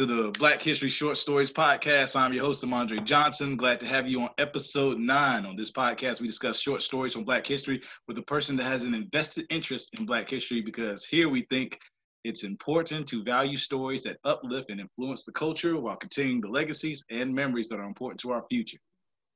[0.00, 2.18] to the Black History Short Stories podcast.
[2.18, 3.54] I'm your host, Amandre Johnson.
[3.54, 5.44] Glad to have you on episode nine.
[5.44, 8.84] On this podcast, we discuss short stories from Black history with a person that has
[8.84, 11.78] an invested interest in Black history because here we think
[12.24, 17.04] it's important to value stories that uplift and influence the culture while continuing the legacies
[17.10, 18.78] and memories that are important to our future.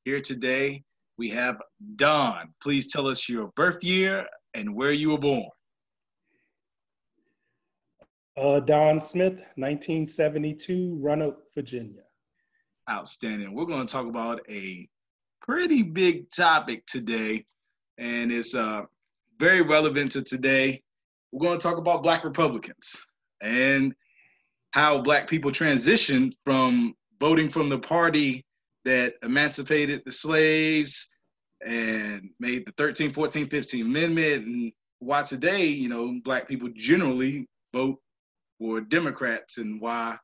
[0.06, 0.82] Here today,
[1.18, 1.60] we have
[1.96, 2.54] Don.
[2.62, 4.24] Please tell us your birth year
[4.54, 5.50] and where you were born.
[8.36, 12.02] Uh, Don Smith, 1972, Roanoke, Virginia.
[12.90, 13.54] Outstanding.
[13.54, 14.88] We're going to talk about a
[15.40, 17.44] pretty big topic today,
[17.96, 18.82] and it's uh,
[19.38, 20.82] very relevant to today.
[21.30, 23.00] We're going to talk about Black Republicans
[23.40, 23.94] and
[24.72, 28.44] how Black people transitioned from voting from the party
[28.84, 31.08] that emancipated the slaves
[31.64, 37.48] and made the 13, 14, 15 Amendment, and why today, you know, Black people generally
[37.72, 38.00] vote
[38.58, 40.16] for Democrats and why,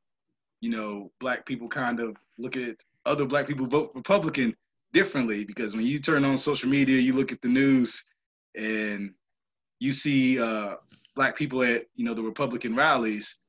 [0.61, 4.55] you know, black people kind of look at other black people vote Republican
[4.93, 8.05] differently because when you turn on social media, you look at the news
[8.57, 9.13] and
[9.79, 10.75] you see uh,
[11.15, 13.41] black people at, you know, the Republican rallies,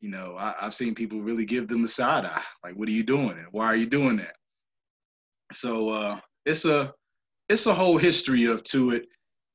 [0.00, 2.42] you know, I, have seen people really give them the side eye.
[2.62, 3.32] Like, what are you doing?
[3.32, 4.36] And why are you doing that?
[5.52, 6.92] So uh, it's a
[7.48, 9.06] it's a whole history of to it,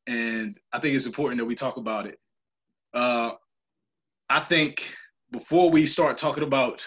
[0.07, 2.19] and I think it's important that we talk about it.
[2.93, 3.31] Uh,
[4.33, 4.83] I think
[5.31, 6.83] before we start talking about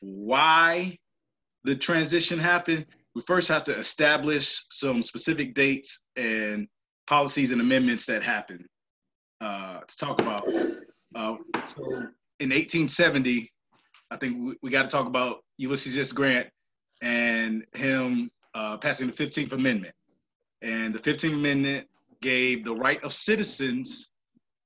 [0.00, 0.96] why
[1.64, 2.86] the transition happened,
[3.16, 6.68] we first have to establish some specific dates and
[7.08, 8.64] policies and amendments that happened
[9.40, 10.46] uh, to talk about.
[11.16, 11.34] Uh,
[11.66, 11.84] so
[12.38, 13.52] in 1870,
[14.12, 16.12] I think we, we got to talk about Ulysses S.
[16.12, 16.46] Grant
[17.02, 19.96] and him uh, passing the 15th Amendment.
[20.62, 21.88] And the 15th Amendment
[22.22, 24.10] gave the right of citizens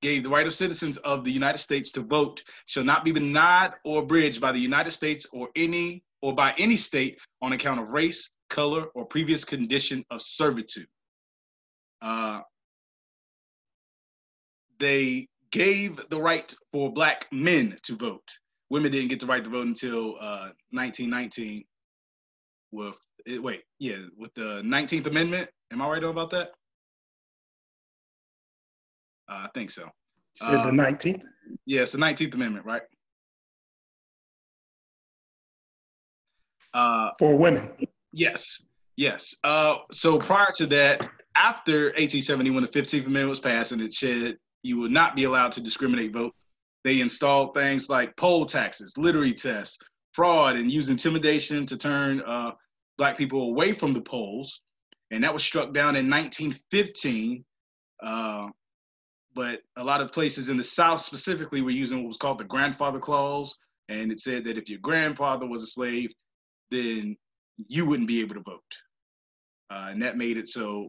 [0.00, 3.72] gave the right of citizens of the United States to vote shall not be denied
[3.84, 7.90] or abridged by the United States or any or by any state on account of
[7.90, 10.86] race, color, or previous condition of servitude.
[12.02, 12.40] Uh,
[14.78, 18.28] they gave the right for black men to vote.
[18.70, 21.64] Women didn't get the right to vote until uh, 1919
[22.72, 22.94] with,
[23.26, 25.48] eh, wait, yeah, with the 19th Amendment.
[25.72, 26.50] Am I right about that?
[29.28, 29.82] Uh, I think so.
[29.82, 29.90] You
[30.34, 31.24] said the 19th?
[31.24, 31.28] Uh,
[31.66, 32.82] yeah, it's the 19th Amendment, right?
[36.74, 37.70] Uh, For women.
[38.12, 38.66] Yes,
[38.96, 39.34] yes.
[39.44, 43.92] Uh, so prior to that, after 1870, when the 15th Amendment was passed and it
[43.92, 46.34] said you would not be allowed to discriminate vote,
[46.84, 49.78] they installed things like poll taxes, literary tests,
[50.12, 52.52] fraud, and used intimidation to turn uh,
[52.96, 54.62] black people away from the polls.
[55.10, 57.44] And that was struck down in 1915.
[58.02, 58.48] Uh,
[59.38, 62.44] but a lot of places in the South specifically were using what was called the
[62.44, 63.56] grandfather clause.
[63.88, 66.10] And it said that if your grandfather was a slave,
[66.72, 67.16] then
[67.68, 68.74] you wouldn't be able to vote.
[69.70, 70.88] Uh, and that made it so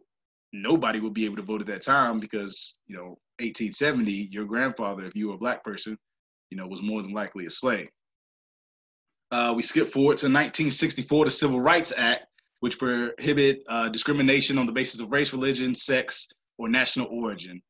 [0.52, 5.06] nobody would be able to vote at that time because, you know, 1870, your grandfather,
[5.06, 5.96] if you were a black person,
[6.50, 7.88] you know, was more than likely a slave.
[9.30, 12.26] Uh, we skip forward to 1964, the Civil Rights Act,
[12.62, 16.28] which prohibit uh, discrimination on the basis of race, religion, sex,
[16.58, 17.62] or national origin.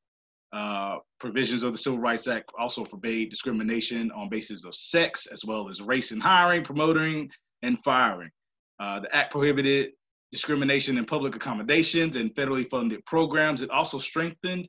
[0.52, 5.46] Uh, provisions of the Civil Rights Act also forbade discrimination on basis of sex, as
[5.46, 7.30] well as race in hiring, promoting,
[7.62, 8.32] and firing.
[8.80, 9.92] Uh, the act prohibited
[10.32, 13.62] discrimination in public accommodations and federally funded programs.
[13.62, 14.68] It also strengthened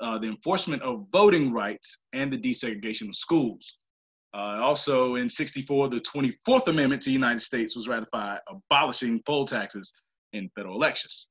[0.00, 3.78] uh, the enforcement of voting rights and the desegregation of schools.
[4.32, 9.44] Uh, also, in 64, the 24th Amendment to the United States was ratified, abolishing poll
[9.44, 9.92] taxes
[10.32, 11.28] in federal elections.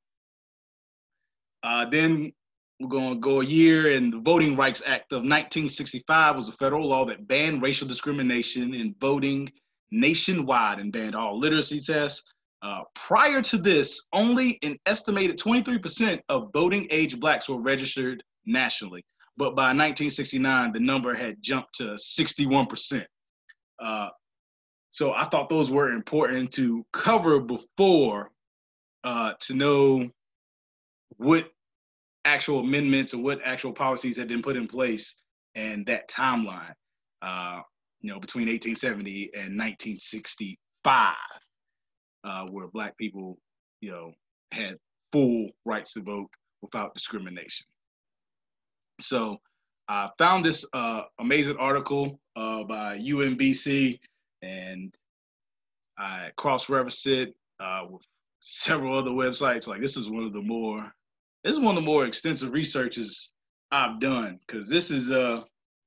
[1.63, 2.31] Uh, then
[2.79, 6.53] we're going to go a year, and the Voting Rights Act of 1965 was a
[6.53, 9.51] federal law that banned racial discrimination in voting
[9.91, 12.23] nationwide and banned all literacy tests.
[12.61, 19.03] Uh, prior to this, only an estimated 23% of voting age blacks were registered nationally.
[19.37, 23.05] But by 1969, the number had jumped to 61%.
[23.81, 24.09] Uh,
[24.91, 28.31] so I thought those were important to cover before
[29.03, 30.09] uh, to know
[31.17, 31.49] what
[32.29, 35.15] actual amendments or what actual policies had been put in place
[35.55, 36.73] and that timeline,
[37.23, 37.59] uh,
[38.01, 41.15] you know, between 1870 and 1965,
[42.23, 43.37] uh, where Black people,
[43.81, 44.13] you know,
[44.51, 44.75] had
[45.11, 46.29] full rights to vote
[46.61, 47.65] without discrimination.
[49.01, 49.39] So
[49.87, 53.99] I found this uh, amazing article uh, by UMBC
[54.43, 54.93] and
[55.97, 58.05] I cross-referenced it uh, with
[58.39, 59.67] several other websites.
[59.67, 60.93] Like this is one of the more
[61.43, 63.31] this is one of the more extensive researches
[63.71, 65.41] I've done because this is uh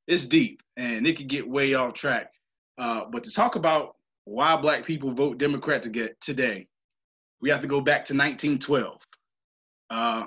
[0.06, 2.32] it's deep and it could get way off track.
[2.78, 6.66] Uh, but to talk about why black people vote Democrat to get today,
[7.40, 9.02] we have to go back to 1912,
[9.90, 10.24] uh,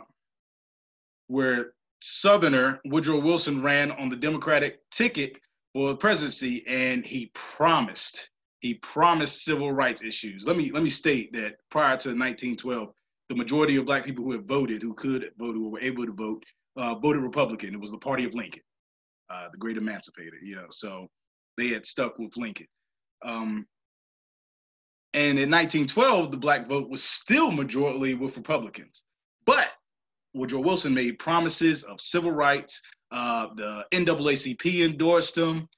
[1.27, 5.39] where Southerner Woodrow Wilson ran on the Democratic ticket
[5.73, 8.29] for the presidency, and he promised
[8.59, 10.45] he promised civil rights issues.
[10.47, 12.93] Let me let me state that prior to 1912,
[13.29, 16.13] the majority of black people who had voted, who could vote, who were able to
[16.13, 16.43] vote,
[16.77, 17.73] uh, voted Republican.
[17.73, 18.61] It was the party of Lincoln,
[19.29, 20.37] uh, the great emancipator.
[20.43, 21.07] You know, so
[21.57, 22.67] they had stuck with Lincoln.
[23.23, 23.65] Um,
[25.13, 29.03] and in 1912, the black vote was still majority with Republicans.
[29.45, 29.71] But
[30.33, 32.81] Woodrow Wilson made promises of civil rights.
[33.11, 35.69] Uh, the NAACP endorsed him.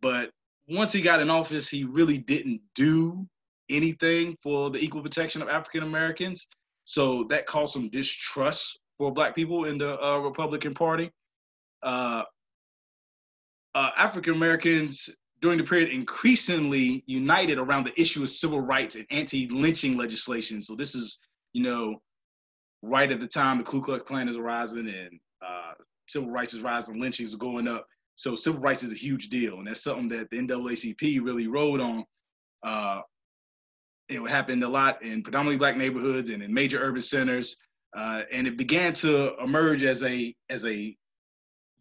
[0.00, 0.30] But
[0.68, 3.24] once he got in office, he really didn't do
[3.70, 6.48] anything for the equal protection of African Americans.
[6.84, 11.10] So that caused some distrust for Black people in the uh, Republican Party.
[11.82, 12.22] Uh,
[13.74, 15.08] uh, African Americans
[15.40, 20.62] during the period increasingly united around the issue of civil rights and anti-lynching legislation.
[20.62, 21.18] So this is,
[21.52, 22.00] you know,
[22.82, 25.72] right at the time the Ku Klux Klan is rising and uh,
[26.06, 27.86] civil rights is rising, lynchings are going up.
[28.14, 31.80] So civil rights is a huge deal, and that's something that the NAACP really rode
[31.80, 32.04] on.
[34.12, 37.56] It happened a lot in predominantly black neighborhoods and in major urban centers,
[37.96, 40.94] uh, and it began to emerge as a as a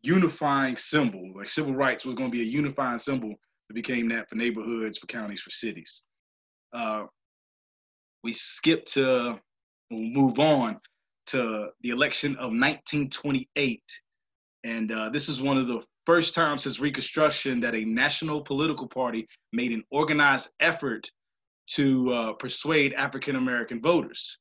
[0.03, 1.33] unifying symbol.
[1.35, 3.35] Like civil rights was going to be a unifying symbol.
[3.67, 6.03] that became that for neighborhoods, for counties, for cities.
[6.73, 7.03] Uh,
[8.23, 9.37] we skip to
[9.89, 10.79] we'll move on
[11.27, 13.83] to the election of 1928,
[14.63, 18.87] and uh, this is one of the first times since Reconstruction that a national political
[18.87, 21.09] party made an organized effort
[21.75, 24.39] to uh, persuade African American voters.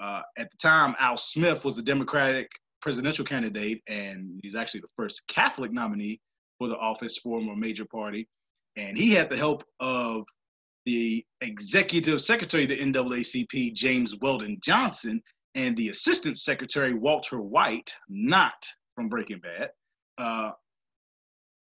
[0.00, 2.48] Uh, at the time, Al Smith was the Democratic
[2.80, 6.20] presidential candidate, and he's actually the first Catholic nominee
[6.58, 8.28] for the office for a major party.
[8.76, 10.24] And he had the help of
[10.86, 15.20] the executive secretary of the NAACP, James Weldon Johnson,
[15.54, 18.64] and the assistant secretary, Walter White, not
[18.94, 19.70] from Breaking Bad.
[20.16, 20.52] Uh,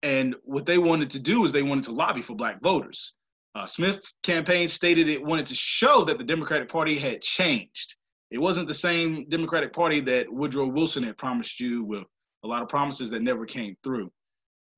[0.02, 3.14] and what they wanted to do is they wanted to lobby for black voters.
[3.56, 7.94] Uh, Smith campaign stated it wanted to show that the Democratic Party had changed.
[8.30, 12.04] It wasn't the same Democratic Party that Woodrow Wilson had promised you with
[12.44, 14.12] a lot of promises that never came through.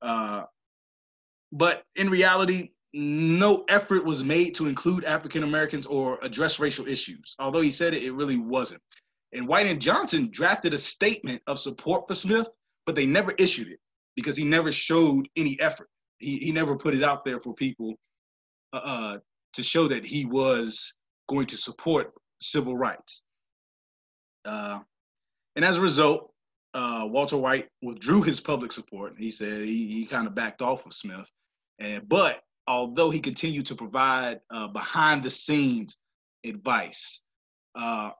[0.00, 0.44] Uh,
[1.50, 7.34] but in reality, no effort was made to include African Americans or address racial issues.
[7.40, 8.82] Although he said it, it really wasn't.
[9.32, 12.48] And White and Johnson drafted a statement of support for Smith,
[12.86, 13.80] but they never issued it
[14.14, 15.88] because he never showed any effort.
[16.18, 17.98] He, he never put it out there for people
[18.72, 19.18] uh, uh,
[19.54, 20.94] to show that he was
[21.28, 23.24] going to support civil rights.
[24.44, 24.80] Uh,
[25.56, 26.32] and as a result,
[26.74, 29.14] uh, Walter White withdrew his public support.
[29.18, 31.28] He said he, he kind of backed off of Smith.
[31.78, 35.96] And, but although he continued to provide uh, behind the scenes
[36.44, 37.22] advice,
[37.74, 38.10] uh,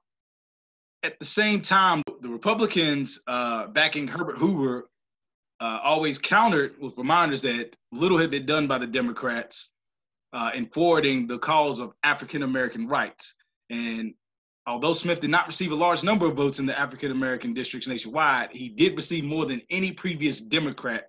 [1.02, 4.88] at the same time, the Republicans backing Herbert Hoover
[5.60, 9.70] uh, always countered with reminders that little had been done by the Democrats
[10.32, 13.34] uh, in forwarding the cause of African American rights.
[13.70, 14.14] And
[14.66, 17.88] although Smith did not receive a large number of votes in the African American districts
[17.88, 21.08] nationwide, he did receive more than any previous Democrat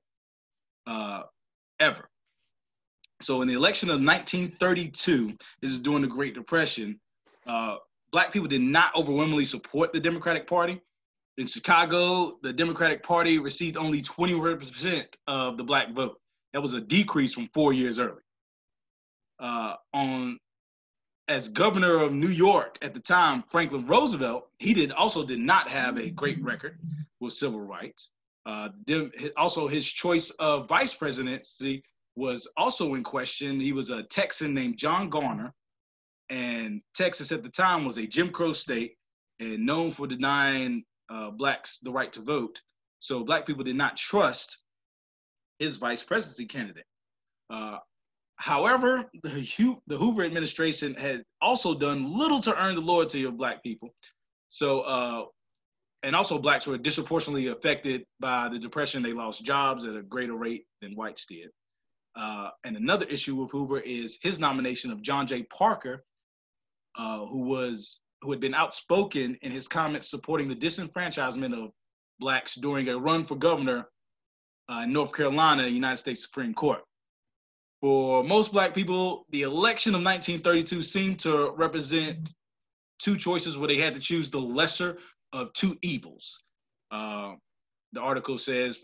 [0.88, 1.24] uh,
[1.80, 2.10] ever.
[3.22, 7.00] So in the election of 1932, this is during the Great Depression,
[7.46, 7.76] uh,
[8.12, 10.82] black people did not overwhelmingly support the Democratic Party.
[11.38, 16.20] In Chicago, the Democratic Party received only 20% of the black vote.
[16.54, 18.22] That was a decrease from four years early
[19.40, 20.40] uh, on
[21.28, 25.70] as governor of New York at the time, Franklin Roosevelt, he did also did not
[25.70, 26.80] have a great record
[27.20, 28.10] with civil rights.
[28.46, 28.70] Uh,
[29.38, 31.84] also, his choice of vice presidency
[32.16, 33.60] was also in question.
[33.60, 35.54] He was a Texan named John Garner,
[36.30, 38.96] and Texas at the time was a Jim Crow state
[39.40, 42.60] and known for denying uh, blacks the right to vote.
[43.00, 44.58] So black people did not trust
[45.60, 46.86] his vice presidency candidate.
[47.50, 47.78] Uh,
[48.40, 53.62] However, the, the Hoover administration had also done little to earn the loyalty of Black
[53.62, 53.90] people.
[54.48, 55.26] So, uh,
[56.04, 59.04] and also blacks were disproportionately affected by the depression.
[59.04, 61.50] They lost jobs at a greater rate than whites did.
[62.16, 65.44] Uh, and another issue with Hoover is his nomination of John J.
[65.44, 66.06] Parker,
[66.98, 71.72] uh, who was who had been outspoken in his comments supporting the disenfranchisement of
[72.20, 73.90] blacks during a run for governor
[74.72, 76.82] uh, in North Carolina, United States Supreme Court
[77.82, 82.34] for most black people, the election of 1932 seemed to represent
[83.00, 84.98] two choices where they had to choose the lesser
[85.32, 86.44] of two evils.
[86.92, 87.34] Uh,
[87.94, 88.84] the article says,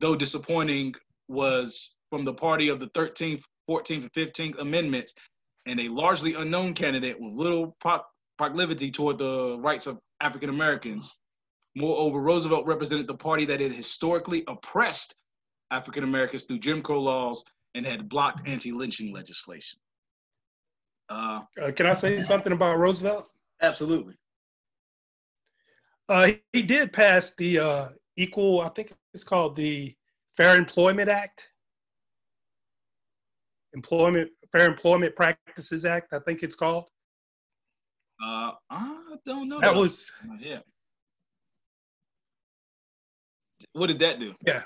[0.00, 0.94] though disappointing,
[1.28, 5.12] was from the party of the 13th 14th and 15th Amendments,
[5.66, 8.00] and a largely unknown candidate with little pro-
[8.38, 11.12] proclivity toward the rights of African Americans.
[11.74, 15.16] Moreover, Roosevelt represented the party that had historically oppressed
[15.72, 17.42] African Americans through Jim Crow laws
[17.76, 19.78] and had blocked anti-lynching legislation.
[21.08, 23.28] Uh, uh, can I say something about Roosevelt?
[23.60, 24.14] Absolutely.
[26.08, 29.94] Uh, he did pass the uh, equal, I think it's called the
[30.36, 31.52] Fair Employment Act.
[33.74, 36.88] Employment Fair Employment Practices Act, I think it's called.
[38.24, 39.60] Uh, I don't know.
[39.60, 40.60] That was yeah.
[43.74, 44.34] What did that do?
[44.46, 44.62] Yeah.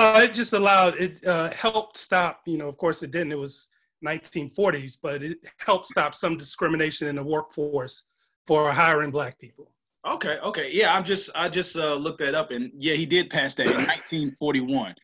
[0.00, 2.40] Uh, it just allowed it uh, helped stop.
[2.46, 3.32] You know, of course, it didn't.
[3.32, 3.68] It was
[4.06, 8.04] 1940s, but it helped stop some discrimination in the workforce
[8.46, 9.70] for hiring black people.
[10.08, 10.94] Okay, okay, yeah.
[10.94, 13.74] I'm just I just uh, looked that up, and yeah, he did pass that in
[13.74, 14.94] 1941.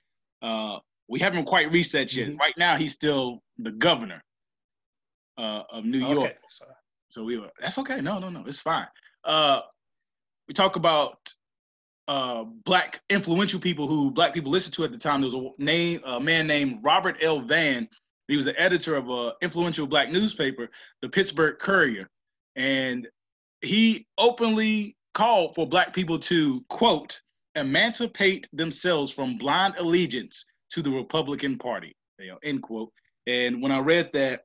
[0.40, 2.28] Uh, we haven't quite reached that yet.
[2.28, 2.38] Mm-hmm.
[2.38, 4.24] Right now, he's still the governor
[5.36, 6.18] uh, of New York.
[6.18, 6.32] Okay,
[7.08, 7.50] so we were.
[7.60, 8.00] That's okay.
[8.00, 8.44] No, no, no.
[8.46, 8.86] It's fine.
[9.24, 9.60] Uh,
[10.48, 11.18] we talk about
[12.08, 15.20] uh, black influential people who black people listened to at the time.
[15.20, 17.40] There was a name, a man named Robert L.
[17.40, 17.88] Vann.
[18.28, 20.68] He was the editor of an influential black newspaper,
[21.02, 22.08] the Pittsburgh Courier,
[22.56, 23.06] and
[23.60, 27.20] he openly called for black people to quote
[27.56, 31.96] emancipate themselves from blind allegiance to the Republican Party.
[32.18, 32.92] You know, end quote.
[33.26, 34.42] And when I read that,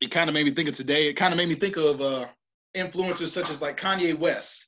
[0.00, 1.08] it kind of made me think of today.
[1.08, 2.26] It kind of made me think of uh,
[2.74, 4.66] influencers such as like Kanye West,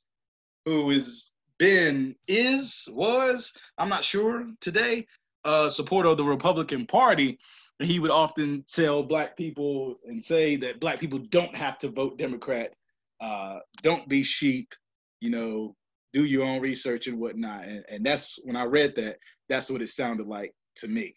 [0.65, 1.32] who is
[1.63, 5.07] been is was I'm not sure today
[5.45, 7.39] a supporter of the Republican Party.
[7.79, 11.87] And he would often tell black people and say that black people don't have to
[11.87, 12.73] vote Democrat
[13.21, 14.75] uh, don't be sheep,
[15.21, 15.73] you know,
[16.11, 17.63] do your own research and whatnot.
[17.63, 19.17] And, and that's when I read that,
[19.47, 21.13] that's what it sounded like to me.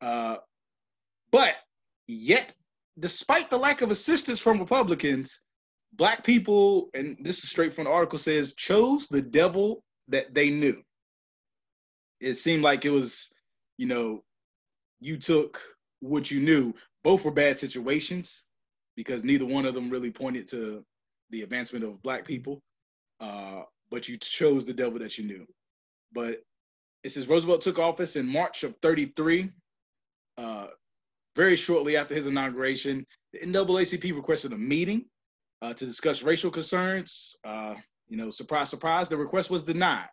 [0.00, 0.36] Uh,
[1.30, 1.56] but
[2.08, 2.54] yet,
[2.98, 5.42] despite the lack of assistance from Republicans,
[5.94, 10.50] black people, and this is straight from the article, says chose the devil that they
[10.50, 10.82] knew.
[12.20, 13.30] It seemed like it was,
[13.78, 14.22] you know,
[15.00, 15.60] you took
[16.00, 16.74] what you knew.
[17.02, 18.42] Both were bad situations
[18.96, 20.84] because neither one of them really pointed to
[21.30, 22.60] the advancement of black people.
[23.20, 25.46] Uh, but you chose the devil that you knew.
[26.12, 26.42] But
[27.02, 29.48] it says Roosevelt took office in March of 33.
[30.36, 30.66] Uh,
[31.36, 35.04] very shortly after his inauguration, the NAACP requested a meeting
[35.62, 37.36] uh, to discuss racial concerns.
[37.44, 37.74] Uh,
[38.08, 40.08] you know, surprise, surprise, the request was denied.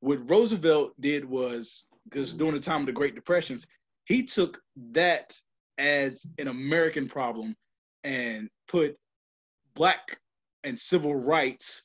[0.00, 3.66] What Roosevelt did was, because during the time of the Great Depressions,
[4.04, 4.60] he took
[4.92, 5.34] that
[5.78, 7.56] as an American problem
[8.04, 8.96] and put
[9.74, 10.18] black
[10.62, 11.82] and civil rights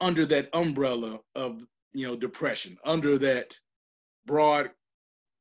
[0.00, 3.56] under that umbrella of you know depression under that
[4.26, 4.70] broad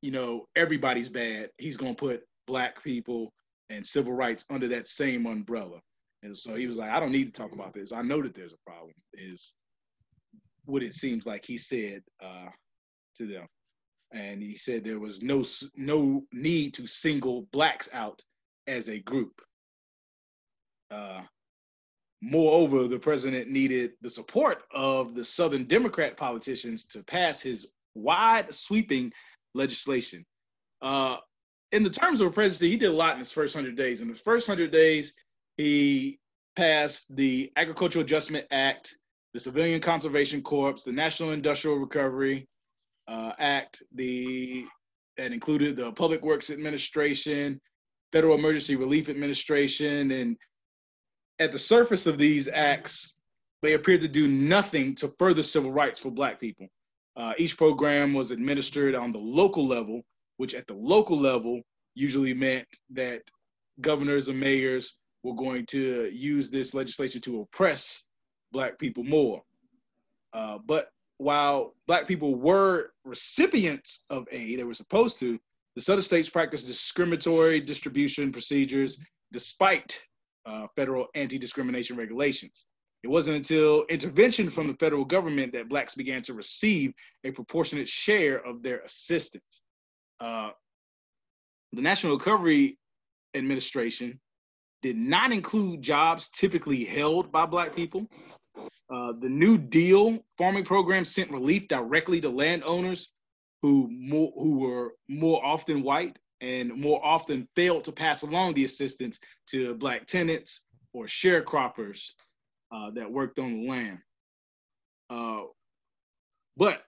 [0.01, 3.33] you know everybody's bad he's going to put black people
[3.69, 5.79] and civil rights under that same umbrella
[6.24, 8.36] and so he was like i don't need to talk about this i know that
[8.36, 9.54] there's a problem is
[10.66, 12.50] what it seems like he said uh,
[13.16, 13.48] to them
[14.13, 15.44] and he said there was no
[15.75, 18.22] no need to single blacks out
[18.68, 19.42] as a group
[20.92, 21.22] uh,
[22.22, 28.54] moreover, the president needed the support of the Southern Democrat politicians to pass his wide
[28.54, 29.12] sweeping
[29.54, 30.25] legislation.
[30.82, 31.18] Uh,
[31.72, 34.01] in the terms of a presidency, he did a lot in his first 100 days.
[34.01, 35.13] In the first 100 days,
[35.62, 36.20] he
[36.56, 38.98] passed the Agricultural Adjustment Act,
[39.34, 42.48] the Civilian Conservation Corps, the National Industrial Recovery
[43.08, 44.65] uh, Act, the
[45.18, 47.62] that included the Public Works Administration,
[48.12, 50.36] Federal Emergency Relief Administration, and
[51.39, 53.18] at the surface of these acts,
[53.62, 56.68] they appeared to do nothing to further civil rights for Black people.
[57.15, 60.01] Uh, each program was administered on the local level,
[60.38, 61.62] which at the local level
[61.94, 63.22] usually meant that
[63.82, 68.04] governors and mayors were going to use this legislation to oppress
[68.51, 69.42] Black people more.
[70.34, 75.40] Uh, but while Black people were recipients of aid, they were supposed to,
[75.75, 78.98] the southern states practiced discriminatory distribution procedures
[79.32, 80.01] despite
[80.46, 82.66] uh, federal anti-discrimination regulations.
[83.04, 87.88] It wasn't until intervention from the federal government that blacks began to receive a proportionate
[87.88, 89.62] share of their assistance.
[90.20, 90.50] Uh,
[91.74, 92.78] the National Recovery
[93.34, 94.20] Administration
[94.81, 98.07] did not include jobs typically held by black people.
[98.89, 103.09] Uh, the New Deal farming program sent relief directly to landowners
[103.61, 108.63] who more, who were more often white and more often failed to pass along the
[108.63, 110.61] assistance to black tenants
[110.93, 112.11] or sharecroppers
[112.75, 114.00] uh, that worked on the land.
[115.09, 115.43] Uh,
[116.57, 116.83] but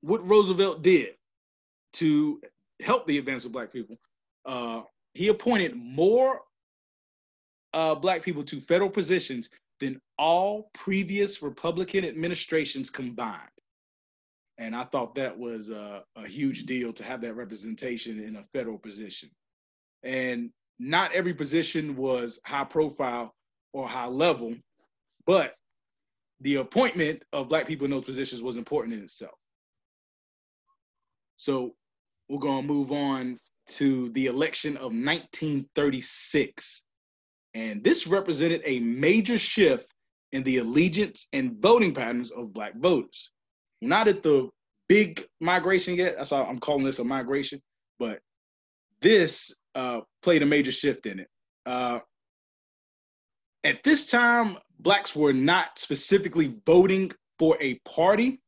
[0.00, 1.14] what Roosevelt did
[1.94, 2.40] to
[2.82, 3.96] help the advance of black people.
[4.44, 4.82] Uh,
[5.14, 6.40] he appointed more
[7.76, 13.42] uh, black people to federal positions than all previous Republican administrations combined.
[14.56, 18.42] And I thought that was a, a huge deal to have that representation in a
[18.42, 19.28] federal position.
[20.02, 23.34] And not every position was high profile
[23.74, 24.54] or high level,
[25.26, 25.54] but
[26.40, 29.34] the appointment of black people in those positions was important in itself.
[31.36, 31.74] So
[32.30, 36.85] we're going to move on to the election of 1936.
[37.56, 39.90] And this represented a major shift
[40.32, 43.30] in the allegiance and voting patterns of black voters.
[43.80, 44.50] Not at the
[44.90, 46.16] big migration yet.
[46.18, 47.62] That's why I'm calling this a migration,
[47.98, 48.20] but
[49.00, 51.28] this uh, played a major shift in it.
[51.64, 52.00] Uh,
[53.64, 58.38] at this time, blacks were not specifically voting for a party,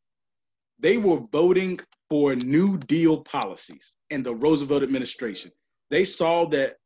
[0.78, 5.50] they were voting for New Deal policies and the Roosevelt administration.
[5.88, 6.76] They saw that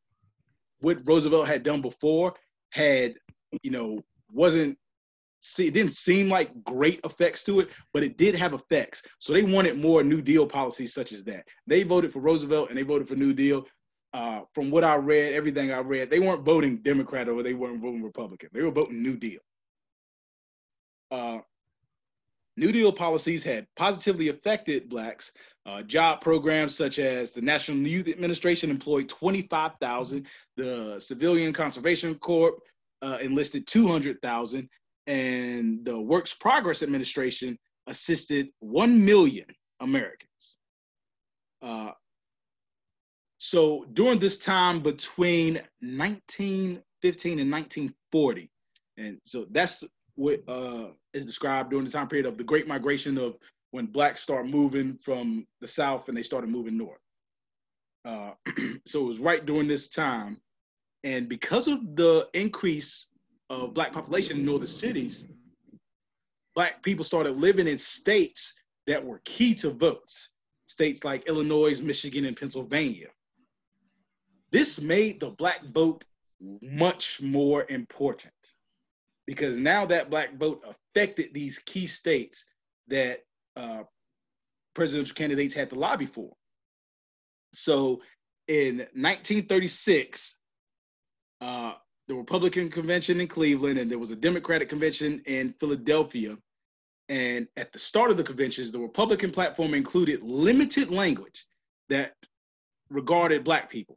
[0.82, 2.34] what Roosevelt had done before
[2.70, 3.14] had,
[3.62, 4.76] you know, wasn't
[5.40, 9.02] see it didn't seem like great effects to it, but it did have effects.
[9.18, 11.46] So they wanted more New Deal policies such as that.
[11.66, 13.66] They voted for Roosevelt and they voted for New Deal.
[14.14, 17.80] Uh, from what I read, everything I read, they weren't voting Democrat or they weren't
[17.80, 18.50] voting Republican.
[18.52, 19.40] They were voting New Deal.
[21.10, 21.38] Uh,
[22.56, 25.32] New Deal policies had positively affected blacks.
[25.64, 32.54] Uh, job programs such as the National Youth Administration employed 25,000, the Civilian Conservation Corps
[33.00, 34.68] uh, enlisted 200,000,
[35.06, 39.46] and the Works Progress Administration assisted 1 million
[39.80, 40.58] Americans.
[41.62, 41.90] Uh,
[43.38, 48.50] so during this time between 1915 and 1940,
[48.98, 49.82] and so that's
[50.16, 53.36] what uh, is described during the time period of the Great Migration of
[53.70, 57.00] when blacks start moving from the South and they started moving north.
[58.04, 58.32] Uh,
[58.86, 60.38] so it was right during this time.
[61.04, 63.06] And because of the increase
[63.50, 65.24] of black population in northern cities,
[66.54, 68.54] black people started living in states
[68.86, 70.28] that were key to votes,
[70.66, 73.08] states like Illinois, Michigan, and Pennsylvania.
[74.50, 76.04] This made the black vote
[76.60, 78.34] much more important
[79.32, 82.44] because now that black vote affected these key states
[82.88, 83.20] that
[83.56, 83.82] uh,
[84.74, 86.30] presidential candidates had to lobby for.
[87.54, 88.02] So
[88.46, 90.36] in 1936,
[91.40, 91.72] uh,
[92.08, 96.36] the Republican convention in Cleveland, and there was a Democratic convention in Philadelphia.
[97.08, 101.46] And at the start of the conventions, the Republican platform included limited language
[101.88, 102.12] that
[102.90, 103.96] regarded Black people.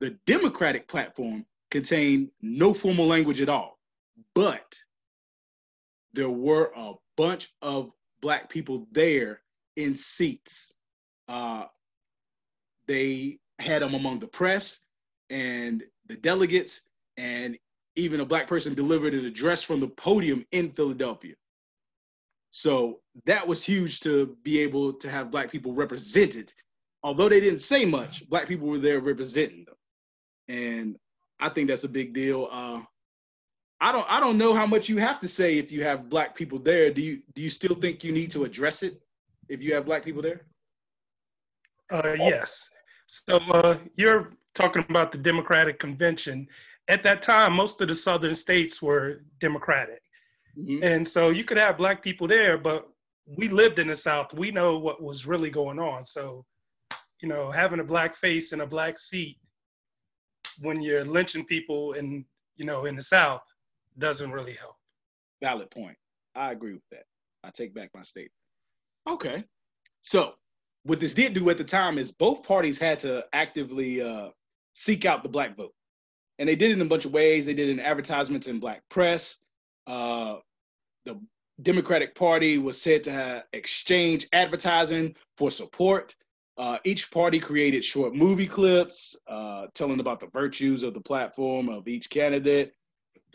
[0.00, 3.75] The Democratic platform contained no formal language at all,
[4.34, 4.78] but
[6.12, 9.42] there were a bunch of Black people there
[9.76, 10.72] in seats.
[11.28, 11.64] Uh,
[12.86, 14.80] they had them among the press
[15.30, 16.80] and the delegates
[17.16, 17.58] and
[17.96, 21.34] even a black person delivered an address from the podium in Philadelphia.
[22.50, 26.52] So that was huge to be able to have black people represented.
[27.02, 29.74] Although they didn't say much, black people were there representing them.
[30.48, 30.96] And
[31.40, 32.48] I think that's a big deal.
[32.50, 32.80] Uh,
[33.80, 36.34] I don't I don't know how much you have to say if you have black
[36.34, 36.90] people there.
[36.90, 39.00] Do you do you still think you need to address it
[39.48, 40.46] if you have black people there?
[41.90, 42.70] Uh, yes.
[43.06, 46.48] So uh, you're talking about the Democratic Convention,
[46.88, 50.00] at that time, most of the southern states were Democratic.
[50.58, 50.82] Mm-hmm.
[50.82, 52.88] And so you could have black people there, but
[53.26, 54.32] we lived in the South.
[54.34, 56.06] We know what was really going on.
[56.06, 56.44] So,
[57.20, 59.36] you know, having a black face and a black seat
[60.60, 62.24] when you're lynching people in,
[62.56, 63.42] you know, in the South
[63.98, 64.76] doesn't really help.
[65.42, 65.96] Valid point.
[66.34, 67.04] I agree with that.
[67.44, 68.32] I take back my statement.
[69.08, 69.44] Okay.
[70.02, 70.34] So,
[70.84, 74.28] what this did do at the time is both parties had to actively uh,
[74.74, 75.72] seek out the black vote
[76.38, 77.46] and they did it in a bunch of ways.
[77.46, 79.38] They did it in advertisements in black press.
[79.86, 80.36] Uh,
[81.04, 81.18] the
[81.62, 86.14] Democratic Party was said to have exchange advertising for support.
[86.58, 91.68] Uh, each party created short movie clips uh, telling about the virtues of the platform
[91.68, 92.72] of each candidate.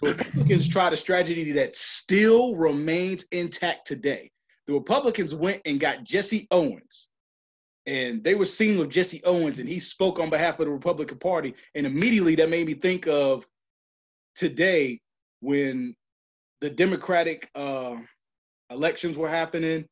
[0.01, 4.31] Republicans tried a strategy that still remains intact today.
[4.67, 7.09] The Republicans went and got Jesse Owens,
[7.85, 11.17] and they were singing with Jesse Owens, and he spoke on behalf of the Republican
[11.17, 11.53] Party.
[11.75, 13.45] And immediately that made me think of
[14.35, 14.99] today
[15.41, 15.95] when
[16.61, 17.95] the Democratic uh,
[18.69, 19.85] elections were happening,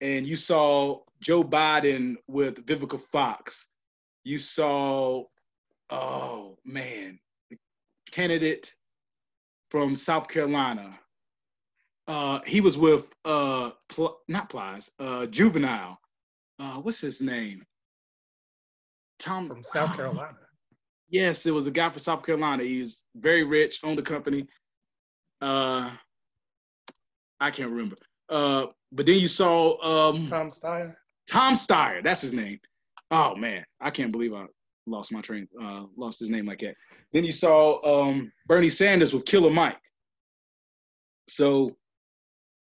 [0.00, 3.68] and you saw Joe Biden with Vivica Fox.
[4.24, 5.24] You saw,
[5.90, 7.18] oh man,
[8.10, 8.72] candidate
[9.72, 10.98] from South Carolina.
[12.06, 15.98] Uh, he was with uh, Pl- not Plies, uh, Juvenile
[16.58, 17.64] uh, what's his name?
[19.18, 20.36] Tom from South Carolina.
[21.08, 22.62] Yes, it was a guy from South Carolina.
[22.64, 24.46] He was very rich, owned a company.
[25.42, 25.90] Uh,
[27.38, 27.96] I can't remember.
[28.30, 30.94] Uh, but then you saw um, Tom Steyer.
[31.28, 32.58] Tom Steyer, that's his name.
[33.10, 34.46] Oh man, I can't believe I
[34.86, 36.74] lost my train, uh, lost his name like that.
[37.12, 39.78] Then you saw um, Bernie Sanders with Killer Mike.
[41.28, 41.76] So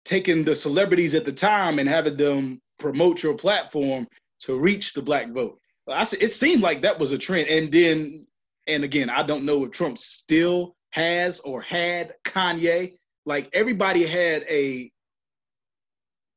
[0.05, 4.07] taking the celebrities at the time and having them promote your platform
[4.39, 5.59] to reach the black vote.
[5.89, 7.47] I, it seemed like that was a trend.
[7.47, 8.27] And then,
[8.67, 12.97] and again, I don't know if Trump still has or had Kanye.
[13.25, 14.91] Like everybody had a,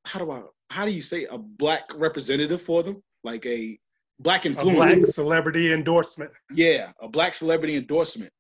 [0.05, 3.03] how do I, how do you say a black representative for them?
[3.25, 3.79] Like a
[4.21, 4.93] black influence.
[4.93, 6.31] A black celebrity endorsement.
[6.53, 8.33] Yeah, a black celebrity endorsement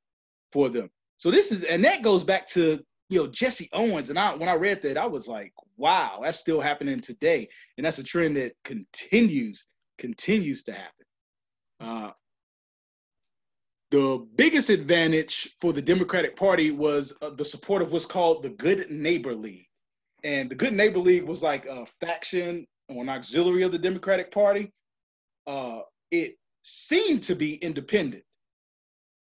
[0.53, 0.91] for them.
[1.17, 4.49] So this is, and that goes back to you know Jesse Owens, and I when
[4.49, 8.37] I read that, I was like, wow, that's still happening today, and that's a trend
[8.37, 9.65] that continues
[9.99, 11.07] continues to happen.
[11.81, 12.11] Uh,
[13.91, 18.51] the biggest advantage for the Democratic Party was uh, the support of what's called the
[18.51, 19.67] Good Neighbor League,
[20.25, 24.31] and the Good Neighbor League was like a faction or an auxiliary of the Democratic
[24.31, 24.73] Party.
[25.49, 25.81] Uh,
[26.13, 28.23] it seemed to be independent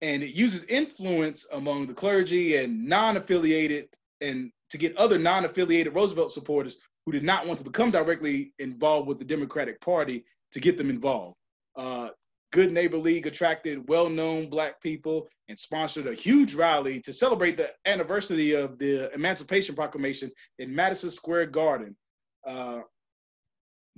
[0.01, 3.87] and it uses influence among the clergy and non-affiliated
[4.21, 9.07] and to get other non-affiliated Roosevelt supporters who did not want to become directly involved
[9.07, 11.35] with the Democratic Party to get them involved.
[11.75, 12.09] Uh,
[12.51, 17.71] Good Neighbor League attracted well-known black people and sponsored a huge rally to celebrate the
[17.85, 21.95] anniversary of the Emancipation Proclamation in Madison Square Garden.
[22.45, 22.81] Uh,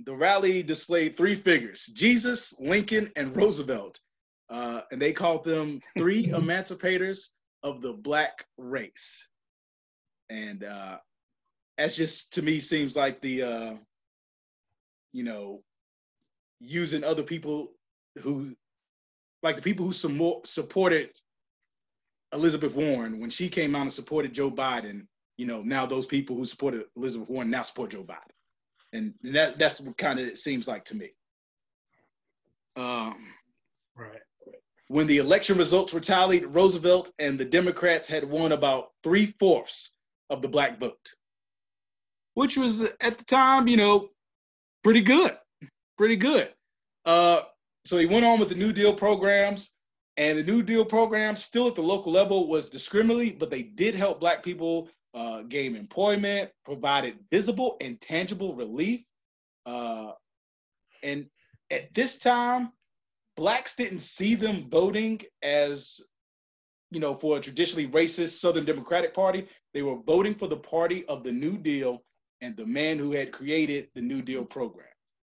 [0.04, 3.98] the rally displayed three figures, Jesus, Lincoln, and Roosevelt,
[4.50, 7.28] uh, and they called them three emancipators
[7.62, 9.28] of the black race.
[10.28, 10.98] And uh,
[11.78, 13.74] that's just to me seems like the, uh,
[15.12, 15.62] you know,
[16.60, 17.72] using other people
[18.20, 18.54] who,
[19.42, 21.10] like the people who supported
[22.32, 25.06] Elizabeth Warren when she came out and supported Joe Biden.
[25.38, 28.35] You know, now those people who supported Elizabeth Warren now support Joe Biden,
[28.96, 31.10] and that that's what kind of it seems like to me.
[32.76, 33.32] Um,
[33.96, 34.20] right.
[34.88, 39.94] When the election results were tallied, Roosevelt and the Democrats had won about three fourths
[40.30, 41.08] of the black vote,
[42.34, 44.08] which was at the time, you know,
[44.84, 45.36] pretty good,
[45.98, 46.50] pretty good.
[47.04, 47.40] Uh,
[47.84, 49.72] so he went on with the New Deal programs,
[50.16, 53.94] and the New Deal programs, still at the local level, was discriminatory, but they did
[53.94, 59.00] help Black people uh, gain employment, provided visible and tangible relief.
[59.64, 60.12] Uh,
[61.02, 61.26] and
[61.70, 62.70] at this time,
[63.34, 66.00] blacks didn't see them voting as
[66.90, 69.48] you know for a traditionally racist southern democratic party.
[69.72, 72.02] They were voting for the party of the new deal
[72.42, 74.86] and the man who had created the new deal program.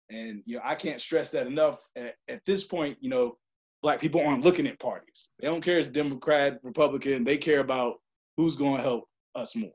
[0.09, 1.79] And you know i can't stress that enough.
[1.95, 3.37] At, at this point you know
[3.83, 5.29] black people aren't looking at parties.
[5.39, 7.23] They don't care if it's democrat republican.
[7.23, 7.97] They care about
[8.37, 9.07] who's going to help
[9.37, 9.71] us more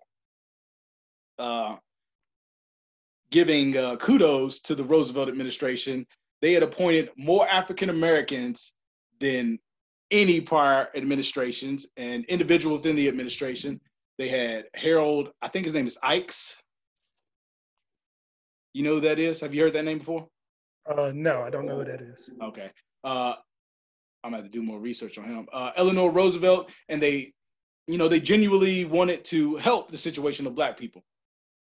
[1.38, 1.76] uh,
[3.30, 6.06] giving uh, kudos to the roosevelt administration
[6.42, 8.72] they had appointed more African Americans
[9.20, 9.58] than
[10.10, 13.80] any prior administrations and individual within the administration.
[14.18, 16.56] They had Harold, I think his name is Ickes.
[18.74, 19.40] You know who that is?
[19.40, 20.26] Have you heard that name before?
[20.86, 22.28] Uh, no, I don't know who that is.
[22.42, 22.70] Okay.
[23.04, 23.34] Uh,
[24.24, 25.46] I'm gonna have to do more research on him.
[25.52, 27.32] Uh, Eleanor Roosevelt, and they,
[27.92, 31.04] you know, they genuinely wanted to help the situation of Black people.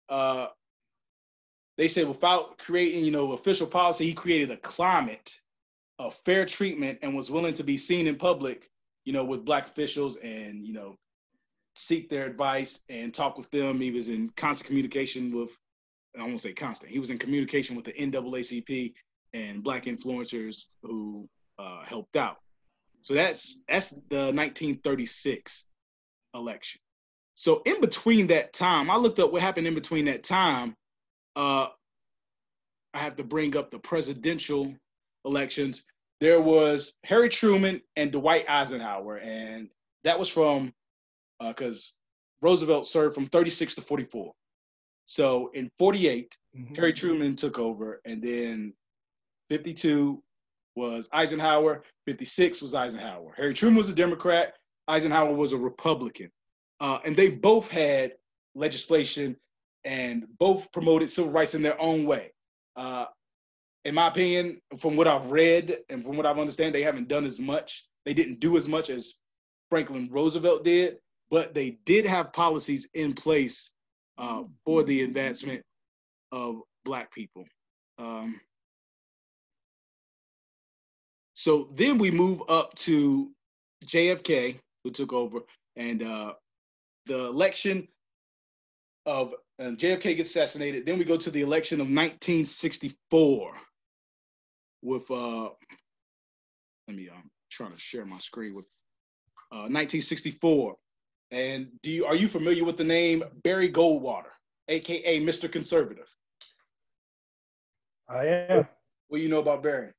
[0.09, 0.47] Uh,
[1.77, 5.39] they said without creating, you know, official policy, he created a climate
[5.99, 8.71] of fair treatment and was willing to be seen in public,
[9.03, 10.95] you know, with black officials and, you know,
[11.75, 13.79] seek their advice and talk with them.
[13.79, 15.51] He was in constant communication with,
[16.17, 18.93] I won't say constant, he was in communication with the NAACP
[19.33, 22.37] and black influencers who uh, helped out.
[23.01, 25.65] So that's that's the 1936
[26.35, 26.81] election.
[27.35, 30.75] So in between that time, I looked up what happened in between that time
[31.35, 31.67] uh,
[32.93, 34.73] I have to bring up the presidential
[35.25, 35.83] elections.
[36.21, 39.69] There was Harry Truman and Dwight Eisenhower, and
[40.03, 40.73] that was from
[41.45, 44.31] because uh, Roosevelt served from 36 to 44.
[45.05, 46.75] So in 48, mm-hmm.
[46.75, 48.73] Harry Truman took over, and then
[49.49, 50.23] 52
[50.75, 53.33] was Eisenhower, 56 was Eisenhower.
[53.35, 54.53] Harry Truman was a Democrat,
[54.87, 56.31] Eisenhower was a Republican.
[56.79, 58.13] Uh, and they both had
[58.53, 59.35] legislation
[59.83, 62.31] and both promoted civil rights in their own way.
[62.75, 63.05] Uh,
[63.85, 67.25] in my opinion, from what I've read and from what I've understand, they haven't done
[67.25, 67.87] as much.
[68.05, 69.15] They didn't do as much as
[69.69, 70.97] Franklin Roosevelt did,
[71.29, 73.71] but they did have policies in place
[74.17, 75.61] uh, for the advancement
[76.31, 77.45] of Black people.
[77.99, 78.39] Um,
[81.35, 83.29] So then we move up to
[83.85, 85.39] JFK, who took over,
[85.75, 86.33] and uh,
[87.07, 87.87] the election
[89.05, 90.85] of and JFK gets assassinated.
[90.85, 93.51] Then we go to the election of 1964
[94.83, 95.49] with uh
[96.87, 98.65] let me I'm um, trying to share my screen with
[99.51, 100.75] uh 1964.
[101.31, 104.33] And do you are you familiar with the name Barry Goldwater,
[104.67, 105.51] aka Mr.
[105.51, 106.07] Conservative?
[108.07, 108.67] I am.
[109.07, 109.91] What do you know about Barry?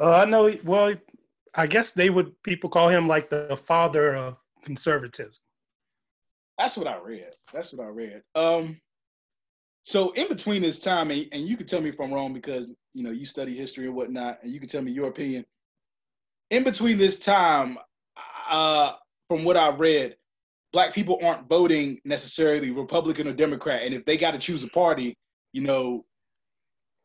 [0.00, 0.54] Uh, I know.
[0.64, 0.94] Well,
[1.54, 5.42] I guess they would people call him like the father of conservatism.
[6.58, 7.30] That's what I read.
[7.52, 8.22] That's what I read.
[8.34, 8.80] Um,
[9.82, 12.74] so in between this time, and, and you can tell me if I'm wrong because
[12.94, 15.44] you know you study history and whatnot, and you can tell me your opinion.
[16.50, 17.78] In between this time,
[18.48, 18.92] uh,
[19.28, 20.16] from what I read,
[20.72, 24.68] black people aren't voting necessarily Republican or Democrat, and if they got to choose a
[24.68, 25.16] party,
[25.52, 26.04] you know,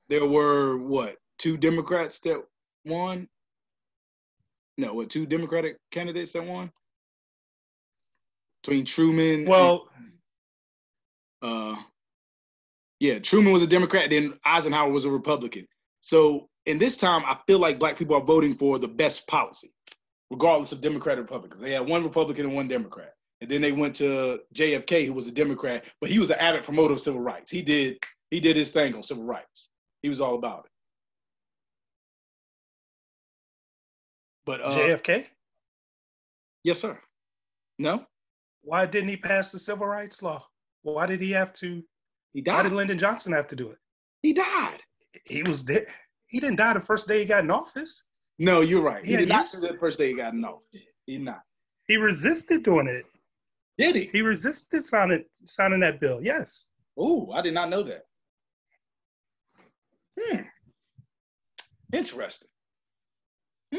[0.10, 2.41] there were what two Democrats that
[2.86, 3.27] won?
[4.77, 6.71] No, what two Democratic candidates that won?
[8.63, 9.45] Between Truman.
[9.45, 9.87] Well.
[11.41, 11.81] And, uh,
[12.99, 15.67] yeah, Truman was a Democrat, then Eisenhower was a Republican.
[16.01, 19.71] So in this time, I feel like black people are voting for the best policy,
[20.31, 21.61] regardless of Democrat or Republicans.
[21.61, 23.13] They had one Republican and one Democrat.
[23.39, 26.63] And then they went to JFK, who was a Democrat, but he was an avid
[26.63, 27.51] promoter of civil rights.
[27.51, 27.99] He did
[28.31, 29.69] he did his thing on civil rights.
[30.01, 30.71] He was all about it.
[34.47, 35.25] But uh, JFK?
[36.63, 36.97] Yes, sir.
[37.77, 38.05] No.
[38.62, 40.47] Why didn't he pass the civil rights law?
[40.83, 41.83] Why did he have to?
[42.33, 42.55] He died.
[42.55, 43.77] Why did Lyndon Johnson have to do it?
[44.21, 44.79] He died.
[45.25, 45.86] He was there.
[46.27, 48.05] He didn't die the first day he got in office.
[48.39, 49.03] No, you're right.
[49.03, 50.81] He, he did not die the first day he got in office.
[51.05, 51.41] He not.
[51.88, 53.05] He resisted doing it.
[53.77, 54.10] Did he?
[54.13, 56.21] He resisted signing signing that bill.
[56.21, 56.67] Yes.
[56.97, 58.03] Oh, I did not know that.
[60.17, 60.41] Hmm.
[61.91, 62.47] Interesting.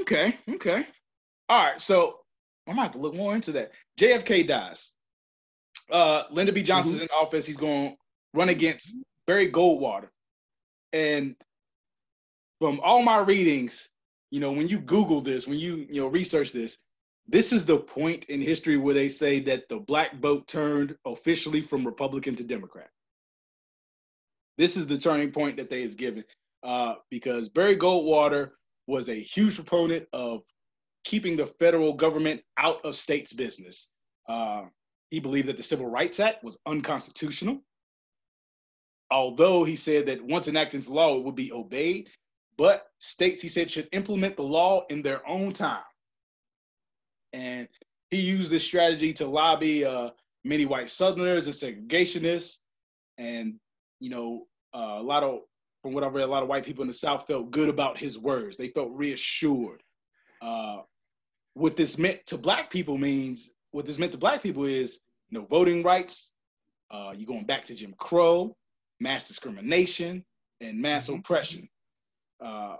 [0.00, 0.36] Okay.
[0.48, 0.86] Okay.
[1.48, 1.80] All right.
[1.80, 2.20] So
[2.66, 3.72] I might have to look more into that.
[3.98, 4.92] JFK dies.
[5.90, 6.62] Uh, Lyndon B.
[6.62, 7.04] Johnson's mm-hmm.
[7.04, 7.46] in office.
[7.46, 7.96] He's going to
[8.34, 8.94] run against
[9.26, 10.08] Barry Goldwater.
[10.92, 11.36] And
[12.60, 13.90] from all my readings,
[14.30, 16.78] you know, when you Google this, when you you know research this,
[17.26, 21.60] this is the point in history where they say that the black vote turned officially
[21.60, 22.90] from Republican to Democrat.
[24.56, 26.24] This is the turning point that they is given
[26.62, 28.50] uh, because Barry Goldwater
[28.88, 30.42] was a huge proponent of
[31.04, 33.90] keeping the federal government out of states' business.
[34.28, 34.64] Uh,
[35.10, 37.60] he believed that the Civil Rights Act was unconstitutional.
[39.10, 42.08] Although he said that once enacted into law, it would be obeyed,
[42.56, 45.84] but states, he said, should implement the law in their own time.
[47.32, 47.68] And
[48.10, 50.10] he used this strategy to lobby uh,
[50.44, 52.56] many white Southerners and segregationists.
[53.18, 53.54] And,
[54.00, 55.40] you know, uh, a lot of,
[55.88, 57.96] from what I've read, a lot of white people in the South felt good about
[57.96, 58.58] his words.
[58.58, 59.82] They felt reassured.
[60.42, 60.82] Uh,
[61.54, 65.44] what this meant to black people means what this meant to black people is no
[65.46, 66.34] voting rights
[66.90, 68.56] uh, you're going back to jim crow
[69.00, 70.24] mass discrimination
[70.60, 71.18] and mass mm-hmm.
[71.18, 71.68] oppression
[72.44, 72.76] uh,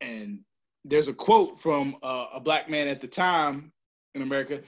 [0.00, 0.38] and
[0.84, 3.72] there's a quote from uh, a black man at the time
[4.14, 4.60] in america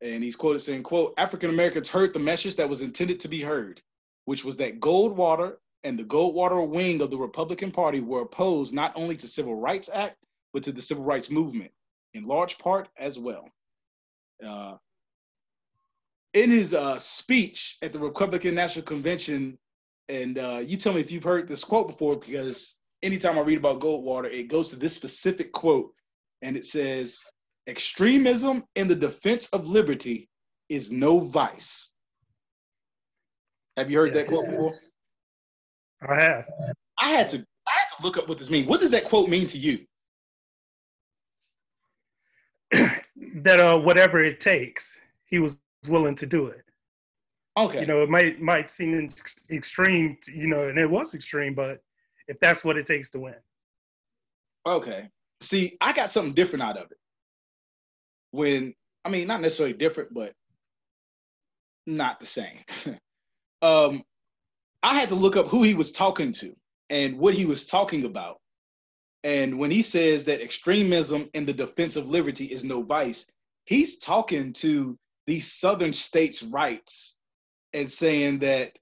[0.00, 3.40] and he's quoted saying quote african americans heard the message that was intended to be
[3.40, 3.80] heard
[4.24, 5.54] which was that goldwater
[5.86, 9.88] and the goldwater wing of the republican party were opposed not only to civil rights
[9.92, 10.16] act
[10.52, 11.70] but to the civil rights movement
[12.16, 13.46] in large part as well.
[14.44, 14.76] Uh,
[16.32, 19.58] in his uh, speech at the Republican National Convention,
[20.08, 23.58] and uh, you tell me if you've heard this quote before, because anytime I read
[23.58, 25.92] about Goldwater, it goes to this specific quote,
[26.42, 27.20] and it says,
[27.66, 30.28] "Extremism in the defense of liberty
[30.68, 31.92] is no vice."
[33.76, 34.28] Have you heard yes.
[34.28, 34.72] that quote before?
[36.02, 36.46] I have.
[36.98, 37.38] I had to.
[37.38, 38.68] I had to look up what this means.
[38.68, 39.84] What does that quote mean to you?
[43.36, 46.62] that uh, whatever it takes, he was willing to do it.
[47.56, 47.80] Okay.
[47.80, 49.08] You know, it might might seem
[49.50, 51.80] extreme, you know, and it was extreme, but
[52.28, 53.36] if that's what it takes to win.
[54.66, 55.08] Okay.
[55.40, 56.98] See, I got something different out of it.
[58.32, 60.32] When I mean, not necessarily different, but
[61.86, 62.58] not the same.
[63.62, 64.02] um,
[64.82, 66.54] I had to look up who he was talking to
[66.90, 68.40] and what he was talking about.
[69.24, 73.26] And when he says that extremism in the defense of liberty is no vice,
[73.64, 77.16] he's talking to these southern states' rights
[77.72, 78.78] and saying that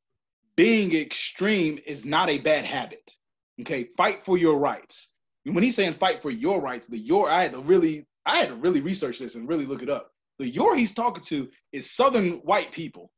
[0.57, 3.13] being extreme is not a bad habit.
[3.61, 5.15] Okay, fight for your rights.
[5.47, 8.39] And when he's saying fight for your rights, the your I had to really I
[8.39, 10.11] had to really research this and really look it up.
[10.39, 13.11] The your he's talking to is southern white people.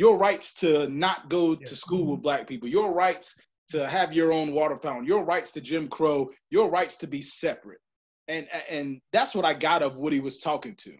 [0.00, 1.66] Your rights to not go yeah.
[1.66, 2.70] to school with black people.
[2.70, 3.34] Your rights
[3.68, 7.20] to have your own water fountain, your rights to Jim Crow, your rights to be
[7.20, 7.80] separate.
[8.26, 10.96] And and that's what I got of what he was talking to.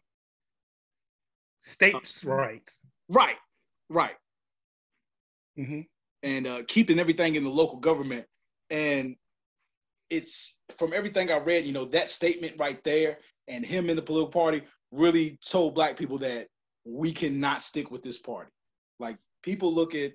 [1.60, 2.80] States' rights.
[3.08, 3.38] Right,
[3.88, 4.16] right.
[5.58, 5.80] Mm-hmm.
[6.22, 8.26] And uh, keeping everything in the local government.
[8.68, 9.16] And
[10.10, 13.16] it's from everything I read, you know, that statement right there
[13.48, 14.60] and him in the political party
[14.92, 16.48] really told black people that
[16.84, 18.50] we cannot stick with this party.
[19.00, 20.12] Like people look at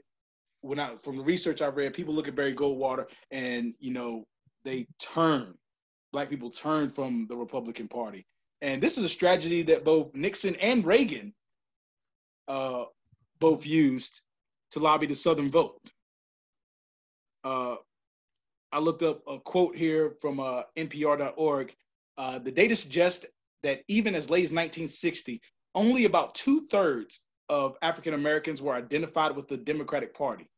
[0.61, 4.23] when I from the research I read, people look at Barry Goldwater and you know
[4.63, 5.55] they turn.
[6.13, 8.25] Black people turn from the Republican Party,
[8.61, 11.33] and this is a strategy that both Nixon and Reagan
[12.47, 12.85] uh,
[13.39, 14.21] both used
[14.71, 15.77] to lobby the Southern vote.
[17.43, 17.75] Uh,
[18.71, 21.73] I looked up a quote here from uh, NPR.org.
[22.17, 23.25] Uh, the data suggests
[23.63, 25.41] that even as late as 1960,
[25.73, 30.49] only about two thirds of African Americans were identified with the Democratic Party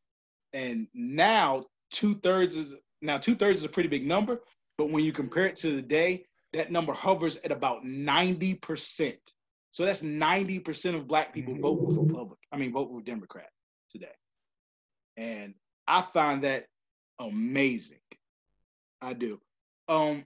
[0.54, 4.40] and now two thirds is now two thirds is a pretty big number,
[4.78, 9.20] but when you compare it to the day, that number hovers at about ninety percent.
[9.72, 12.38] So that's ninety percent of Black people vote with Republican.
[12.52, 13.50] I mean, vote with Democrat
[13.90, 14.16] today,
[15.16, 15.54] and
[15.88, 16.66] I find that
[17.20, 18.00] amazing.
[19.02, 19.40] I do.
[19.88, 20.26] Um,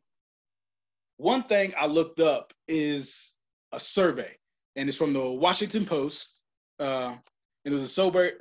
[1.17, 3.33] one thing I looked up is
[3.73, 4.37] a survey,
[4.75, 6.40] and it's from the Washington Post.
[6.81, 7.15] Uh,
[7.63, 8.31] it was a sober,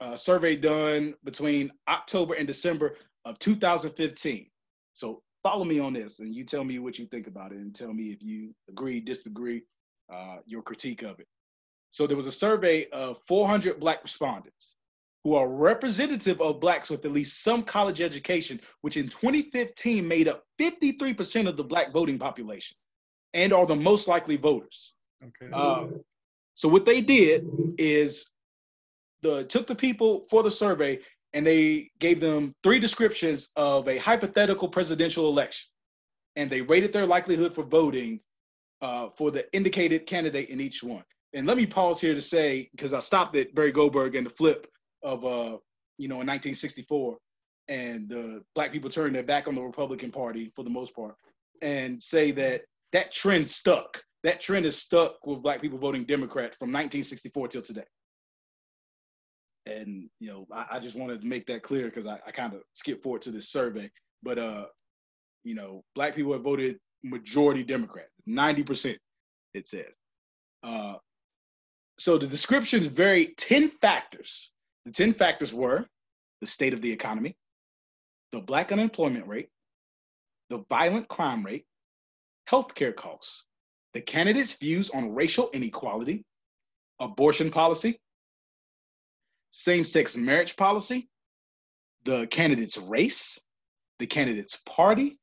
[0.00, 4.46] uh, survey done between October and December of 2015.
[4.92, 7.74] So follow me on this and you tell me what you think about it and
[7.74, 9.62] tell me if you agree, disagree,
[10.12, 11.26] uh, your critique of it.
[11.90, 14.76] So there was a survey of 400 Black respondents
[15.24, 20.28] who are representative of Blacks with at least some college education, which in 2015 made
[20.28, 22.76] up 53% of the Black voting population
[23.34, 24.94] and are the most likely voters.
[25.22, 25.52] Okay.
[25.52, 25.86] Uh,
[26.58, 27.46] so what they did
[27.78, 28.30] is
[29.22, 30.98] the took the people for the survey
[31.32, 35.68] and they gave them three descriptions of a hypothetical presidential election,
[36.34, 38.18] and they rated their likelihood for voting
[38.82, 41.04] uh, for the indicated candidate in each one.
[41.32, 44.30] And let me pause here to say because I stopped at Barry Goldberg and the
[44.30, 44.66] flip
[45.04, 45.58] of uh,
[45.96, 47.18] you know in 1964,
[47.68, 51.14] and the black people turned their back on the Republican Party for the most part,
[51.62, 54.02] and say that that trend stuck.
[54.28, 57.86] That trend is stuck with black people voting Democrat from 1964 till today.
[59.64, 62.52] And you know I, I, just wanted to make that clear because I, I kind
[62.52, 63.90] of skipped forward to this survey.
[64.22, 64.66] But uh
[65.44, 68.98] you know black people have voted majority democrat 90%
[69.54, 69.98] it says.
[70.62, 70.96] Uh
[71.96, 74.52] so the descriptions vary 10 factors.
[74.84, 75.86] The 10 factors were
[76.42, 77.34] the state of the economy
[78.32, 79.48] the black unemployment rate
[80.50, 81.64] the violent crime rate
[82.50, 83.44] healthcare costs
[83.94, 86.24] the candidates views on racial inequality
[87.00, 87.98] abortion policy
[89.50, 91.08] same sex marriage policy,
[92.04, 93.38] the candidate's race,
[93.98, 95.18] the candidate's party,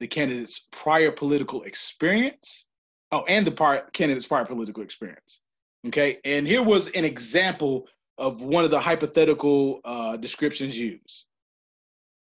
[0.00, 2.64] the candidate's prior political experience,
[3.12, 5.40] oh, and the candidate's prior political experience.
[5.86, 11.26] Okay, and here was an example of one of the hypothetical uh, descriptions used.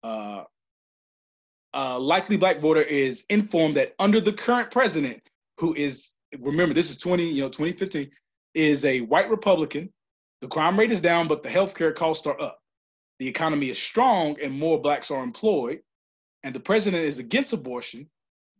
[0.04, 0.44] Uh,
[1.74, 5.22] a likely black voter is informed that under the current president,
[5.58, 8.10] who is remember this is 20 you know 2015,
[8.54, 9.90] is a white Republican
[10.44, 12.60] the crime rate is down, but the healthcare costs are up.
[13.20, 15.80] The economy is strong and more blacks are employed.
[16.44, 18.10] And the president is against abortion,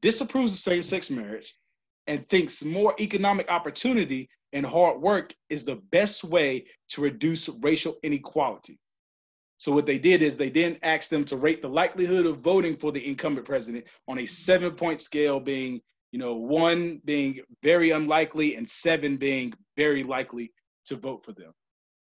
[0.02, 1.58] disapproves of same sex marriage,
[2.08, 7.98] and thinks more economic opportunity and hard work is the best way to reduce racial
[8.02, 8.80] inequality.
[9.58, 12.78] So what they did is they then asked them to rate the likelihood of voting
[12.78, 15.82] for the incumbent president on a seven point scale being,
[16.14, 20.54] you know, one being very unlikely and seven being very likely
[20.86, 21.52] to vote for them.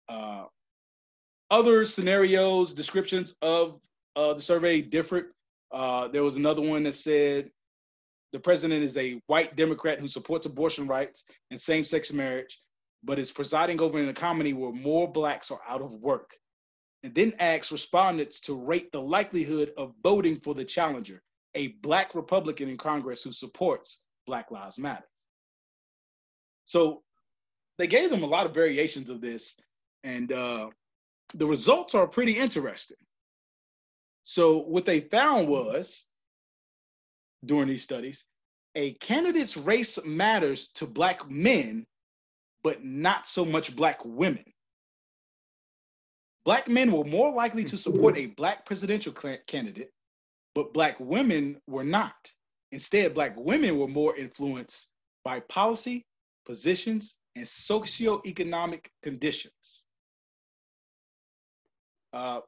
[0.10, 0.46] Uh,
[1.52, 3.80] other scenarios, descriptions of
[4.16, 5.26] uh, the survey differed.
[5.72, 7.52] Uh, there was another one that said
[8.34, 12.58] the president is a white Democrat who supports abortion rights and same sex marriage,
[13.04, 16.32] but is presiding over an economy where more blacks are out of work.
[17.04, 21.22] And then asked respondents to rate the likelihood of voting for the challenger,
[21.56, 25.06] a black Republican in Congress who supports Black Lives Matter.
[26.66, 27.02] So
[27.78, 29.56] they gave them a lot of variations of this
[30.04, 30.70] and uh,
[31.34, 32.98] the results are pretty interesting.
[34.24, 36.06] So, what they found was
[37.46, 38.26] during these studies,
[38.76, 41.86] a candidate's race matters to Black men,
[42.64, 44.46] but not so much Black women.
[46.46, 49.14] Black men were more likely to support a Black presidential
[49.48, 49.92] candidate,
[50.56, 52.32] but Black women were not.
[52.72, 54.88] Instead, Black women were more influenced
[55.24, 56.06] by policy,
[56.46, 59.86] positions, and socioeconomic conditions.
[62.14, 62.42] Uh,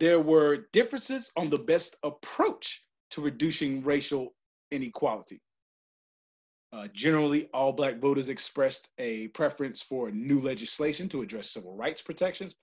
[0.00, 4.34] there were differences on the best approach to reducing racial
[4.70, 5.40] inequality.
[6.72, 12.02] Uh, generally, all black voters expressed a preference for new legislation to address civil rights
[12.02, 12.54] protections,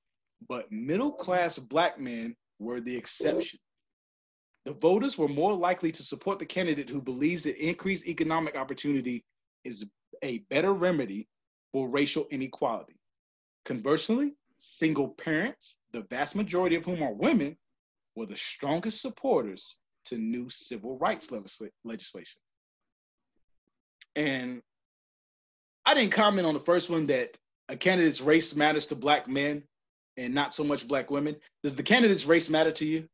[0.47, 3.59] but middle class black men were the exception.
[4.66, 9.24] The voters were more likely to support the candidate who believes that increased economic opportunity
[9.63, 9.86] is
[10.24, 11.28] a better remedy
[11.72, 12.95] for racial inequality.
[13.66, 17.55] Conversely, single parents, the vast majority of whom are women,
[18.16, 21.32] were the strongest supporters to new civil rights
[21.84, 22.39] legislation.
[24.16, 24.61] And
[25.86, 27.38] I didn't comment on the first one that
[27.70, 29.63] a candidate's race matters to black men
[30.18, 31.36] and not so much black women.
[31.61, 33.07] Does the candidate's race matter to you?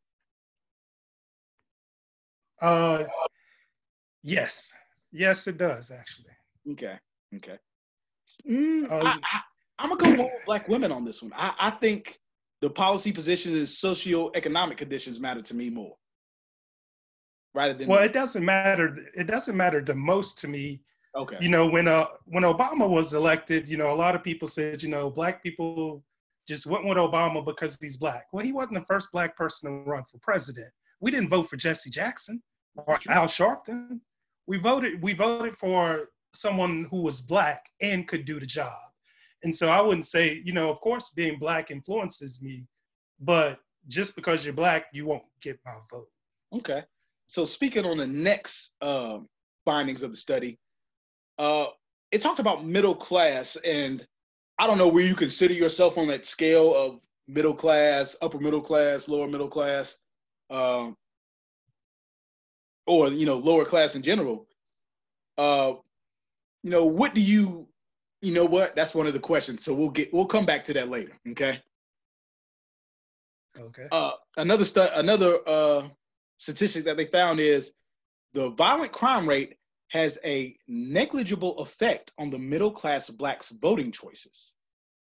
[2.61, 3.05] Uh,
[4.23, 4.71] yes,
[5.11, 6.31] yes, it does actually.
[6.71, 6.97] Okay,
[7.35, 7.57] okay.
[8.49, 9.41] Mm, um, I,
[9.79, 11.33] I, am gonna go more with black women on this one.
[11.35, 12.19] I, I think
[12.61, 15.95] the policy positions and socio-economic conditions matter to me more.
[17.53, 20.81] Rather than well it doesn't matter it doesn't matter the most to me.
[21.17, 21.37] Okay.
[21.41, 24.81] You know when uh when obama was elected you know a lot of people said
[24.81, 26.01] you know black people
[26.47, 28.27] just went with obama because he's black.
[28.31, 30.69] Well he wasn't the first black person to run for president.
[31.01, 32.41] We didn't vote for jesse jackson
[32.75, 33.99] or al sharpton
[34.47, 38.79] we voted we voted for someone who was black and could do the job.
[39.43, 42.67] And so i wouldn't say you know of course being black influences me
[43.19, 46.07] but just because you're black you won't get my vote.
[46.53, 46.83] Okay.
[47.27, 49.19] So speaking on the next uh,
[49.63, 50.59] findings of the study,
[51.39, 51.67] uh,
[52.11, 54.05] it talked about middle class, and
[54.59, 58.59] I don't know where you consider yourself on that scale of middle class, upper middle
[58.59, 59.97] class, lower middle class,
[60.49, 60.89] uh,
[62.87, 64.47] or you know lower class in general.
[65.37, 65.73] Uh,
[66.63, 67.67] you know, what do you,
[68.21, 68.75] you know, what?
[68.75, 69.63] That's one of the questions.
[69.63, 71.13] So we'll get we'll come back to that later.
[71.29, 71.61] Okay.
[73.59, 73.87] Okay.
[73.91, 75.87] Uh, another stu- another uh,
[76.37, 77.71] statistic that they found is
[78.33, 79.57] the violent crime rate
[79.89, 84.53] has a negligible effect on the middle class blacks' voting choices.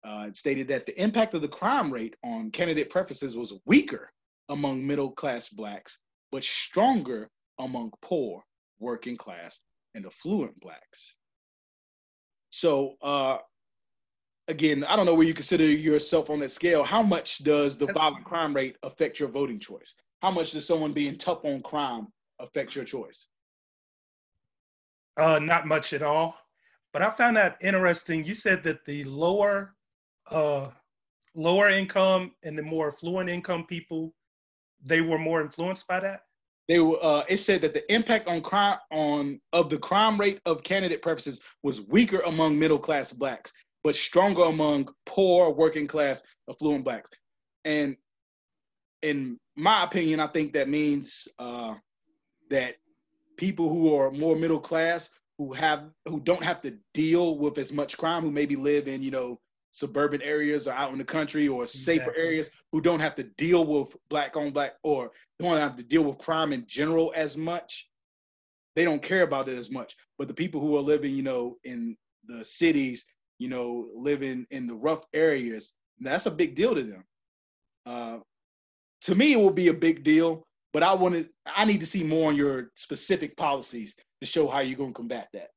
[0.04, 4.10] Uh, it stated that the impact of the crime rate on candidate preferences was weaker
[4.48, 5.98] among middle class blacks,
[6.32, 7.28] but stronger
[7.64, 8.42] among poor,
[8.78, 9.58] working class,
[9.94, 11.16] and affluent blacks.
[12.50, 13.38] So, uh,
[14.48, 16.84] again, I don't know where you consider yourself on that scale.
[16.84, 19.94] How much does the That's, violent crime rate affect your voting choice?
[20.22, 22.06] how much does someone being tough on crime
[22.38, 23.26] affect your choice?
[25.16, 26.38] Uh, not much at all.
[26.92, 28.24] But I found that interesting.
[28.24, 29.74] You said that the lower,
[30.30, 30.70] uh,
[31.34, 34.14] lower income and the more affluent income people,
[34.84, 36.20] they were more influenced by that.
[36.68, 37.02] They were.
[37.02, 41.02] Uh, it said that the impact on crime on of the crime rate of candidate
[41.02, 43.52] preferences was weaker among middle class blacks,
[43.82, 47.10] but stronger among poor, working class, affluent blacks.
[47.64, 47.96] And
[49.02, 51.74] in my opinion, I think that means uh,
[52.50, 52.76] that
[53.36, 57.72] people who are more middle class, who have who don't have to deal with as
[57.72, 59.40] much crime, who maybe live in you know
[59.72, 63.64] suburban areas or out in the country or safer areas, who don't have to deal
[63.64, 67.88] with black on black or don't have to deal with crime in general as much.
[68.76, 69.96] They don't care about it as much.
[70.18, 71.96] But the people who are living, you know, in
[72.26, 73.04] the cities,
[73.38, 77.04] you know, living in the rough areas, that's a big deal to them.
[77.84, 78.18] Uh,
[79.02, 80.46] to me, it will be a big deal.
[80.72, 84.48] But I want to, I need to see more on your specific policies to show
[84.48, 85.50] how you're going to combat that.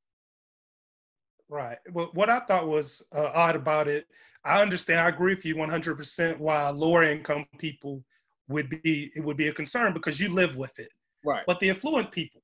[1.50, 1.78] Right.
[1.92, 4.08] Well, what I thought was uh, odd about it,
[4.44, 5.00] I understand.
[5.00, 6.40] I agree with you 100%.
[6.40, 8.04] Why lower income people
[8.48, 10.90] would be it would be a concern because you live with it.
[11.24, 11.44] Right.
[11.48, 12.42] But the affluent people,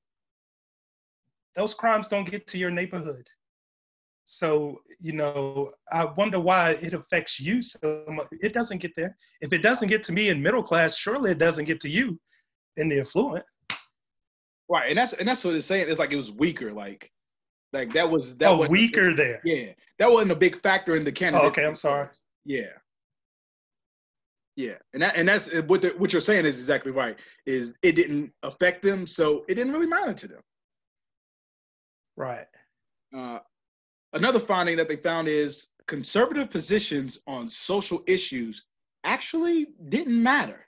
[1.54, 3.26] those crimes don't get to your neighborhood.
[4.24, 8.28] So, you know, I wonder why it affects you so much.
[8.40, 9.16] It doesn't get there.
[9.40, 12.18] If it doesn't get to me in middle class, surely it doesn't get to you
[12.76, 13.44] in the affluent.
[14.68, 14.88] Right.
[14.88, 15.88] And that's and that's what it's saying.
[15.88, 16.72] It's like it was weaker.
[16.72, 17.10] Like
[17.72, 19.40] like that was that oh, weaker there.
[19.44, 19.72] Yeah.
[19.98, 21.44] That wasn't a big factor in the candidate.
[21.44, 22.08] Oh, okay, I'm sorry.
[22.44, 22.70] Yeah.
[24.54, 27.18] Yeah, and that and that's what the, what you're saying is exactly right.
[27.46, 30.42] Is it didn't affect them, so it didn't really matter to them.
[32.18, 32.46] Right.
[33.16, 33.38] Uh,
[34.12, 38.64] Another finding that they found is conservative positions on social issues
[39.04, 40.66] actually didn't matter.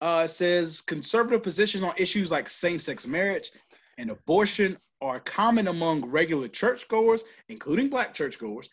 [0.00, 3.50] Uh, it says conservative positions on issues like same sex marriage
[3.98, 8.70] and abortion are common among regular churchgoers, including black churchgoers.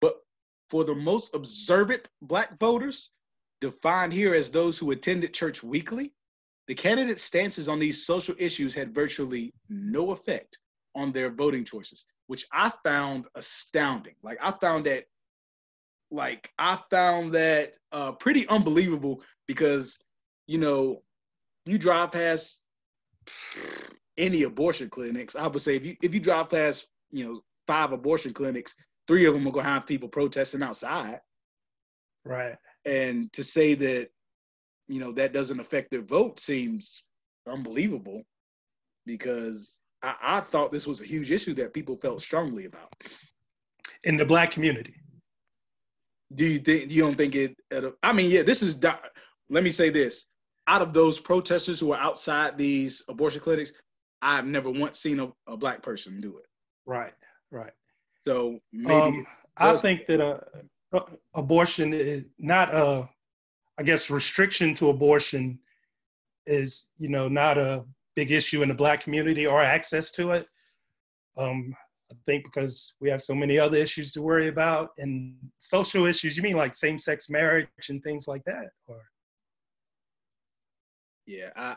[0.00, 0.20] But
[0.68, 3.10] for the most observant black voters,
[3.60, 6.12] defined here as those who attended church weekly,
[6.68, 10.58] the candidates' stances on these social issues had virtually no effect
[10.94, 14.14] on their voting choices which I found astounding.
[14.22, 15.06] Like I found that,
[16.12, 19.98] like I found that uh, pretty unbelievable because
[20.46, 21.02] you know,
[21.66, 22.62] you drive past
[24.20, 27.92] any abortion clinics, I would say if you if you drive past, you know, five
[27.92, 28.74] abortion clinics,
[29.06, 31.20] three of them are gonna have people protesting outside.
[32.24, 32.56] Right.
[32.84, 34.10] And to say that,
[34.88, 37.04] you know, that doesn't affect their vote seems
[37.48, 38.22] unbelievable
[39.06, 42.92] because I, I thought this was a huge issue that people felt strongly about.
[44.04, 44.94] In the black community.
[46.34, 47.56] Do you think you don't think it?
[48.02, 48.80] I mean, yeah, this is.
[49.48, 50.26] Let me say this:
[50.68, 53.72] out of those protesters who are outside these abortion clinics,
[54.22, 56.46] I've never once seen a, a black person do it.
[56.86, 57.12] Right,
[57.50, 57.72] right.
[58.24, 60.40] So maybe um, I think that uh,
[60.92, 61.00] uh,
[61.34, 63.08] abortion is not a,
[63.78, 65.58] I guess, restriction to abortion
[66.46, 67.84] is you know not a
[68.16, 70.46] big issue in the black community or access to it.
[71.36, 71.74] Um,
[72.10, 76.36] I think because we have so many other issues to worry about and social issues.
[76.36, 79.00] You mean like same-sex marriage and things like that, or?
[81.26, 81.76] Yeah, I,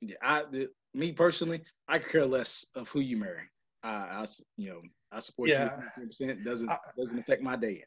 [0.00, 3.48] yeah, I, the, me personally, I care less of who you marry.
[3.82, 4.26] I, I
[4.56, 5.80] you know, I support yeah.
[5.98, 6.44] you 100%.
[6.44, 7.82] Doesn't I, doesn't affect my day.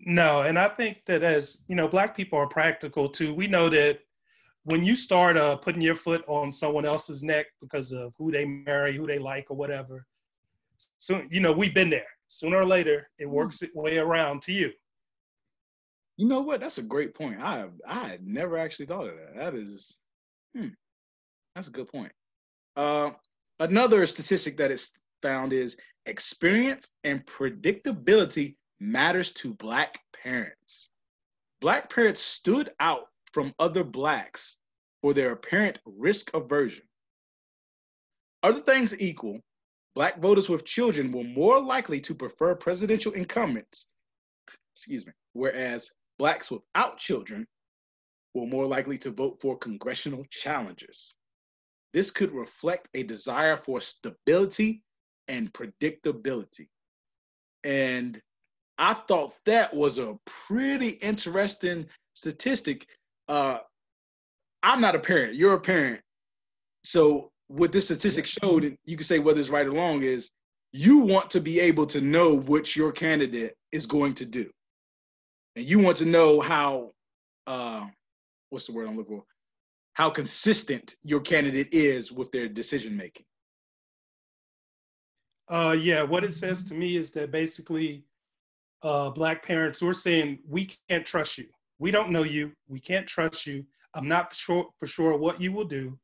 [0.00, 3.34] No, and I think that as you know, black people are practical too.
[3.34, 4.00] We know that
[4.64, 8.44] when you start uh, putting your foot on someone else's neck because of who they
[8.44, 10.06] marry, who they like, or whatever,
[10.98, 12.06] so you know we've been there.
[12.28, 13.32] Sooner or later, it hmm.
[13.32, 14.70] works its way around to you.
[16.16, 16.60] You know what?
[16.60, 17.40] That's a great point.
[17.40, 19.36] I I had never actually thought of that.
[19.36, 19.96] That is,
[20.54, 20.68] hmm,
[21.56, 22.12] that's a good point.
[22.76, 23.10] Uh,
[23.60, 24.92] another statistic that is
[25.22, 30.90] found is experience and predictability matters to Black parents.
[31.62, 34.58] Black parents stood out from other blacks
[35.00, 36.84] for their apparent risk aversion.
[38.42, 39.40] Other things equal,
[39.94, 43.86] black voters with children were more likely to prefer presidential incumbents,
[44.74, 47.46] excuse me, whereas blacks without children
[48.34, 51.16] were more likely to vote for congressional challengers.
[51.96, 54.82] This could reflect a desire for stability
[55.28, 56.68] and predictability.
[57.64, 58.20] And
[58.76, 62.86] I thought that was a pretty interesting statistic
[63.28, 63.60] uh,
[64.62, 65.36] I'm not a parent.
[65.36, 66.02] You're a parent.
[66.84, 70.28] So what this statistic showed, and you can say whether it's right or wrong, is
[70.74, 74.50] you want to be able to know what your candidate is going to do,
[75.54, 76.92] and you want to know how,
[77.46, 77.86] uh,
[78.50, 79.24] what's the word I'm looking for?
[79.96, 83.24] How consistent your candidate is with their decision making.
[85.48, 88.04] Uh, yeah, what it says to me is that basically,
[88.82, 91.46] uh, black parents we're saying we can't trust you.
[91.78, 92.52] We don't know you.
[92.68, 93.64] We can't trust you.
[93.94, 95.98] I'm not sure for sure what you will do.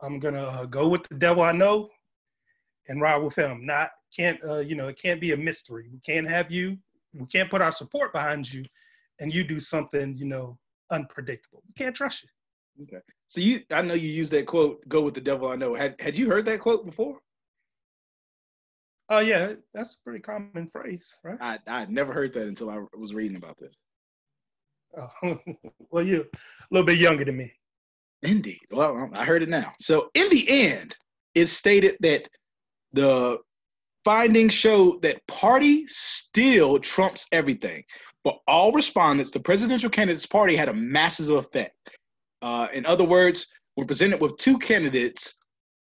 [0.00, 1.90] I'm gonna uh, go with the devil I know
[2.88, 3.66] and ride with him.
[3.66, 5.90] Not can't uh, you know it can't be a mystery.
[5.92, 6.78] We can't have you.
[7.12, 8.64] We can't put our support behind you,
[9.20, 10.58] and you do something you know
[10.90, 11.62] unpredictable.
[11.68, 12.30] We can't trust you.
[12.82, 13.00] Okay.
[13.26, 16.00] So you, I know you use that quote, "Go with the devil I know." Had
[16.00, 17.18] had you heard that quote before?
[19.08, 21.38] Oh uh, yeah, that's a pretty common phrase, right?
[21.40, 23.74] I I never heard that until I was reading about this.
[24.96, 25.38] Oh,
[25.90, 26.26] well, you're a
[26.70, 27.52] little bit younger than me.
[28.22, 28.60] Indeed.
[28.70, 29.72] Well, I heard it now.
[29.78, 30.96] So, in the end,
[31.34, 32.28] it stated that
[32.92, 33.38] the
[34.04, 37.84] findings showed that party still trumps everything.
[38.24, 41.75] For all respondents, the presidential candidates party had a massive effect.
[42.42, 45.34] Uh, in other words, we're presented with two candidates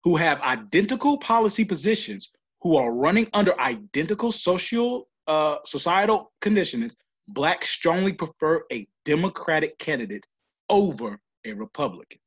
[0.03, 2.29] who have identical policy positions,
[2.61, 6.95] who are running under identical social, uh, societal conditions,
[7.29, 10.25] blacks strongly prefer a Democratic candidate
[10.69, 12.19] over a Republican.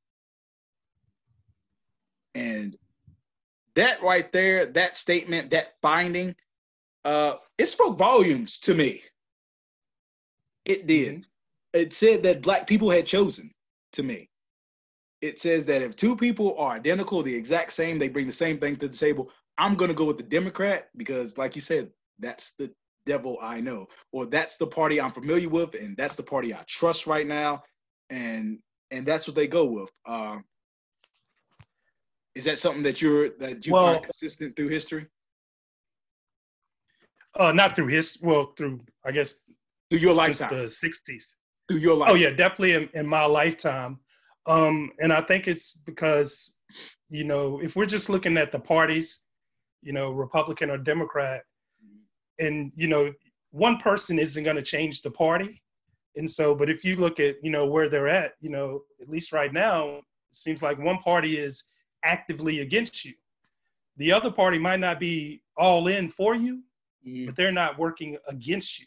[2.35, 2.77] And
[3.75, 6.35] that right there, that statement, that finding,
[7.05, 9.03] uh, it spoke volumes to me.
[10.65, 11.15] It did.
[11.15, 11.21] Mm-hmm.
[11.81, 13.51] It said that black people had chosen
[13.97, 14.31] to me.
[15.23, 18.59] It says that if two people are identical, the exact same, they bring the same
[18.59, 19.31] thing to the table.
[19.59, 22.71] I'm going to go with the Democrat because, like you said, that's the
[23.07, 26.63] devil I know, or that's the party I'm familiar with, and that's the party I
[26.67, 27.63] trust right now,
[28.11, 28.59] and
[28.91, 29.91] and that's what they go with.
[30.05, 30.39] Uh,
[32.35, 35.07] is that something that you're that you well, find consistent through history?
[37.35, 39.43] Uh, not through his well through I guess
[39.89, 41.35] through your lifetime, the '60s.
[41.69, 42.11] Through your life.
[42.11, 43.99] Oh yeah, definitely in, in my lifetime.
[44.47, 46.59] Um, and I think it's because
[47.11, 49.27] you know if we're just looking at the parties,
[49.83, 51.43] you know, Republican or Democrat,
[52.39, 53.13] and you know
[53.51, 55.63] one person isn't going to change the party
[56.17, 59.09] and so but if you look at you know where they're at you know at
[59.09, 61.71] least right now it seems like one party is
[62.05, 63.13] actively against you
[63.97, 66.63] the other party might not be all in for you
[67.07, 67.27] mm.
[67.27, 68.87] but they're not working against you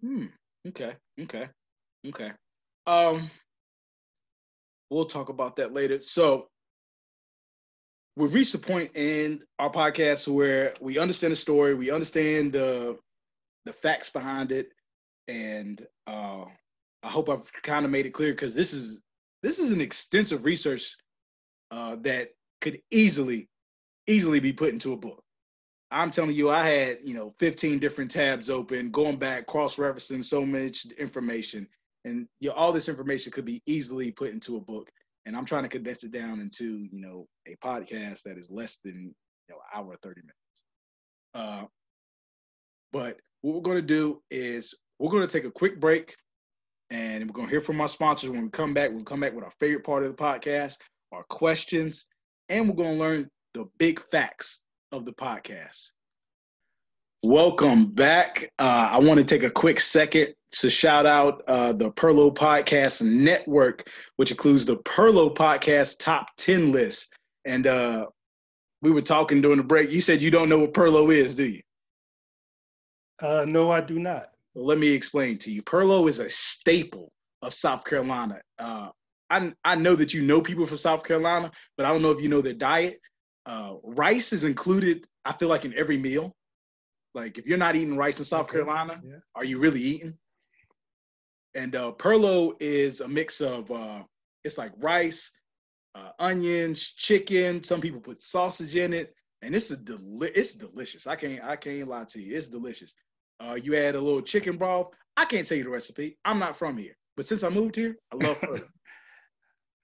[0.00, 0.26] hmm
[0.66, 1.48] okay okay
[2.08, 2.32] Okay.
[2.86, 3.30] Um,
[4.90, 6.00] we'll talk about that later.
[6.00, 6.48] So
[8.16, 12.98] we've reached a point in our podcast where we understand the story, we understand the
[13.64, 14.70] the facts behind it,
[15.28, 16.44] and uh,
[17.04, 19.00] I hope I've kind of made it clear because this is
[19.44, 20.96] this is an extensive research
[21.70, 23.48] uh, that could easily
[24.08, 25.21] easily be put into a book.
[25.92, 30.44] I'm telling you, I had you know 15 different tabs open, going back, cross-referencing so
[30.44, 31.68] much information,
[32.04, 34.90] and you know, all this information could be easily put into a book
[35.26, 38.78] and I'm trying to condense it down into you know a podcast that is less
[38.78, 39.14] than
[39.48, 40.64] you know hour 30 minutes.
[41.34, 41.66] Uh,
[42.92, 46.16] but what we're going to do is we're going to take a quick break,
[46.90, 48.30] and we're going to hear from our sponsors.
[48.30, 50.78] When we come back, we'll come back with our favorite part of the podcast,
[51.12, 52.06] our questions,
[52.48, 54.60] and we're going to learn the big facts
[54.92, 55.90] of the podcast.
[57.22, 58.52] Welcome back.
[58.58, 63.00] Uh, I want to take a quick second to shout out uh, the Perlo Podcast
[63.00, 67.10] Network, which includes the Perlo Podcast Top 10 list.
[67.46, 68.06] And uh,
[68.82, 69.90] we were talking during the break.
[69.90, 71.62] You said you don't know what Perlo is, do you?
[73.20, 74.26] Uh, no, I do not.
[74.54, 75.62] Well, let me explain to you.
[75.62, 78.40] Perlo is a staple of South Carolina.
[78.58, 78.90] Uh,
[79.30, 82.20] I, I know that you know people from South Carolina, but I don't know if
[82.20, 83.00] you know their diet.
[83.44, 86.34] Uh, rice is included, I feel like, in every meal
[87.14, 88.58] like if you're not eating rice in South okay.
[88.58, 89.16] Carolina, yeah.
[89.34, 90.14] are you really eating?
[91.54, 94.02] And uh, perlo is a mix of uh,
[94.44, 95.30] it's like rice,
[95.94, 97.62] uh, onions, chicken.
[97.62, 101.06] Some people put sausage in it, and it's a deli- it's delicious.
[101.06, 102.94] I can't I can't lie to you, it's delicious.
[103.40, 104.88] Uh, you add a little chicken broth.
[105.16, 106.16] I can't tell you the recipe.
[106.24, 108.62] I'm not from here, but since I moved here, I love perlo.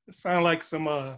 [0.07, 1.17] it sounds like some uh,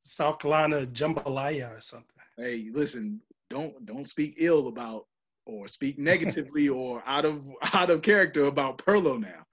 [0.00, 2.16] South Carolina jambalaya or something.
[2.36, 5.06] Hey, listen, don't don't speak ill about
[5.46, 9.44] or speak negatively or out of out of character about Perlo now.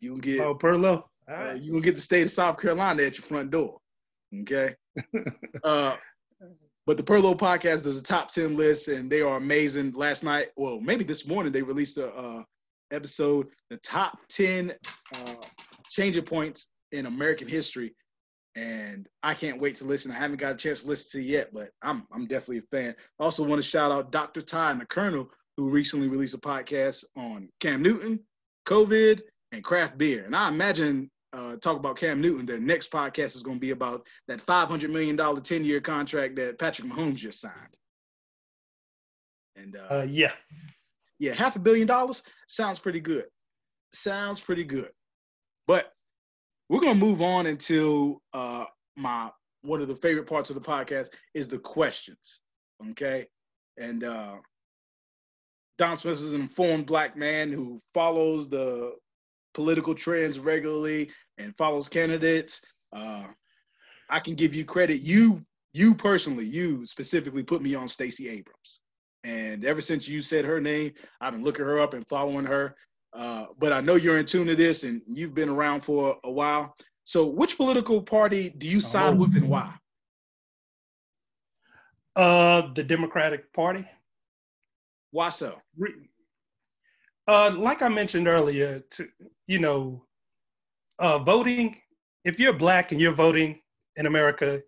[0.00, 1.04] You can get oh Perlo.
[1.28, 3.78] Uh, you can get the state of South Carolina at your front door.
[4.40, 4.74] Okay.
[5.64, 5.96] uh,
[6.86, 9.92] but the Perlo podcast does a top 10 list and they are amazing.
[9.92, 12.42] Last night, well, maybe this morning, they released a uh,
[12.90, 14.72] episode, the top 10
[15.14, 15.34] uh,
[15.90, 17.94] changing points in American history.
[18.56, 20.10] And I can't wait to listen.
[20.10, 22.96] I haven't got a chance to listen to yet, but I'm I'm definitely a fan.
[23.18, 24.42] I also want to shout out Dr.
[24.42, 28.18] Ty and the Colonel, who recently released a podcast on Cam Newton,
[28.66, 29.20] COVID,
[29.52, 30.24] and craft beer.
[30.24, 32.46] And I imagine uh, talk about Cam Newton.
[32.46, 36.58] Their next podcast is going to be about that $500 million 10 year contract that
[36.58, 37.76] Patrick Mahomes just signed.
[39.56, 40.32] And uh, uh, yeah.
[41.18, 43.26] Yeah, half a billion dollars sounds pretty good.
[43.92, 44.90] Sounds pretty good.
[45.66, 45.92] But
[46.70, 48.64] we're to move on into uh,
[48.96, 49.28] my
[49.62, 52.40] one of the favorite parts of the podcast is the questions.
[52.90, 53.26] Okay.
[53.76, 54.36] And uh,
[55.78, 58.92] Don Smith is an informed black man who follows the
[59.52, 62.60] political trends regularly and follows candidates.
[62.92, 63.24] Uh,
[64.08, 65.00] I can give you credit.
[65.00, 68.80] You, you personally, you specifically put me on Stacey Abrams,
[69.24, 72.76] and ever since you said her name, I've been looking her up and following her.
[73.12, 76.30] Uh, but I know you're in tune to this, and you've been around for a
[76.30, 76.76] while.
[77.04, 79.16] So, which political party do you side oh.
[79.16, 79.74] with, and why?
[82.14, 83.84] Uh, the Democratic Party.
[85.10, 85.60] Why so?
[87.26, 89.08] Uh, like I mentioned earlier, to,
[89.46, 90.04] you know,
[90.98, 91.76] uh, voting,
[92.24, 93.60] if you're black and you're voting
[93.96, 94.60] in America,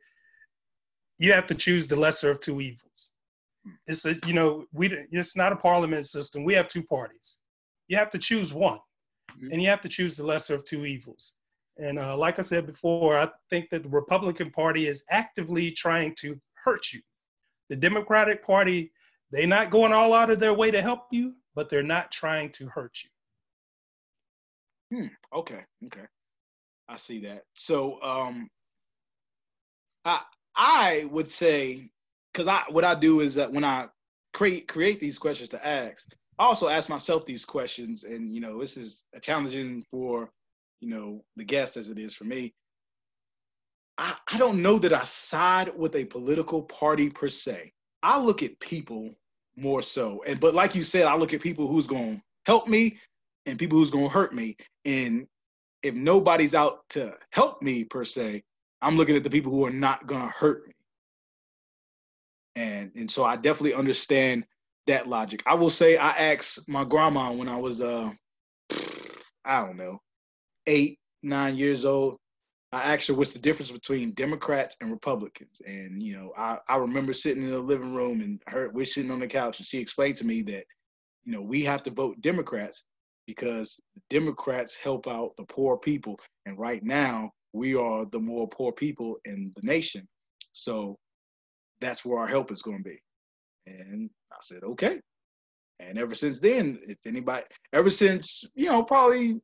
[1.18, 3.10] you have to choose the lesser of two evils.
[3.86, 6.42] It's a, you know, we it's not a parliament system.
[6.42, 7.38] We have two parties.
[7.88, 8.78] You have to choose one,
[9.36, 9.52] mm-hmm.
[9.52, 11.34] and you have to choose the lesser of two evils.
[11.78, 16.14] And uh, like I said before, I think that the Republican Party is actively trying
[16.20, 17.00] to hurt you.
[17.70, 18.92] The Democratic Party
[19.32, 22.50] they're not going all out of their way to help you, but they're not trying
[22.52, 22.98] to hurt
[24.90, 24.98] you.
[24.98, 25.06] Hmm.
[25.34, 25.64] Okay.
[25.86, 26.06] Okay.
[26.88, 27.44] I see that.
[27.54, 28.50] So, um,
[30.04, 30.20] I
[30.54, 31.90] I would say,
[32.32, 33.86] because I what I do is that when I
[34.34, 36.14] create create these questions to ask,
[36.44, 40.30] also ask myself these questions, and you know, this is challenging for
[40.80, 42.54] you know the guests as it is for me.
[43.98, 47.72] I, I don't know that I side with a political party per se.
[48.02, 49.10] I look at people
[49.56, 50.22] more so.
[50.26, 52.98] And but like you said, I look at people who's going to help me
[53.46, 54.56] and people who's going to hurt me.
[54.84, 55.26] And
[55.82, 58.42] if nobody's out to help me per se,
[58.80, 60.72] I'm looking at the people who are not going to hurt me.
[62.56, 64.44] And and so I definitely understand
[64.86, 65.42] that logic.
[65.46, 68.10] I will say I asked my grandma when I was uh
[69.44, 69.98] I don't know,
[70.66, 72.16] 8, 9 years old.
[72.72, 75.60] I asked her what's the difference between Democrats and Republicans.
[75.66, 79.10] And, you know, I, I remember sitting in the living room and her we're sitting
[79.10, 80.64] on the couch and she explained to me that,
[81.24, 82.84] you know, we have to vote Democrats
[83.26, 86.18] because the Democrats help out the poor people.
[86.46, 90.08] And right now, we are the more poor people in the nation.
[90.52, 90.98] So
[91.80, 92.98] that's where our help is going to be.
[93.66, 95.00] And I said, okay.
[95.80, 99.40] And ever since then, if anybody, ever since, you know, probably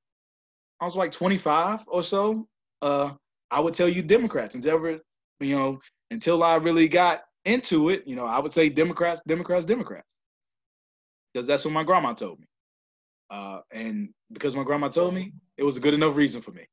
[0.80, 2.46] I was like 25 or so,
[2.82, 3.12] uh,
[3.50, 4.54] I would tell you Democrats.
[4.54, 4.98] And ever,
[5.40, 9.64] you know, until I really got into it, you know, I would say Democrats, Democrats,
[9.64, 10.14] Democrats.
[11.32, 12.46] Because that's what my grandma told me.
[13.30, 16.66] Uh, and because my grandma told me, it was a good enough reason for me.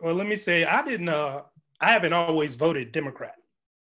[0.00, 1.08] Well, let me say, I didn't.
[1.08, 1.42] Uh,
[1.80, 3.34] I haven't always voted Democrat.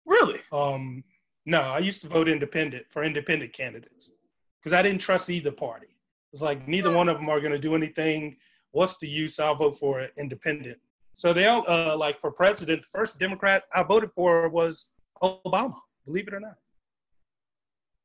[0.07, 0.41] Really?
[0.53, 1.05] Um,
[1.49, 4.13] no, I used to vote independent for independent candidates
[4.61, 5.87] because I didn't trust either party.
[6.31, 8.37] It's like neither one of them are going to do anything.
[8.73, 9.41] What's the use?
[9.41, 10.79] I'll vote for independent.
[11.15, 12.83] So they all uh, like for president.
[12.83, 14.93] The first Democrat I voted for was
[15.23, 15.75] Obama.
[16.05, 16.57] Believe it or not.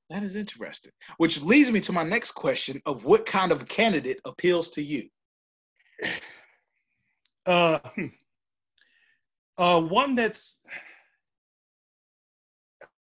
[0.09, 0.93] That is interesting.
[1.17, 5.09] Which leads me to my next question of what kind of candidate appeals to you?
[7.45, 8.05] Uh, hmm.
[9.57, 10.61] uh, one that's,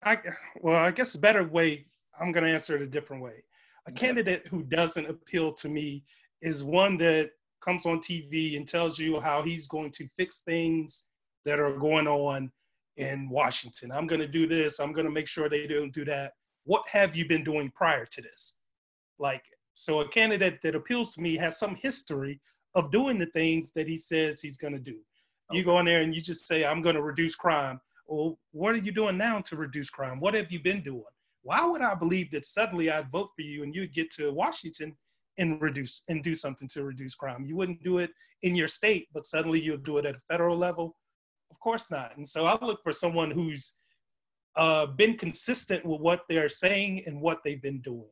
[0.05, 0.19] I
[0.61, 1.85] well, I guess a better way.
[2.19, 3.43] I'm going to answer it a different way.
[3.87, 6.03] A candidate who doesn't appeal to me
[6.41, 11.05] is one that comes on TV and tells you how he's going to fix things
[11.43, 12.51] that are going on
[12.97, 13.91] in Washington.
[13.91, 14.79] I'm going to do this.
[14.79, 16.33] I'm going to make sure they don't do that
[16.65, 18.57] what have you been doing prior to this?
[19.17, 19.43] Like,
[19.75, 22.41] so a candidate that appeals to me has some history
[22.73, 24.97] of doing the things that he says he's going to do.
[25.49, 25.59] Okay.
[25.59, 27.79] You go in there and you just say, I'm going to reduce crime.
[28.07, 30.19] Well, what are you doing now to reduce crime?
[30.19, 31.03] What have you been doing?
[31.41, 34.95] Why would I believe that suddenly I'd vote for you and you'd get to Washington
[35.37, 37.45] and reduce and do something to reduce crime?
[37.45, 40.57] You wouldn't do it in your state, but suddenly you'll do it at a federal
[40.57, 40.95] level.
[41.51, 42.15] Of course not.
[42.17, 43.73] And so I look for someone who's
[44.55, 48.09] uh, been consistent with what they're saying and what they've been doing.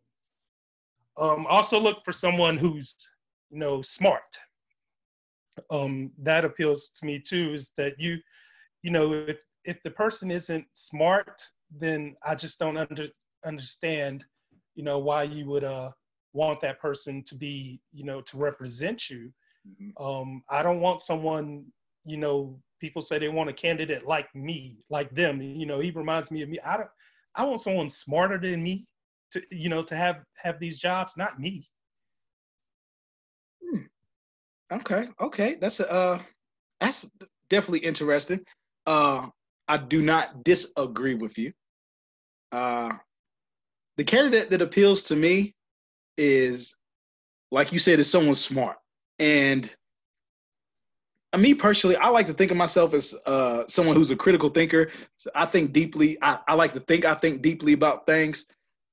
[1.17, 2.95] Um, also look for someone who's,
[3.51, 4.21] you know, smart.
[5.69, 8.17] Um, that appeals to me too, is that you,
[8.81, 11.41] you know, if, if the person isn't smart,
[11.71, 13.07] then I just don't under,
[13.45, 14.25] understand,
[14.75, 15.91] you know, why you would uh,
[16.33, 19.31] want that person to be, you know, to represent you.
[19.67, 20.03] Mm-hmm.
[20.03, 21.65] Um, I don't want someone,
[22.05, 25.41] you know, people say they want a candidate like me, like them.
[25.41, 26.59] You know, he reminds me of me.
[26.65, 26.89] I don't,
[27.35, 28.85] I want someone smarter than me
[29.31, 31.65] to, you know, to have have these jobs, not me.
[33.63, 33.79] Hmm.
[34.71, 36.21] Okay, okay, that's a uh,
[36.79, 37.09] that's
[37.49, 38.41] definitely interesting.
[38.85, 39.27] Uh,
[39.67, 41.53] I do not disagree with you.
[42.51, 42.91] Uh,
[43.97, 45.55] the candidate that appeals to me
[46.17, 46.75] is,
[47.51, 48.77] like you said, is someone smart
[49.19, 49.69] and
[51.33, 54.49] uh, me personally, I like to think of myself as uh, someone who's a critical
[54.49, 54.91] thinker.
[55.33, 56.17] I think deeply.
[56.21, 57.05] I, I, like to think.
[57.05, 58.45] I think deeply about things.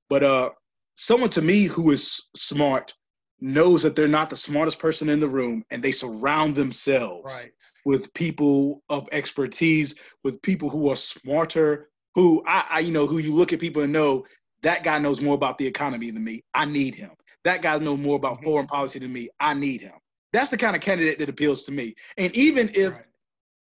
[0.08, 0.50] But uh,
[0.96, 2.94] someone to me who is smart
[3.40, 7.52] knows that they're not the smartest person in the room, and they surround themselves right.
[7.84, 11.88] with people of expertise, with people who are smarter.
[12.16, 14.26] Who I, I, you know, who you look at people and know
[14.62, 16.42] that guy knows more about the economy than me.
[16.54, 17.10] I need him.
[17.44, 18.44] That guy knows more about mm-hmm.
[18.44, 19.28] foreign policy than me.
[19.38, 19.94] I need him.
[20.32, 21.94] That's the kind of candidate that appeals to me.
[22.16, 23.04] And even if right.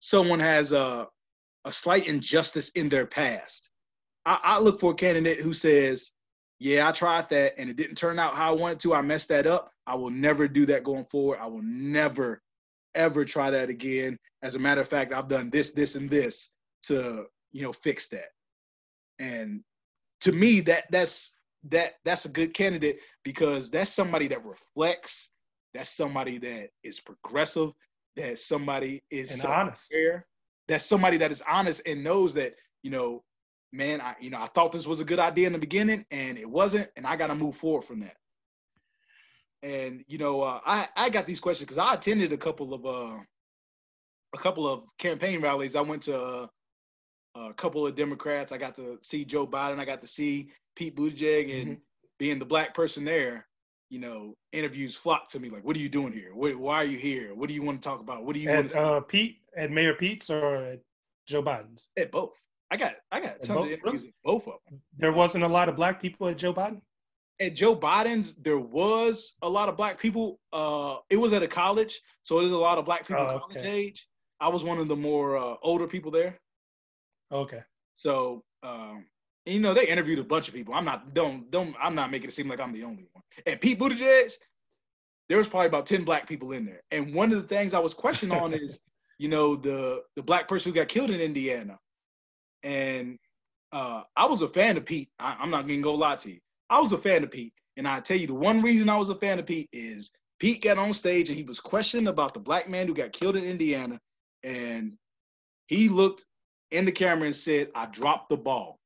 [0.00, 1.06] someone has a
[1.66, 3.68] a slight injustice in their past,
[4.24, 6.10] I, I look for a candidate who says,
[6.61, 8.94] "Yeah, I tried that and it didn't turn out how I wanted to.
[8.94, 9.72] I messed that up.
[9.86, 11.38] I will never do that going forward.
[11.40, 12.40] I will never,
[12.94, 14.16] ever try that again.
[14.42, 16.50] As a matter of fact, I've done this, this, and this
[16.84, 18.28] to you know fix that."
[19.18, 19.64] And
[20.20, 21.34] to me, that that's
[21.64, 25.30] that that's a good candidate because that's somebody that reflects
[25.74, 27.72] that's somebody that is progressive.
[28.16, 29.92] That somebody is and honest.
[29.92, 30.26] Fair.
[30.68, 33.22] That's somebody that is honest and knows that you know,
[33.72, 36.38] man, I you know I thought this was a good idea in the beginning and
[36.38, 38.16] it wasn't, and I got to move forward from that.
[39.62, 42.86] And you know, uh, I I got these questions because I attended a couple of
[42.86, 43.18] uh,
[44.34, 45.76] a couple of campaign rallies.
[45.76, 46.46] I went to uh,
[47.36, 48.52] a couple of Democrats.
[48.52, 49.78] I got to see Joe Biden.
[49.78, 51.80] I got to see Pete Buttigieg, and mm-hmm.
[52.18, 53.46] being the black person there,
[53.90, 56.34] you know, interviews flock to me like, "What are you doing here?
[56.34, 57.34] What, why are you here?
[57.34, 58.24] What do you want to talk about?
[58.24, 60.80] What do you at, want?" To uh, Pete at Mayor Pete's or at
[61.26, 61.90] Joe Biden's?
[61.98, 62.40] At both.
[62.70, 64.08] I got I got tons both, of interviews really?
[64.08, 64.80] at both of them.
[64.98, 66.80] There wasn't a lot of black people at Joe Biden.
[67.40, 70.38] At Joe Biden's, there was a lot of black people.
[70.52, 73.56] Uh, it was at a college, so there's a lot of black people oh, college
[73.56, 73.70] okay.
[73.70, 74.06] age.
[74.40, 76.38] I was one of the more uh, older people there.
[77.32, 77.60] Okay.
[77.94, 79.06] So um,
[79.46, 80.74] and, you know, they interviewed a bunch of people.
[80.74, 83.22] I'm not don't don't I'm not making it seem like I'm the only one.
[83.46, 84.32] At Pete Buttigieg,
[85.28, 86.82] there was probably about 10 black people in there.
[86.90, 88.78] And one of the things I was questioned on is,
[89.18, 91.78] you know, the the black person who got killed in Indiana.
[92.62, 93.18] And
[93.72, 95.08] uh, I was a fan of Pete.
[95.18, 96.38] I, am not gonna go lie to you.
[96.68, 97.52] I was a fan of Pete.
[97.76, 100.62] And I tell you, the one reason I was a fan of Pete is Pete
[100.62, 103.44] got on stage and he was questioned about the black man who got killed in
[103.44, 104.00] Indiana,
[104.42, 104.96] and
[105.68, 106.26] he looked
[106.70, 108.80] in the camera and said, "I dropped the ball."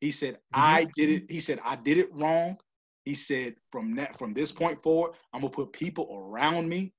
[0.00, 0.60] He said, mm-hmm.
[0.60, 2.56] "I did it." He said, "I did it wrong."
[3.04, 6.92] He said, "From that, from this point forward, I'm gonna put people around me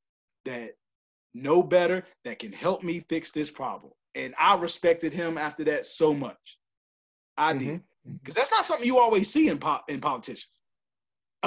[0.45, 0.75] that
[1.33, 5.85] know better, that can help me fix this problem." And I respected him after that
[5.85, 6.57] so much.
[7.37, 7.65] I mm-hmm.
[7.65, 7.83] did
[8.21, 10.59] because that's not something you always see in pop in politicians.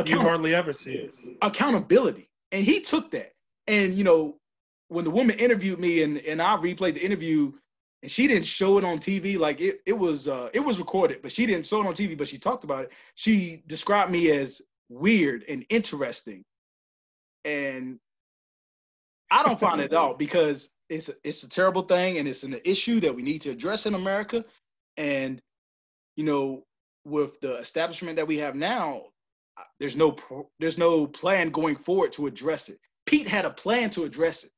[0.06, 1.12] You hardly ever see it.
[1.42, 3.32] Accountability, and he took that.
[3.66, 4.38] And you know,
[4.88, 7.52] when the woman interviewed me, and and I replayed the interview,
[8.02, 9.38] and she didn't show it on TV.
[9.38, 12.16] Like it, it was uh, it was recorded, but she didn't show it on TV.
[12.16, 12.92] But she talked about it.
[13.16, 16.44] She described me as weird and interesting,
[17.44, 17.98] and
[19.30, 22.42] I don't find it at all because it's a, it's a terrible thing and it's
[22.42, 24.44] an issue that we need to address in America.
[24.96, 25.40] And
[26.16, 26.64] you know,
[27.04, 29.04] with the establishment that we have now,
[29.78, 30.16] there's no
[30.58, 32.78] there's no plan going forward to address it.
[33.06, 34.50] Pete had a plan to address it.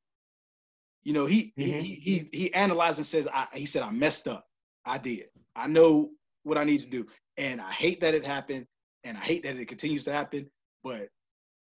[1.03, 1.79] You know, he mm-hmm.
[1.79, 4.45] he he he analyzed and says, I, he said, I messed up.
[4.85, 5.27] I did.
[5.55, 6.09] I know
[6.43, 7.05] what I need to do,
[7.37, 8.65] and I hate that it happened,
[9.03, 10.49] and I hate that it continues to happen.
[10.83, 11.09] But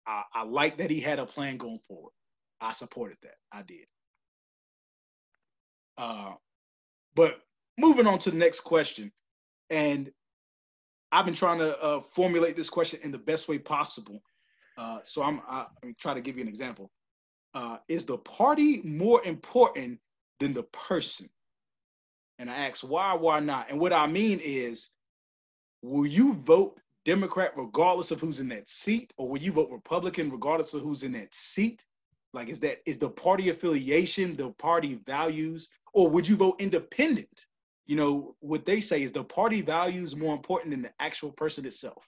[0.07, 2.13] I, I like that he had a plan going forward.
[2.61, 3.35] I supported that.
[3.51, 3.85] I did.
[5.97, 6.33] Uh,
[7.15, 7.39] but
[7.77, 9.11] moving on to the next question,
[9.69, 10.11] and
[11.11, 14.21] I've been trying to uh, formulate this question in the best way possible.
[14.77, 16.89] Uh, so I'm, I, am trying to give you an example.
[17.53, 19.99] Uh, is the party more important
[20.39, 21.29] than the person?
[22.39, 23.69] And I ask why, why not?
[23.69, 24.89] And what I mean is,
[25.83, 30.31] will you vote Democrat regardless of who's in that seat, or will you vote Republican
[30.31, 31.83] regardless of who's in that seat?
[32.33, 37.45] Like, is that is the party affiliation, the party values, or would you vote independent?
[37.85, 41.65] You know, what they say is the party values more important than the actual person
[41.65, 42.07] itself.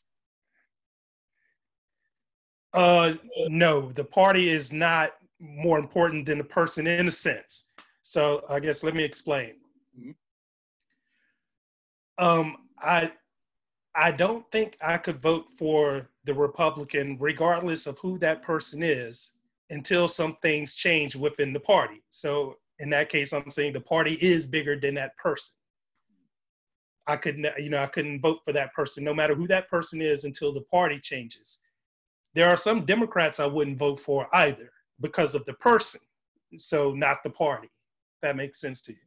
[2.74, 3.14] Uh,
[3.48, 7.72] no, the party is not more important than the person in a sense.
[8.02, 9.56] So I guess let me explain.
[9.98, 10.12] Mm-hmm.
[12.18, 13.12] Um, I
[13.96, 19.38] I don't think I could vote for the Republican, regardless of who that person is,
[19.70, 22.04] until some things change within the party.
[22.10, 25.56] So in that case, I'm saying the party is bigger than that person.
[27.08, 30.02] I couldn't, you know, I couldn't vote for that person, no matter who that person
[30.02, 31.60] is, until the party changes.
[32.34, 36.02] There are some Democrats I wouldn't vote for either because of the person,
[36.56, 37.70] so not the party.
[38.22, 38.98] that makes sense to you.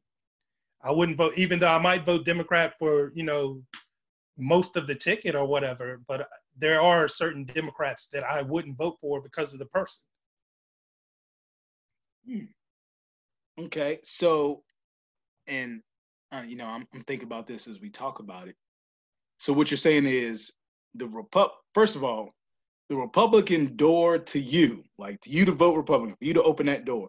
[0.83, 3.61] I wouldn't vote, even though I might vote Democrat for, you know,
[4.37, 8.97] most of the ticket or whatever, but there are certain Democrats that I wouldn't vote
[9.01, 10.05] for because of the person.
[12.27, 12.45] Hmm.
[13.59, 14.63] Okay, so,
[15.49, 15.81] and
[16.33, 18.55] uh, you know, I'm, I'm thinking about this as we talk about it.
[19.39, 20.53] So what you're saying is
[20.95, 21.51] the Repub.
[21.75, 22.31] first of all,
[22.89, 26.67] the Republican door to you, like to you to vote Republican, for you to open
[26.67, 27.09] that door.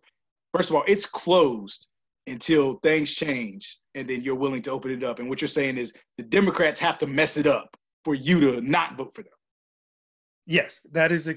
[0.54, 1.88] First of all, it's closed
[2.28, 5.20] until things change, and then you're willing to open it up.
[5.20, 8.62] And what you're saying is the Democrats have to mess it up for you to
[8.62, 9.34] not vote for them.
[10.46, 11.32] Yes, that is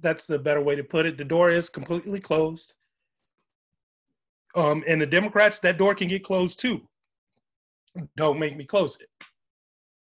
[0.00, 1.18] that's the better way to put it.
[1.18, 2.74] The door is completely closed.
[4.54, 6.86] Um, and the Democrats, that door can get closed too.
[8.16, 9.08] Don't make me close it.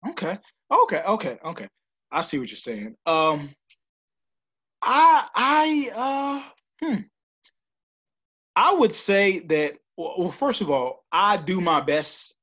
[0.09, 0.37] Okay.
[0.71, 1.01] Okay.
[1.01, 1.37] Okay.
[1.43, 1.67] Okay.
[2.11, 2.95] I see what you're saying.
[3.05, 3.49] Um,
[4.81, 7.01] I I uh hmm.
[8.55, 12.35] I would say that well, first of all, I do my best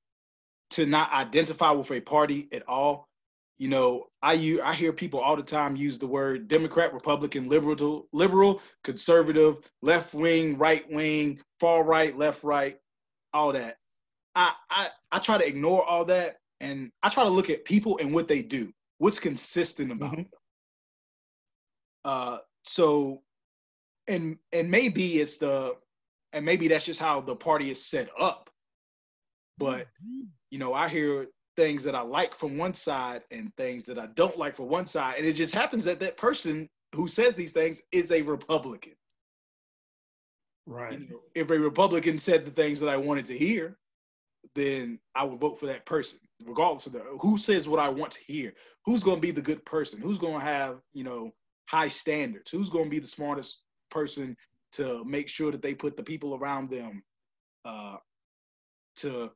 [0.70, 3.08] to not identify with a party at all.
[3.58, 8.08] You know, I I hear people all the time use the word Democrat, Republican, liberal,
[8.12, 12.78] liberal, conservative, left wing, right wing, far right, left right,
[13.32, 13.76] all that.
[14.34, 17.98] I I I try to ignore all that and I try to look at people
[18.00, 18.72] and what they do.
[18.98, 20.22] What's consistent about mm-hmm.
[20.22, 20.30] them.
[22.04, 23.22] Uh, so,
[24.08, 25.76] and and maybe it's the,
[26.32, 28.50] and maybe that's just how the party is set up.
[29.58, 29.86] But
[30.50, 34.06] you know, I hear things that I like from one side and things that I
[34.14, 37.52] don't like from one side, and it just happens that that person who says these
[37.52, 38.92] things is a Republican.
[40.70, 40.92] Right.
[40.92, 43.76] You know, if a Republican said the things that I wanted to hear,
[44.54, 48.12] then I would vote for that person, regardless of the, who says what I want
[48.12, 48.54] to hear.
[48.86, 50.00] Who's going to be the good person?
[50.00, 51.32] Who's going to have you know
[51.66, 52.52] high standards?
[52.52, 54.36] Who's going to be the smartest person
[54.72, 57.02] to make sure that they put the people around them
[57.64, 57.96] uh,
[58.98, 59.32] to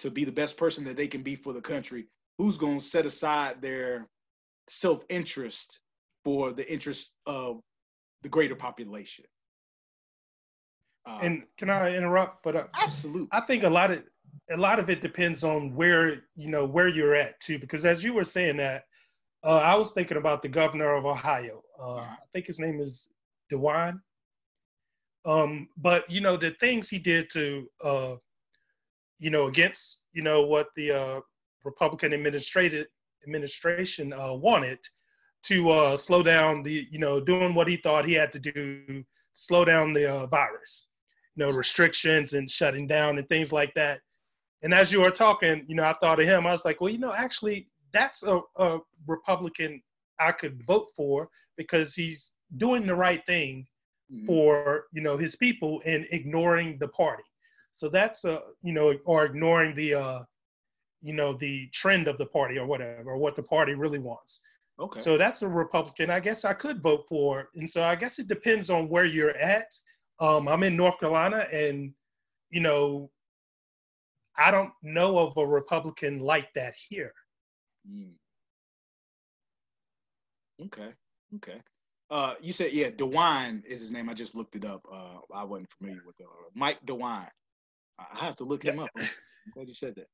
[0.00, 2.08] to be the best person that they can be for the country?
[2.38, 4.08] Who's going to set aside their
[4.68, 5.78] self interest
[6.24, 7.60] for the interest of
[8.22, 9.24] the greater population?
[11.08, 12.42] Uh, and can I interrupt?
[12.42, 14.04] But uh, absolutely, I think a lot of
[14.50, 16.04] a lot of it depends on where
[16.36, 18.84] you know where you're at too, because as you were saying that
[19.44, 21.62] Uh, I was thinking about the governor of Ohio.
[21.78, 23.08] Uh, I think his name is
[23.50, 24.02] DeWine.
[25.24, 28.16] Um, but you know the things he did to, uh,
[29.20, 31.20] you know, against you know what the uh,
[31.62, 32.86] Republican administrative
[33.22, 34.80] administration uh, wanted
[35.44, 39.04] to uh, slow down the, you know, doing what he thought he had to do,
[39.34, 40.87] slow down the uh, virus,
[41.38, 44.00] you know, restrictions and shutting down and things like that.
[44.62, 46.48] And as you were talking, you know, I thought of him.
[46.48, 49.80] I was like, well, you know, actually, that's a, a Republican
[50.18, 53.68] I could vote for because he's doing the right thing
[54.12, 54.26] mm-hmm.
[54.26, 57.22] for you know his people and ignoring the party.
[57.70, 60.22] So that's a you know or ignoring the uh,
[61.02, 64.40] you know the trend of the party or whatever or what the party really wants.
[64.80, 64.98] Okay.
[64.98, 66.10] So that's a Republican.
[66.10, 67.50] I guess I could vote for.
[67.54, 69.72] And so I guess it depends on where you're at.
[70.20, 71.92] Um, I'm in North Carolina, and
[72.50, 73.10] you know,
[74.36, 77.12] I don't know of a Republican like that here.
[77.90, 78.12] Mm.
[80.66, 80.92] Okay.
[81.36, 81.60] Okay.
[82.10, 84.08] Uh, you said yeah, DeWine is his name.
[84.08, 84.86] I just looked it up.
[84.90, 87.28] Uh, I wasn't familiar with uh, Mike DeWine.
[87.98, 88.90] I have to look him up.
[88.96, 89.08] I'm
[89.52, 90.06] glad you said that.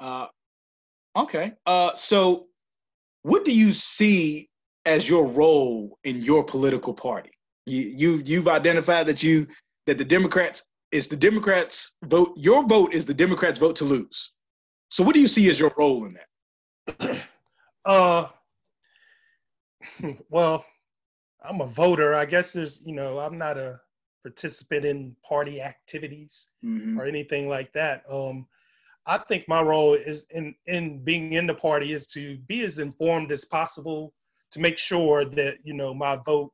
[0.00, 0.26] Uh,
[1.16, 1.52] okay.
[1.64, 2.46] Uh, so
[3.22, 4.50] what do you see
[4.84, 7.30] as your role in your political party?
[7.66, 9.46] You, you you've identified that you
[9.86, 12.32] that the Democrats is the Democrats vote.
[12.36, 14.32] Your vote is the Democrats vote to lose.
[14.90, 17.20] So what do you see as your role in that?
[17.86, 18.26] Uh,
[20.30, 20.64] well,
[21.42, 22.14] I'm a voter.
[22.14, 23.78] I guess there's you know I'm not a
[24.22, 26.98] participant in party activities mm-hmm.
[26.98, 28.04] or anything like that.
[28.10, 28.46] Um,
[29.06, 32.78] I think my role is in in being in the party is to be as
[32.78, 34.14] informed as possible
[34.52, 36.52] to make sure that you know my vote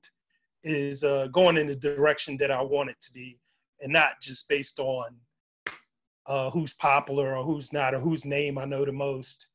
[0.62, 3.38] is uh, going in the direction that I want it to be,
[3.80, 5.16] and not just based on
[6.26, 9.46] uh, who's popular or who's not or whose name I know the most.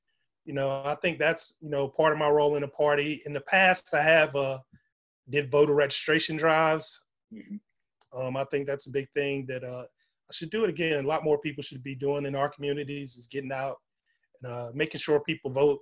[0.45, 3.21] You know, I think that's you know part of my role in the party.
[3.25, 4.59] In the past, I have uh,
[5.29, 7.03] did voter registration drives.
[7.33, 8.19] Mm-hmm.
[8.19, 9.83] Um, I think that's a big thing that uh,
[10.29, 11.03] I should do it again.
[11.03, 13.77] A lot more people should be doing in our communities is getting out
[14.41, 15.79] and uh, making sure people vote.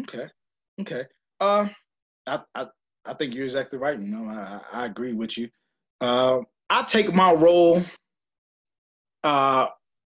[0.00, 0.28] Okay.
[0.80, 1.04] Okay.
[1.40, 1.66] Uh,
[2.26, 3.98] I, I, think you're exactly right.
[3.98, 5.48] You know, I, I agree with you.
[6.00, 7.82] Uh, I take my role.
[9.22, 9.68] Uh,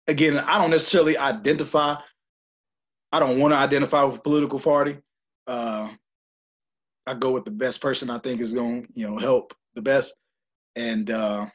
[0.07, 1.95] again, I don't necessarily identify.
[3.11, 4.97] I don't want to identify with a political party.
[5.47, 5.89] Uh,
[7.05, 9.81] I go with the best person I think is going to, you know, help the
[9.81, 10.13] best.
[10.75, 11.45] And uh,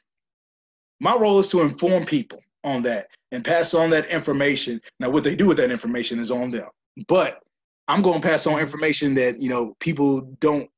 [1.01, 4.81] my role is to inform people on that and pass on that information.
[4.99, 6.69] Now, what they do with that information is on them.
[7.07, 7.43] But
[7.93, 10.69] I'm going to pass on information that you know people don't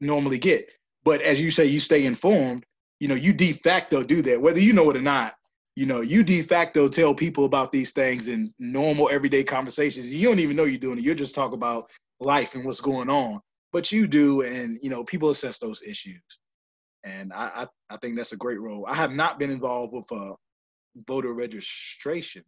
[0.00, 0.68] normally get.
[1.04, 2.64] But as you say, you stay informed.
[2.98, 5.34] You know, you de facto do that, whether you know it or not.
[5.74, 10.12] You know, you de facto tell people about these things in normal everyday conversations.
[10.12, 11.04] You don't even know you're doing it.
[11.04, 13.40] You're just talk about life and what's going on.
[13.72, 16.20] But you do, and you know, people assess those issues
[17.04, 18.84] and I, I, I think that's a great role.
[18.86, 20.34] I have not been involved with uh,
[21.06, 22.44] voter registration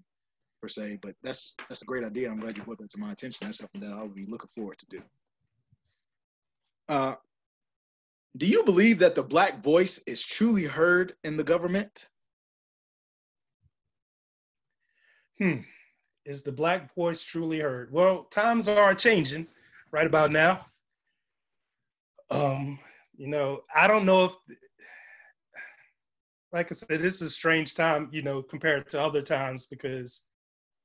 [0.62, 2.30] per se, but that's that's a great idea.
[2.30, 3.40] I'm glad you brought that to my attention.
[3.42, 5.02] That's something that I'll be looking forward to do.
[6.88, 7.14] Uh,
[8.36, 12.08] do you believe that the black voice is truly heard in the government?
[15.38, 15.58] Hmm.
[16.24, 17.92] Is the black voice truly heard?
[17.92, 19.48] Well, times are changing
[19.90, 20.64] right about now.
[22.30, 22.78] Um,
[23.16, 24.34] you know, I don't know if,
[26.52, 30.24] like I said, this is a strange time, you know, compared to other times because,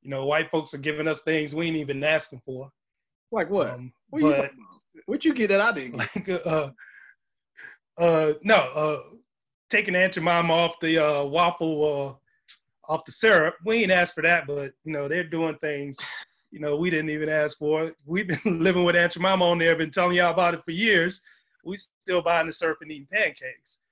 [0.07, 2.71] you know, white folks are giving us things we ain't even asking for.
[3.29, 3.71] Like what?
[3.71, 6.69] Um, what but, you What'd you get that I didn't Like, uh,
[7.97, 8.99] uh, no, uh,
[9.69, 12.19] taking Aunt Jemima off the uh, waffle,
[12.89, 13.55] uh, off the syrup.
[13.65, 15.97] We ain't asked for that, but you know they're doing things,
[16.51, 17.91] you know, we didn't even ask for.
[18.05, 21.21] We've been living with Aunt Jemima on there, been telling y'all about it for years
[21.67, 23.83] we still buying the syrup and eating pancakes.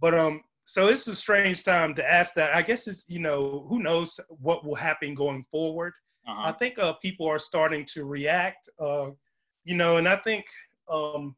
[0.00, 0.40] But um,
[0.70, 2.54] so it's a strange time to ask that.
[2.54, 5.94] I guess it's you know who knows what will happen going forward.
[6.28, 6.48] Uh-huh.
[6.48, 8.68] I think uh, people are starting to react.
[8.78, 9.10] Uh,
[9.64, 10.44] you know, and I think
[10.88, 11.34] um,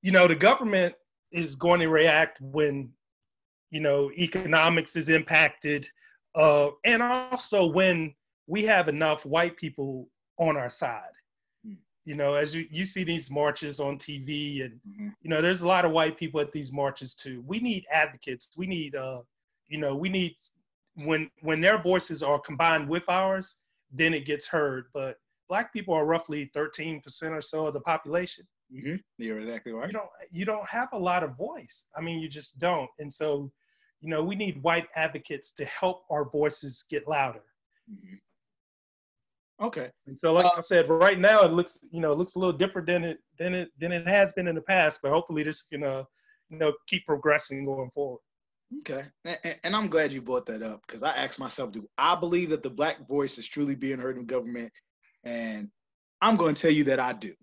[0.00, 0.94] you know the government
[1.32, 2.92] is going to react when
[3.70, 5.86] you know economics is impacted,
[6.34, 8.14] uh, and also when
[8.46, 10.08] we have enough white people
[10.38, 11.12] on our side
[12.10, 15.08] you know as you, you see these marches on tv and mm-hmm.
[15.22, 17.40] you know there's a lot of white people at these marches too.
[17.46, 18.50] We need advocates.
[18.56, 19.22] We need uh
[19.68, 20.34] you know we need
[21.06, 23.54] when when their voices are combined with ours
[23.92, 24.86] then it gets heard.
[24.92, 28.44] But black people are roughly 13% or so of the population.
[28.74, 28.96] Mm-hmm.
[29.18, 29.86] you're exactly right.
[29.86, 31.86] You don't you don't have a lot of voice.
[31.94, 32.90] I mean you just don't.
[32.98, 33.52] And so
[34.00, 37.44] you know we need white advocates to help our voices get louder.
[37.88, 38.16] Mm-hmm.
[39.60, 39.90] Okay.
[40.06, 42.38] And so, like uh, I said, right now it looks, you know, it looks a
[42.38, 45.00] little different than it than it than it has been in the past.
[45.02, 46.04] But hopefully, this can, uh,
[46.48, 48.20] you know, keep progressing going forward.
[48.78, 52.14] Okay, and, and I'm glad you brought that up because I asked myself, do I
[52.14, 54.72] believe that the black voice is truly being heard in government?
[55.24, 55.68] And
[56.22, 57.34] I'm going to tell you that I do.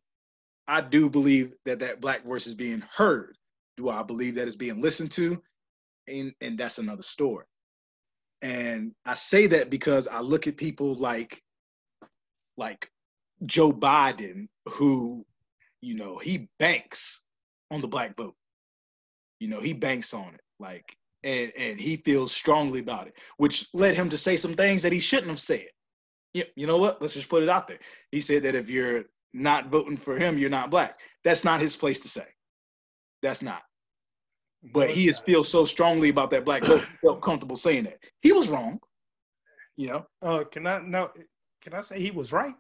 [0.68, 3.38] I do believe that that black voice is being heard.
[3.76, 5.42] Do I believe that it's being listened to?
[6.08, 7.46] And and that's another story.
[8.42, 11.42] And I say that because I look at people like
[12.58, 12.90] like
[13.46, 15.26] Joe Biden, who,
[15.82, 17.24] you know, he banks
[17.72, 18.36] on the black vote.
[19.40, 20.42] You know, he banks on it.
[20.60, 24.82] Like, and and he feels strongly about it, which led him to say some things
[24.82, 25.68] that he shouldn't have said.
[26.34, 27.02] Yeah, you know what?
[27.02, 27.80] Let's just put it out there.
[28.12, 31.00] He said that if you're not voting for him, you're not black.
[31.24, 32.26] That's not his place to say.
[33.22, 33.64] That's not.
[34.74, 37.98] But he is feels so strongly about that black vote, felt comfortable saying that.
[38.22, 38.80] He was wrong.
[39.76, 40.08] You know.
[40.22, 41.12] Uh, can I no?
[41.68, 42.56] Can I say he was right?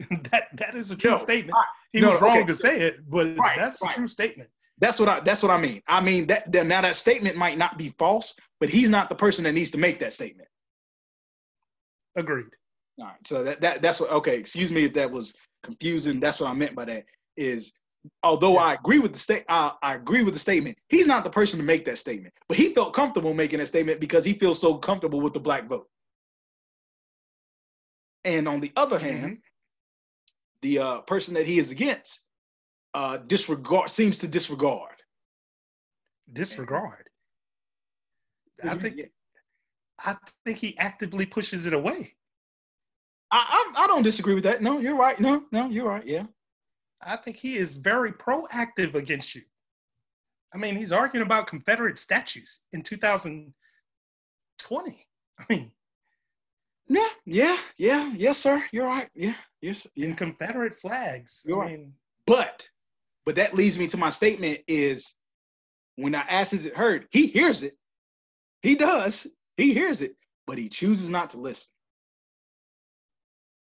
[0.30, 1.54] that that is a true no, statement.
[1.54, 2.46] I, he no, was wrong okay.
[2.46, 3.92] to say it, but right, that's right.
[3.92, 4.48] a true statement.
[4.78, 5.82] That's what I that's what I mean.
[5.88, 9.14] I mean that, that now that statement might not be false, but he's not the
[9.14, 10.48] person that needs to make that statement.
[12.16, 12.46] Agreed.
[12.98, 13.26] All right.
[13.26, 16.18] So that, that that's what okay, excuse me if that was confusing.
[16.18, 17.04] That's what I meant by that
[17.36, 17.74] is
[18.22, 18.60] although yeah.
[18.60, 21.58] I agree with the state I, I agree with the statement, he's not the person
[21.58, 22.32] to make that statement.
[22.48, 25.68] But he felt comfortable making that statement because he feels so comfortable with the black
[25.68, 25.88] vote.
[28.24, 29.34] And on the other hand, mm-hmm.
[30.62, 32.20] the uh, person that he is against
[32.94, 34.94] uh, disregard seems to disregard.
[36.32, 37.08] Disregard.
[38.62, 39.10] I think
[40.04, 42.14] I think he actively pushes it away.
[43.30, 44.62] I, I, I don't disagree with that.
[44.62, 45.18] No, you're right.
[45.20, 46.06] No, no, you're right.
[46.06, 46.24] Yeah.
[47.02, 49.42] I think he is very proactive against you.
[50.54, 55.06] I mean, he's arguing about Confederate statues in 2020.
[55.38, 55.70] I mean,
[56.88, 58.62] yeah, yeah, yeah, yes, sir.
[58.72, 59.08] You're right.
[59.14, 59.86] Yeah, yes.
[59.94, 60.08] Yeah.
[60.08, 61.44] In Confederate flags.
[61.46, 61.90] You're I mean, right.
[62.26, 62.68] but,
[63.26, 65.14] but that leads me to my statement: is
[65.96, 67.76] when I ask, "Is it heard?" He hears it.
[68.62, 69.26] He does.
[69.56, 70.16] He hears it,
[70.46, 71.72] but he chooses not to listen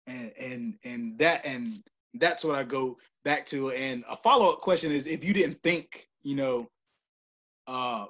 [0.07, 1.83] and and and that and
[2.15, 3.71] that's what I go back to.
[3.73, 6.69] And a follow up question is, if you didn't think, you know,
[7.67, 8.07] uh,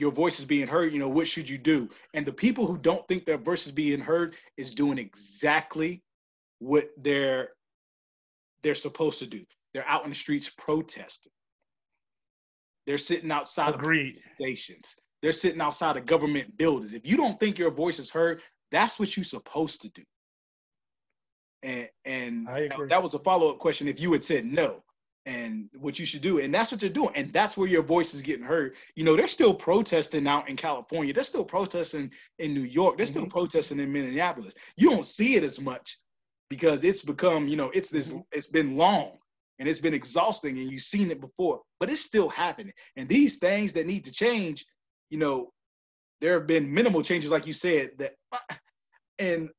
[0.00, 1.88] your voice is being heard, you know, what should you do?
[2.14, 6.02] And the people who don't think their voice is being heard is doing exactly
[6.58, 7.50] what they're
[8.62, 9.44] they're supposed to do.
[9.72, 11.32] They're out in the streets protesting.
[12.86, 14.16] They're sitting outside Agreed.
[14.16, 14.96] of stations.
[15.22, 16.94] They're sitting outside of government buildings.
[16.94, 20.02] If you don't think your voice is heard, that's what you're supposed to do.
[21.62, 24.82] And and that was a follow up question if you had said no
[25.26, 26.38] and what you should do.
[26.38, 27.12] And that's what they're doing.
[27.14, 28.74] And that's where your voice is getting heard.
[28.96, 31.12] You know, they're still protesting out in California.
[31.12, 32.96] They're still protesting in New York.
[32.96, 33.30] They're still mm-hmm.
[33.30, 34.54] protesting in Minneapolis.
[34.76, 35.98] You don't see it as much
[36.48, 38.20] because it's become, you know, it's this, mm-hmm.
[38.32, 39.18] it's been long
[39.58, 42.72] and it's been exhausting and you've seen it before, but it's still happening.
[42.96, 44.64] And these things that need to change,
[45.10, 45.52] you know,
[46.20, 48.14] there have been minimal changes, like you said, that,
[49.18, 49.50] and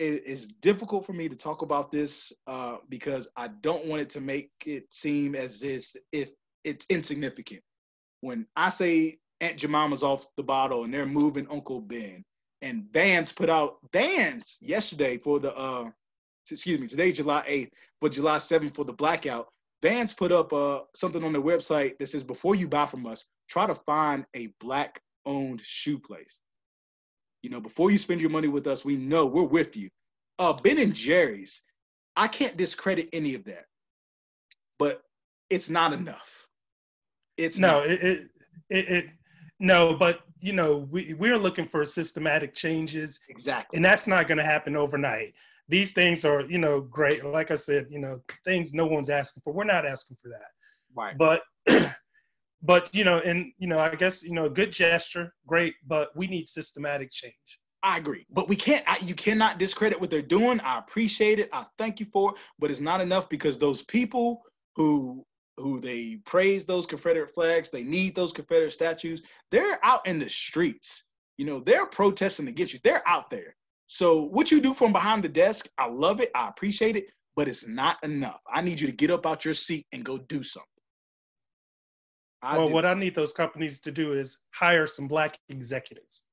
[0.00, 4.10] it is difficult for me to talk about this uh, because I don't want it
[4.10, 6.30] to make it seem as if
[6.64, 7.60] it's insignificant.
[8.22, 12.24] When I say Aunt Jemima's off the bottle and they're moving Uncle Ben,
[12.62, 15.90] and Vans put out Vans yesterday for the uh,
[16.50, 17.70] excuse me, today July 8th,
[18.00, 19.48] but July 7th for the blackout.
[19.82, 23.24] Vans put up uh, something on their website that says, before you buy from us,
[23.48, 26.40] try to find a black owned shoe place.
[27.42, 29.88] You know, before you spend your money with us, we know we're with you.
[30.38, 31.62] Uh, ben and Jerry's,
[32.16, 33.66] I can't discredit any of that,
[34.78, 35.02] but
[35.48, 36.46] it's not enough.
[37.36, 38.28] It's no, it, it,
[38.68, 39.06] it, it,
[39.58, 44.38] no, but you know, we we're looking for systematic changes, exactly, and that's not going
[44.38, 45.32] to happen overnight.
[45.68, 47.24] These things are, you know, great.
[47.24, 49.52] Like I said, you know, things no one's asking for.
[49.52, 50.50] We're not asking for that,
[50.96, 51.16] right?
[51.16, 51.42] But
[52.62, 56.14] but you know, and you know, I guess you know, a good gesture, great, but
[56.16, 57.34] we need systematic change.
[57.82, 58.84] I agree, but we can't.
[58.86, 60.60] I, you cannot discredit what they're doing.
[60.60, 61.48] I appreciate it.
[61.52, 64.42] I thank you for it, but it's not enough because those people
[64.76, 65.24] who
[65.56, 69.22] who they praise those Confederate flags, they need those Confederate statues.
[69.50, 71.04] They're out in the streets.
[71.36, 72.80] You know, they're protesting against you.
[72.82, 73.56] They're out there.
[73.86, 76.30] So what you do from behind the desk, I love it.
[76.34, 78.40] I appreciate it, but it's not enough.
[78.52, 80.68] I need you to get up out your seat and go do something.
[82.42, 82.74] I well, do.
[82.74, 86.24] what I need those companies to do is hire some black executives,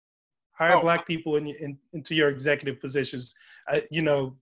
[0.51, 0.81] hire oh.
[0.81, 3.35] black people in, in, into your executive positions.
[3.71, 4.35] Uh, you know,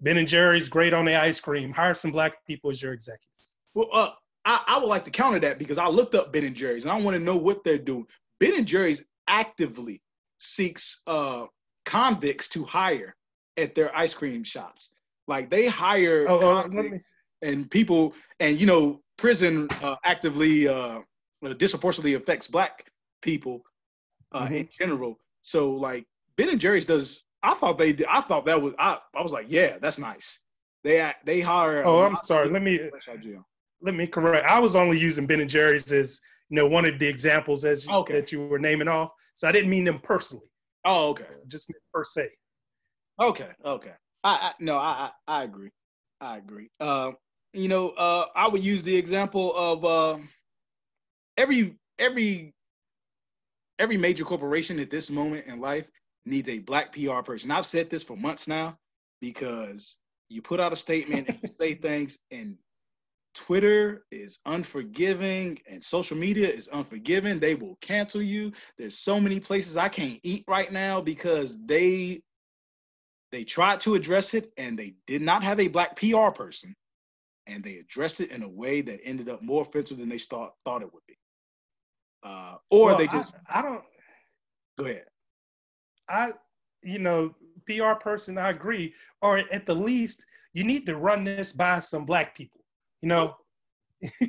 [0.00, 1.72] Ben and Jerry's great on the ice cream.
[1.72, 3.52] Hire some black people as your executives.
[3.74, 4.10] Well, uh,
[4.44, 6.92] I, I would like to counter that because I looked up Ben and Jerry's and
[6.92, 8.06] I want to know what they're doing.
[8.38, 10.00] Ben and Jerry's actively
[10.38, 11.46] seeks uh,
[11.84, 13.16] convicts to hire
[13.56, 14.92] at their ice cream shops.
[15.26, 17.00] Like they hire Oh, oh, me-
[17.42, 21.00] and people, and you know, prison uh, actively uh,
[21.44, 22.90] uh, disproportionately affects black
[23.20, 23.60] people
[24.32, 24.56] uh, Mhm.
[24.60, 25.18] in general.
[25.42, 27.22] So like Ben and Jerry's does.
[27.42, 27.92] I thought they.
[27.92, 28.74] did- I thought that was.
[28.78, 28.98] I.
[29.14, 30.40] I was like, yeah, that's nice.
[30.84, 31.84] They act- they hire.
[31.84, 32.48] oh, I'm sorry.
[32.48, 33.46] Let me fresh out of jail.
[33.82, 34.46] let me correct.
[34.46, 37.86] I was only using Ben and Jerry's as you know one of the examples as
[37.86, 38.14] you, Okay.
[38.14, 39.10] that you were naming off.
[39.34, 40.50] So I didn't mean them personally,
[40.84, 41.26] Oh, okay.
[41.46, 42.30] just per se.
[43.20, 43.92] Okay, okay.
[44.24, 45.70] I, I no, I, I I agree.
[46.20, 46.68] I agree.
[46.80, 47.12] Uh,
[47.52, 50.18] you know, uh, I would use the example of uh,
[51.36, 52.54] every every
[53.78, 55.90] every major corporation at this moment in life
[56.26, 57.50] needs a black PR person.
[57.50, 58.76] I've said this for months now
[59.20, 59.96] because
[60.28, 62.56] you put out a statement and you say things, and
[63.34, 67.38] Twitter is unforgiving and social media is unforgiving.
[67.38, 68.52] They will cancel you.
[68.76, 72.20] There's so many places I can't eat right now because they
[73.30, 76.74] they tried to address it and they did not have a black PR person,
[77.48, 80.54] and they addressed it in a way that ended up more offensive than they thought
[80.64, 81.18] thought it would be.
[82.22, 83.84] Uh, or Well, they I- just I, don't.
[84.78, 85.06] go ahead.
[86.08, 86.32] I
[86.82, 87.34] you know
[87.66, 88.38] PR person.
[88.38, 88.94] I agree.
[89.22, 92.60] Or at the least, you need to run this by some black people.
[93.02, 93.36] You know,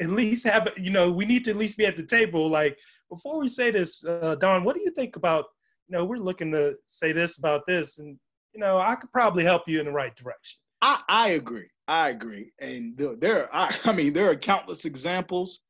[0.00, 2.48] at least have you know we need to at least be at the table.
[2.48, 2.76] Like
[3.10, 5.46] before we say this, uh, Don, what do you think about?
[5.88, 8.18] You know, we're looking to say this about this, and
[8.54, 10.58] you know, I could probably help you in the right direction.
[10.80, 11.68] I, I agree.
[11.88, 12.52] I agree.
[12.60, 15.60] And there, I, I mean, there are countless examples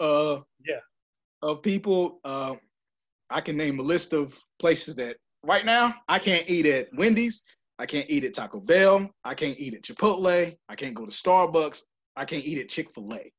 [0.00, 0.80] uh, Yeah.
[1.42, 2.20] of people.
[2.24, 2.56] Uh,
[3.30, 7.42] I can name a list of places that right now I can't eat at Wendy's.
[7.78, 9.10] I can't eat at Taco Bell.
[9.24, 10.56] I can't eat at Chipotle.
[10.68, 11.82] I can't go to Starbucks.
[12.16, 13.32] I can't eat at Chick fil A.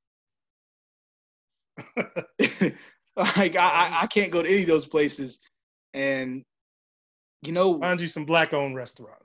[3.15, 5.39] like, I, I, I can't go to any of those places.
[5.93, 6.43] And,
[7.43, 9.22] you know, Find you some black-owned restaurants.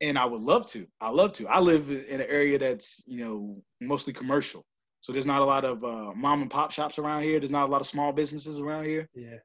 [0.00, 0.86] And I would love to.
[1.00, 1.46] I love to.
[1.48, 4.64] I live in an area that's you know mostly commercial,
[5.00, 7.38] so there's not a lot of uh, mom and pop shops around here.
[7.38, 9.08] There's not a lot of small businesses around here.
[9.14, 9.36] Yeah.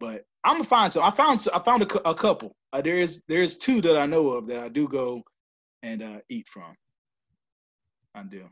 [0.00, 1.02] But I'm gonna find some.
[1.02, 2.54] I found I found a, a couple.
[2.72, 5.22] Uh, there is there's two that I know of that I do go
[5.82, 6.74] and uh, eat from.
[8.14, 8.44] I do.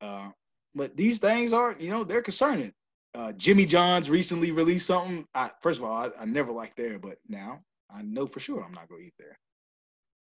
[0.00, 0.28] Uh,
[0.74, 2.72] but these things are you know they're concerning.
[3.14, 5.24] Uh, Jimmy John's recently released something.
[5.34, 8.62] I, first of all, I, I never liked there, but now I know for sure
[8.62, 9.38] I'm not gonna eat there.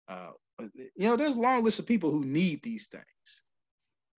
[0.07, 3.43] Uh, you know, there's a long list of people who need these things.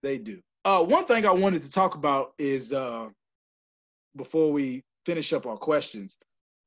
[0.03, 0.41] They do.
[0.65, 3.09] Uh, one thing I wanted to talk about is uh,
[4.15, 6.17] before we finish up our questions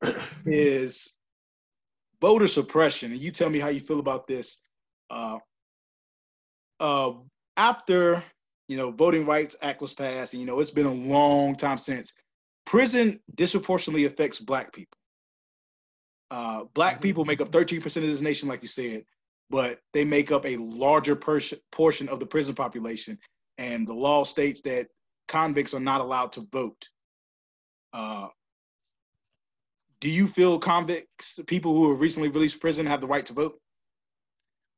[0.46, 1.12] is
[2.20, 4.58] voter suppression, and you tell me how you feel about this.
[5.10, 5.38] Uh,
[6.80, 7.12] uh,
[7.56, 8.22] after
[8.68, 11.78] you know, Voting Rights Act was passed, and you know, it's been a long time
[11.78, 12.12] since.
[12.64, 14.98] Prison disproportionately affects Black people.
[16.30, 17.02] Uh, black Mhm.
[17.02, 19.04] people make up 13% of this nation, like you said,
[19.50, 23.18] but they make up a larger pers- portion of the prison population.
[23.58, 24.88] And the law states that
[25.28, 26.88] convicts are not allowed to vote.
[27.92, 28.28] Uh,
[30.00, 33.32] do you feel convicts, people who are recently released from prison, have the right to
[33.32, 33.60] vote?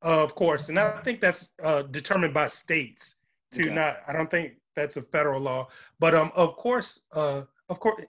[0.05, 3.17] Uh, of course, and I think that's uh, determined by states
[3.53, 3.75] To Okay.
[3.75, 5.69] Not, I don't think that's a federal law,
[5.99, 8.05] but um, of course, uh, of course,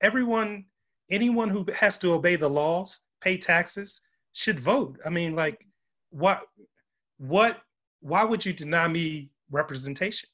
[0.00, 0.66] everyone,
[1.10, 4.98] anyone who has to obey the laws, pay taxes, should vote.
[5.04, 5.66] I mean, like,
[6.10, 6.46] what,
[7.18, 7.60] what,
[8.00, 10.28] why would you deny me representation?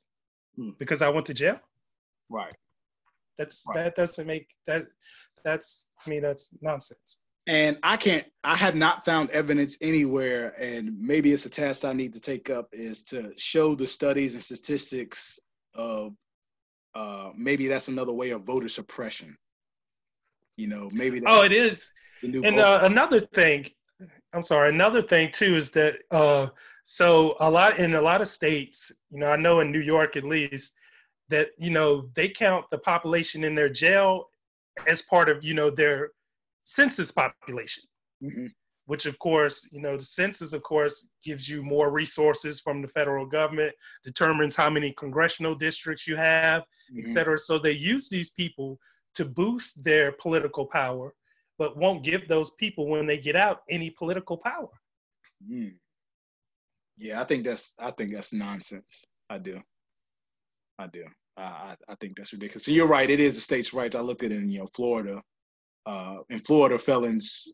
[0.56, 0.70] Hmm.
[0.78, 1.60] Because I went to jail?
[2.28, 2.54] Right.
[3.38, 3.84] That's Right.
[3.84, 4.86] that doesn't make that.
[5.44, 7.18] That's to me, that's nonsense.
[7.46, 11.92] And I can't, I have not found evidence anywhere, and maybe it's a task I
[11.92, 15.38] need to take up, is to show the studies and statistics
[15.74, 16.16] of
[16.96, 19.36] uh, maybe that's another way of voter suppression.
[20.56, 21.92] You know, maybe that's Oh, it is.
[22.22, 23.66] the new And uh, another thing,
[24.36, 26.48] I'm sorry, another thing too is that uh,
[26.84, 30.14] so a lot in a lot of states, you know, I know in New York
[30.16, 30.74] at least,
[31.30, 34.26] that you know they count the population in their jail
[34.86, 36.10] as part of you know their
[36.60, 37.84] census population,
[38.22, 38.52] Mhm.
[38.84, 42.88] which of course you know the census of course gives you more resources from the
[42.88, 47.00] federal government, determines how many congressional districts you have, Mhm.
[47.00, 47.38] et cetera.
[47.38, 48.78] So they use these people
[49.14, 51.14] to boost their political power,
[51.58, 54.68] but won't give those people when they get out any political power.
[55.50, 55.74] Mm.
[56.98, 59.04] Yeah, I think that's I think that's nonsense.
[59.28, 59.60] I do.
[60.78, 61.04] I do.
[61.36, 62.64] I I, think that's ridiculous.
[62.64, 63.10] So you're right.
[63.10, 63.94] It is a state's right.
[63.94, 65.22] I looked at it in you know Florida.
[65.84, 67.52] Uh, in Florida, felons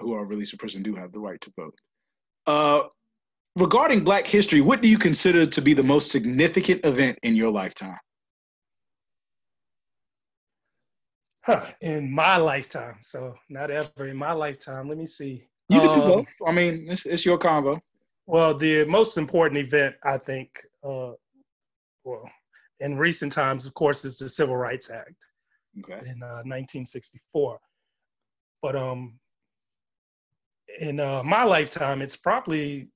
[0.00, 1.74] who are released from prison do have the right to vote.
[2.46, 2.88] Uh,
[3.56, 7.50] regarding Black history, what do you consider to be the most significant event in your
[7.50, 7.98] lifetime?
[11.48, 14.86] Huh, in my lifetime, so not ever in my lifetime.
[14.86, 15.44] Let me see.
[15.70, 16.28] You can uh, do both.
[16.46, 17.80] I mean, it's, it's your convo.
[18.26, 20.50] Well, the most important event, I think,
[20.84, 21.12] uh,
[22.04, 22.30] well,
[22.80, 25.14] in recent times, of course, is the Civil Rights Act
[25.78, 26.00] okay.
[26.06, 27.58] in uh, 1964.
[28.60, 29.18] But um,
[30.80, 32.90] in uh, my lifetime, it's probably,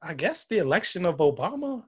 [0.00, 1.82] I guess, the election of Obama.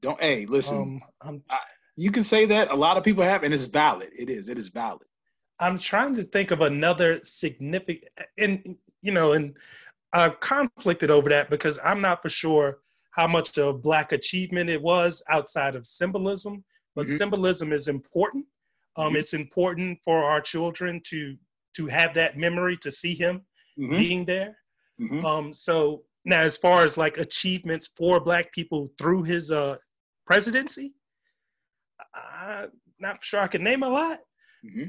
[0.00, 1.02] Don't hey, listen.
[1.20, 1.58] Um, I,
[1.96, 2.70] you can say that.
[2.70, 4.10] A lot of people have, and it's valid.
[4.16, 4.48] It is.
[4.48, 5.06] It is valid.
[5.58, 8.64] I'm trying to think of another significant, and
[9.02, 9.56] you know, and
[10.12, 12.78] I've conflicted over that because I'm not for sure
[13.10, 16.64] how much of black achievement it was outside of symbolism,
[16.94, 17.16] but mm-hmm.
[17.16, 18.46] symbolism is important.
[18.96, 19.16] Um, mm-hmm.
[19.16, 21.36] It's important for our children to
[21.76, 23.42] to have that memory to see him
[23.78, 23.96] mm-hmm.
[23.96, 24.56] being there.
[25.00, 25.24] Mm-hmm.
[25.24, 29.76] Um, so now, as far as like achievements for black people through his uh,
[30.26, 30.94] presidency,
[32.14, 34.18] I'm not sure I can name a lot.
[34.64, 34.88] Mm-hmm.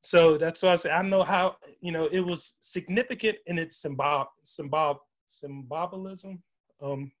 [0.00, 3.80] So that's why I say I know how you know it was significant in its
[3.80, 6.42] symbol symbol symbolism
[6.82, 7.12] um,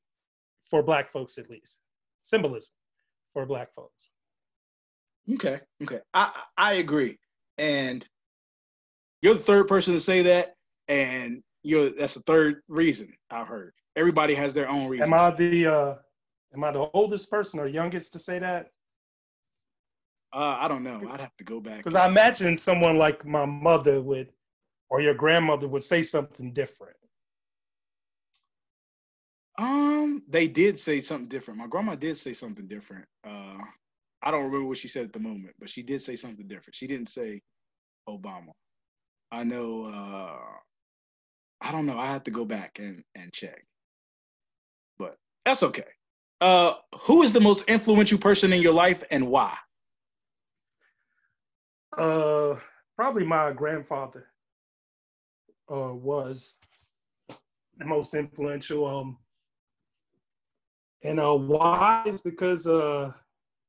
[0.68, 1.78] for Black folks at least
[2.22, 2.74] symbolism
[3.32, 4.10] for Black folks.
[5.32, 7.18] Okay, okay, I I agree,
[7.56, 8.04] and
[9.22, 10.56] you're the third person to say that,
[10.88, 13.74] and you're that's the third reason I've heard.
[13.94, 15.06] Everybody has their own reason.
[15.06, 15.94] Am I the uh,
[16.52, 18.70] am I the oldest person or youngest to say that?
[20.32, 21.00] Uh, I don't know.
[21.10, 21.78] I'd have to go back.
[21.78, 24.30] Because I imagine someone like my mother would,
[24.88, 26.96] or your grandmother would say something different.
[29.58, 31.60] Um, they did say something different.
[31.60, 33.04] My grandma did say something different.
[33.26, 33.58] Uh,
[34.22, 36.74] I don't remember what she said at the moment, but she did say something different.
[36.74, 37.42] She didn't say
[38.08, 38.52] Obama.
[39.30, 39.84] I know.
[39.86, 40.38] Uh,
[41.60, 41.98] I don't know.
[41.98, 43.64] I have to go back and and check,
[44.98, 45.84] but that's okay.
[46.40, 49.56] Uh, who is the most influential person in your life and why?
[51.96, 52.56] Uh,
[52.96, 54.28] probably my grandfather
[55.70, 56.58] uh, was
[57.78, 58.86] the most influential.
[58.86, 59.18] Um,
[61.04, 63.12] and uh, why is because uh,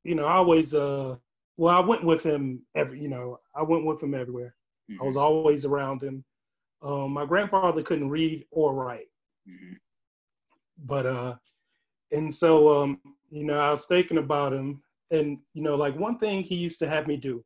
[0.04, 1.16] you know I always uh,
[1.58, 4.56] well I went with him every you know I went with him everywhere.
[4.90, 5.02] Mm-hmm.
[5.02, 6.24] I was always around him.
[6.82, 9.08] Um, my grandfather couldn't read or write,
[9.50, 9.74] mm-hmm.
[10.86, 11.36] but uh,
[12.12, 14.82] and so um, you know I was thinking about him,
[15.12, 17.44] and you know like one thing he used to have me do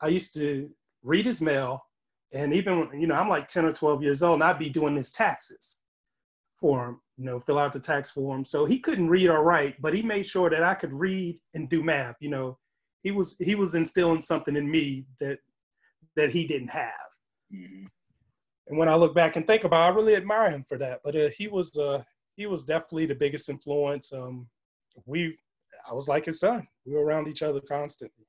[0.00, 0.70] I used to
[1.02, 1.82] read his mail,
[2.32, 4.96] and even you know I'm like 10 or 12 years old, and I'd be doing
[4.96, 5.82] his taxes
[6.58, 8.44] for him, you know, fill out the tax form.
[8.44, 11.70] So he couldn't read or write, but he made sure that I could read and
[11.70, 12.16] do math.
[12.20, 12.58] You know,
[13.02, 15.38] he was he was instilling something in me that
[16.16, 16.92] that he didn't have.
[17.54, 17.86] Mm-hmm.
[18.68, 21.00] And when I look back and think about, it, I really admire him for that.
[21.02, 22.02] But uh, he was uh,
[22.36, 24.12] he was definitely the biggest influence.
[24.12, 24.46] Um,
[25.06, 25.36] we,
[25.88, 26.66] I was like his son.
[26.84, 28.26] We were around each other constantly.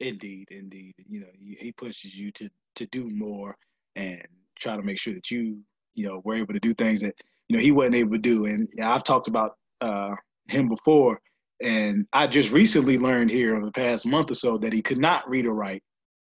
[0.00, 0.94] Indeed, indeed.
[1.08, 3.56] You know, he pushes you to to do more
[3.96, 4.26] and
[4.58, 5.58] try to make sure that you,
[5.94, 7.14] you know, were able to do things that
[7.48, 8.46] you know he wasn't able to do.
[8.46, 9.52] And I've talked about
[9.82, 10.14] uh,
[10.48, 11.20] him before,
[11.62, 14.98] and I just recently learned here over the past month or so that he could
[14.98, 15.82] not read or write,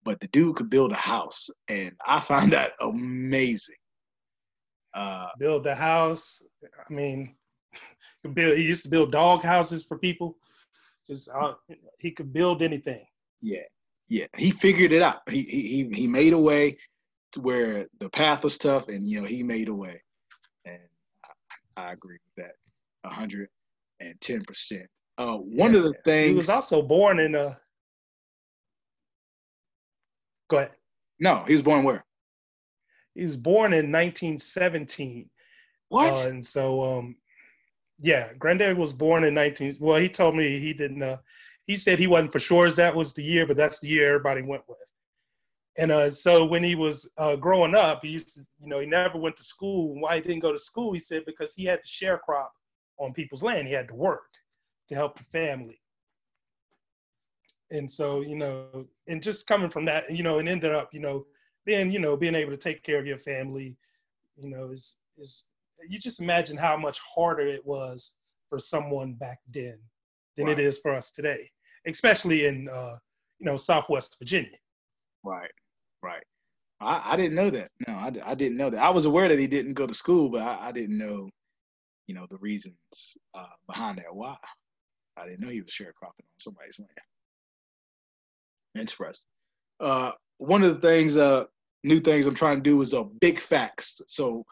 [0.04, 3.76] but the dude could build a house, and I find that amazing.
[4.92, 6.42] Uh, build the house.
[6.62, 7.34] I mean,
[8.34, 8.58] build.
[8.58, 10.36] He used to build dog houses for people.
[11.06, 11.54] Just uh,
[11.98, 13.04] he could build anything.
[13.44, 13.60] Yeah,
[14.08, 14.26] yeah.
[14.38, 15.20] He figured it out.
[15.28, 16.78] He he he made a way
[17.32, 20.02] to where the path was tough, and you know he made a way,
[20.64, 20.80] and
[21.76, 23.50] I, I agree with that, hundred
[24.00, 24.88] and ten percent.
[25.18, 27.60] Uh, one yeah, of the things he was also born in a.
[30.48, 30.70] Go ahead.
[31.20, 32.02] No, he was born where?
[33.14, 35.28] He was born in 1917.
[35.90, 36.12] What?
[36.12, 37.16] Uh, and so, um,
[38.00, 39.74] yeah, Granddad was born in 19.
[39.80, 41.02] Well, he told me he didn't.
[41.02, 41.18] Uh,
[41.66, 44.08] he said he wasn't for sure as that was the year, but that's the year
[44.08, 44.78] everybody went with.
[45.76, 48.86] And uh, so when he was uh, growing up, he used to, you know, he
[48.86, 49.98] never went to school.
[50.00, 52.52] Why he didn't go to school, he said, because he had to share crop
[52.98, 53.66] on people's land.
[53.66, 54.30] He had to work
[54.88, 55.80] to help the family.
[57.70, 61.00] And so, you know, and just coming from that, you know, and ended up, you
[61.00, 61.26] know,
[61.64, 63.76] being, you know, being able to take care of your family,
[64.36, 65.44] you know, is, is,
[65.88, 68.18] you just imagine how much harder it was
[68.48, 69.78] for someone back then
[70.36, 70.58] than right.
[70.58, 71.48] it is for us today,
[71.86, 72.96] especially in uh,
[73.38, 74.56] you know Southwest Virginia.
[75.22, 75.50] Right,
[76.02, 76.22] right.
[76.80, 77.70] I, I didn't know that.
[77.86, 78.82] No, I, I didn't know that.
[78.82, 81.28] I was aware that he didn't go to school, but I, I didn't know,
[82.06, 82.76] you know, the reasons
[83.34, 84.14] uh, behind that.
[84.14, 84.36] Why?
[85.16, 86.90] I didn't know he was sharecropping on somebody's land.
[88.74, 89.28] Interesting.
[89.80, 91.44] Uh, one of the things, uh,
[91.84, 94.00] new things I'm trying to do is a uh, big facts.
[94.08, 94.44] So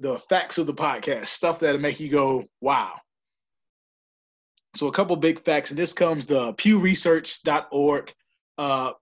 [0.00, 2.92] the facts of the podcast, stuff that'll make you go, wow.
[4.76, 8.12] So a couple big facts, and this comes the PewResearch.org.
[8.58, 8.92] Uh,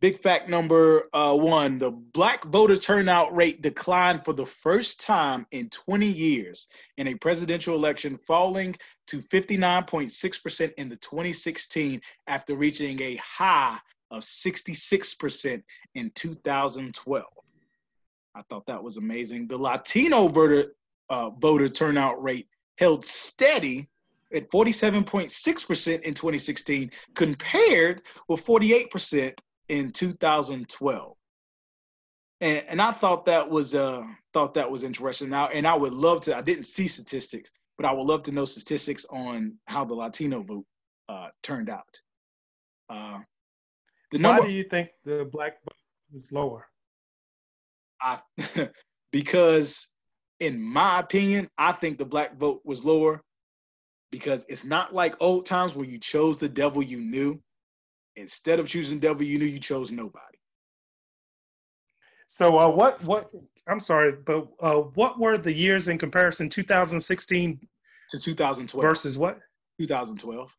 [0.00, 5.46] Big fact number uh, one the black voter turnout rate declined for the first time
[5.52, 6.68] in 20 years
[6.98, 8.76] in a presidential election, falling
[9.06, 13.78] to 59.6% in the 2016 after reaching a high
[14.10, 15.62] of 66%
[15.94, 17.24] in 2012.
[18.34, 19.48] I thought that was amazing.
[19.48, 20.74] The Latino voter,
[21.08, 23.88] uh, voter turnout rate held steady
[24.34, 29.38] at 47.6% in 2016, compared with 48%
[29.68, 31.16] in 2012.
[32.40, 34.04] And, and I thought that was uh
[34.34, 35.30] thought that was interesting.
[35.30, 36.36] Now, and I would love to.
[36.36, 40.42] I didn't see statistics, but I would love to know statistics on how the Latino
[40.42, 40.66] vote
[41.08, 42.00] uh, turned out.
[42.90, 43.20] Uh,
[44.12, 45.78] the number, Why do you think the black vote
[46.12, 46.68] was lower?
[48.02, 48.20] I,
[49.12, 49.88] because,
[50.40, 53.22] in my opinion, I think the black vote was lower
[54.10, 57.40] because it's not like old times where you chose the devil you knew.
[58.16, 60.38] Instead of choosing devil you knew, you chose nobody.
[62.26, 63.30] So uh, what what
[63.66, 67.60] I'm sorry, but uh, what were the years in comparison 2016
[68.10, 69.38] to 2012 versus what?
[69.78, 70.56] 2012.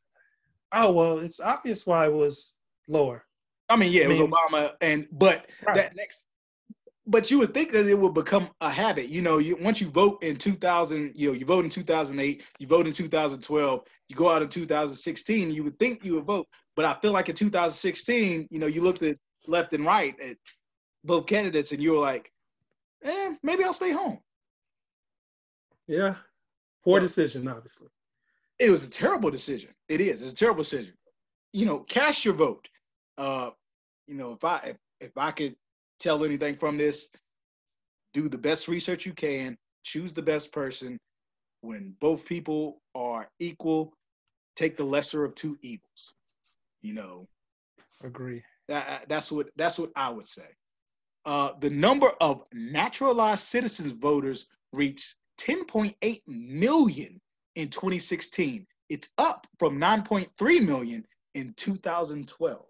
[0.73, 2.53] Oh well, it's obvious why it was
[2.87, 3.25] lower.
[3.69, 5.75] I mean, yeah, it I mean, was Obama, and but right.
[5.75, 6.25] that next,
[7.07, 9.07] but you would think that it would become a habit.
[9.07, 12.67] You know, you once you vote in 2000, you know, you vote in 2008, you
[12.67, 16.47] vote in 2012, you go out in 2016, you would think you would vote.
[16.75, 19.17] But I feel like in 2016, you know, you looked at
[19.47, 20.37] left and right at
[21.05, 22.29] both candidates, and you were like,
[23.03, 24.19] eh, maybe I'll stay home.
[25.87, 26.15] Yeah,
[26.83, 27.87] poor decision, obviously.
[28.59, 29.69] It was a terrible decision.
[29.87, 30.21] It is.
[30.21, 30.93] It's a terrible decision.
[31.53, 32.67] You know, cast your vote.
[33.17, 33.51] Uh,
[34.07, 35.55] you know, if I if, if I could
[35.99, 37.09] tell anything from this,
[38.13, 40.97] do the best research you can, choose the best person.
[41.61, 43.93] When both people are equal,
[44.55, 46.13] take the lesser of two evils
[46.81, 47.27] you know.
[48.03, 48.41] Agree.
[48.67, 50.47] That, that's what that's what I would say.
[51.25, 57.19] Uh, the number of naturalized citizens voters reached 10.8 million
[57.55, 58.65] in 2016.
[58.89, 61.05] It's up from 9.3 million
[61.35, 62.65] in 2012.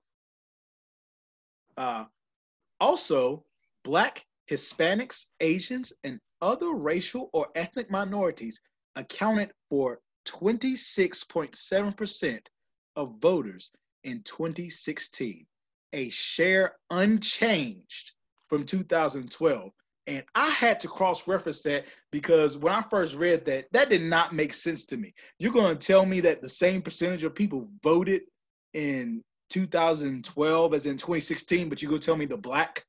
[1.77, 2.05] Uh,
[2.79, 3.43] also,
[3.83, 8.61] Black, Hispanics, Asians, and other racial or ethnic minorities
[8.95, 12.39] accounted for 26.7%
[12.95, 13.71] of voters
[14.03, 15.45] in 2016,
[15.93, 18.11] a share unchanged
[18.47, 19.71] from 2012.
[20.07, 24.01] And I had to cross reference that because when I first read that, that did
[24.01, 25.13] not make sense to me.
[25.37, 28.21] You're going to tell me that the same percentage of people voted
[28.73, 32.85] in 2012 as in 2016, but you go tell me the black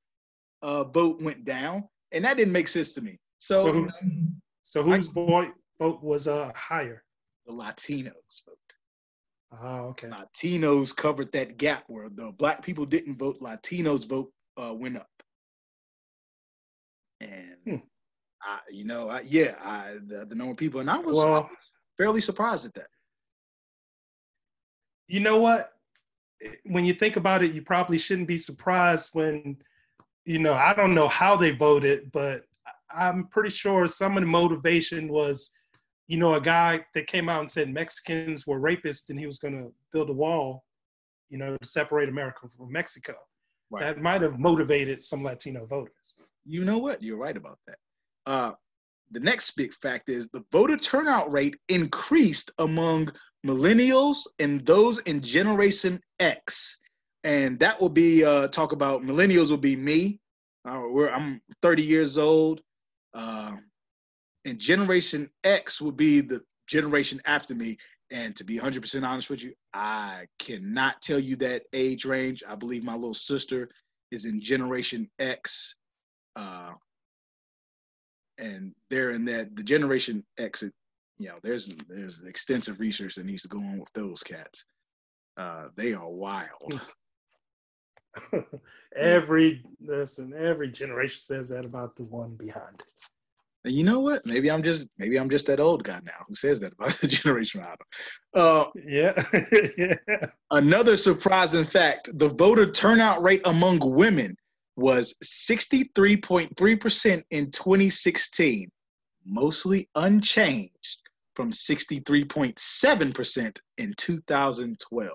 [0.62, 1.84] uh, vote went down?
[2.12, 3.18] And that didn't make sense to me.
[3.38, 3.88] So, so, who,
[4.64, 7.04] so whose I, vote was uh, higher?
[7.46, 8.58] The Latinos vote.
[9.62, 10.08] Oh, okay.
[10.08, 14.30] Latinos covered that gap where the black people didn't vote, Latinos vote
[14.62, 15.08] uh, went up.
[17.20, 17.76] And hmm.
[18.42, 21.34] I, you know, I, yeah, I, the, the number of people, and I was, well,
[21.34, 21.48] I was
[21.96, 22.88] fairly surprised at that.
[25.08, 25.72] You know what?
[26.64, 29.56] When you think about it, you probably shouldn't be surprised when,
[30.24, 32.42] you know, I don't know how they voted, but
[32.90, 35.50] I'm pretty sure some of the motivation was
[36.08, 39.38] you know, a guy that came out and said Mexicans were rapists and he was
[39.38, 40.64] going to build a wall,
[41.28, 43.12] you know, to separate America from Mexico.
[43.70, 43.82] Right.
[43.82, 46.16] That might have motivated some Latino voters.
[46.46, 47.02] You know what?
[47.02, 47.78] You're right about that.
[48.24, 48.52] Uh,
[49.10, 53.10] the next big fact is the voter turnout rate increased among
[53.46, 56.78] millennials and those in Generation X.
[57.24, 60.20] And that will be uh, talk about millennials will be me.
[60.66, 62.60] Uh, I'm 30 years old.
[63.14, 63.56] Uh,
[64.44, 67.78] and Generation X will be the generation after me.
[68.10, 72.42] And to be 100% honest with you, I cannot tell you that age range.
[72.48, 73.68] I believe my little sister
[74.10, 75.74] is in Generation X.
[76.36, 76.72] Uh,
[78.38, 80.62] and they're in that the Generation X,
[81.18, 84.64] you know, there's there's extensive research that needs to go on with those cats.
[85.36, 86.80] Uh, they are wild.
[88.96, 92.82] every listen, every generation says that about the one behind.
[93.64, 94.24] And you know what?
[94.24, 97.08] Maybe I'm just maybe I'm just that old guy now who says that about the
[97.08, 97.76] generation idol.
[98.34, 99.20] Uh, yeah.
[99.76, 100.26] yeah.
[100.50, 104.36] Another surprising fact: the voter turnout rate among women
[104.78, 108.70] was 63.3% in 2016,
[109.26, 111.02] mostly unchanged
[111.34, 115.10] from 63.7% in 2012.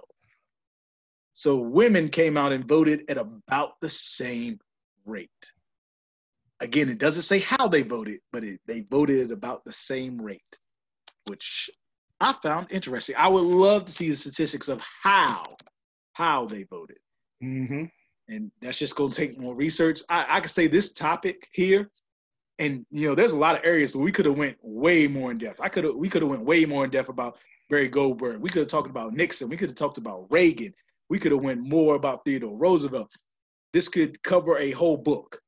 [1.32, 4.60] So women came out and voted at about the same
[5.06, 5.30] rate.
[6.60, 10.22] Again, it doesn't say how they voted, but it, they voted at about the same
[10.22, 10.60] rate,
[11.28, 11.72] which
[12.20, 13.16] I found interesting.
[13.18, 15.44] I would love to see the statistics of how
[16.14, 16.98] how they voted.
[17.44, 17.86] Mm-hmm.
[18.30, 20.02] And that's just going to take more research.
[20.10, 21.90] I, I could say this topic here,
[22.60, 25.32] and you know, there's a lot of areas where we could have went way more
[25.32, 25.60] in depth.
[25.62, 27.38] I could have, we could have went way more in depth about
[27.70, 28.40] Barry Goldwater.
[28.40, 29.50] We could have talked about Nixon.
[29.50, 30.74] We could have talked about Reagan.
[31.10, 33.12] We could have went more about Theodore Roosevelt.
[33.74, 35.40] This could cover a whole book.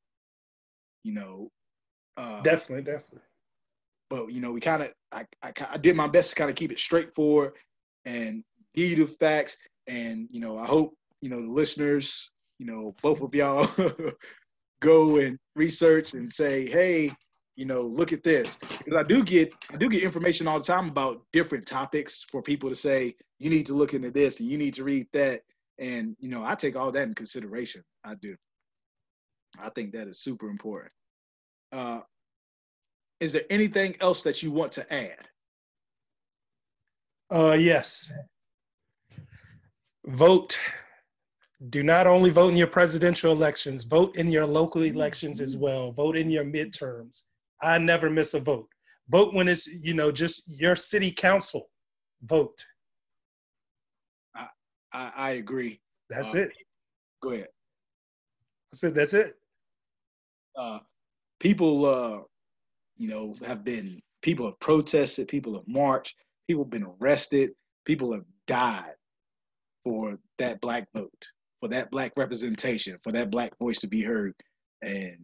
[1.03, 1.52] You know.
[2.18, 3.22] Uh, definitely, definitely.
[4.10, 6.56] But you know, we kind of, I, I, I did my best to kind of
[6.56, 7.53] keep it straightforward
[8.06, 8.43] and
[8.73, 9.57] give you the facts.
[9.88, 13.68] And you know, I hope you know the listeners you know, both of y'all
[14.80, 17.10] go and research and say, hey,
[17.56, 18.57] you know, look at this.
[18.57, 22.41] Because I do get I do get information all the time about different topics for
[22.41, 25.41] people to say, you need to look into this and you need to read that.
[25.77, 27.84] And, you know, I take all that in consideration.
[28.03, 28.36] I do.
[29.60, 30.91] I think that is super important.
[31.72, 32.02] Uh,
[33.19, 35.27] is there anything else that you want to add?
[37.32, 38.11] Uh, yes.
[40.06, 40.60] Vote
[41.70, 45.92] do not only vote in your presidential elections, vote in your local elections as well.
[45.92, 47.24] Vote in your midterms.
[47.62, 48.68] I never miss a vote.
[49.10, 51.70] Vote when it's, you know, just your city council.
[52.24, 52.64] Vote.
[54.36, 54.48] I,
[54.92, 55.80] I, I agree.
[56.10, 56.52] That's uh, it.
[57.22, 57.48] Go ahead.
[58.74, 59.36] I said that's it.
[60.58, 60.80] Uh,
[61.40, 62.20] people, uh,
[62.98, 66.16] you know, have been, people have protested, people have marched,
[66.48, 67.52] people have been arrested,
[67.86, 68.96] people have died
[69.84, 71.28] for that black vote
[71.66, 74.36] for that black representation, for that black voice to be heard,
[74.84, 75.18] and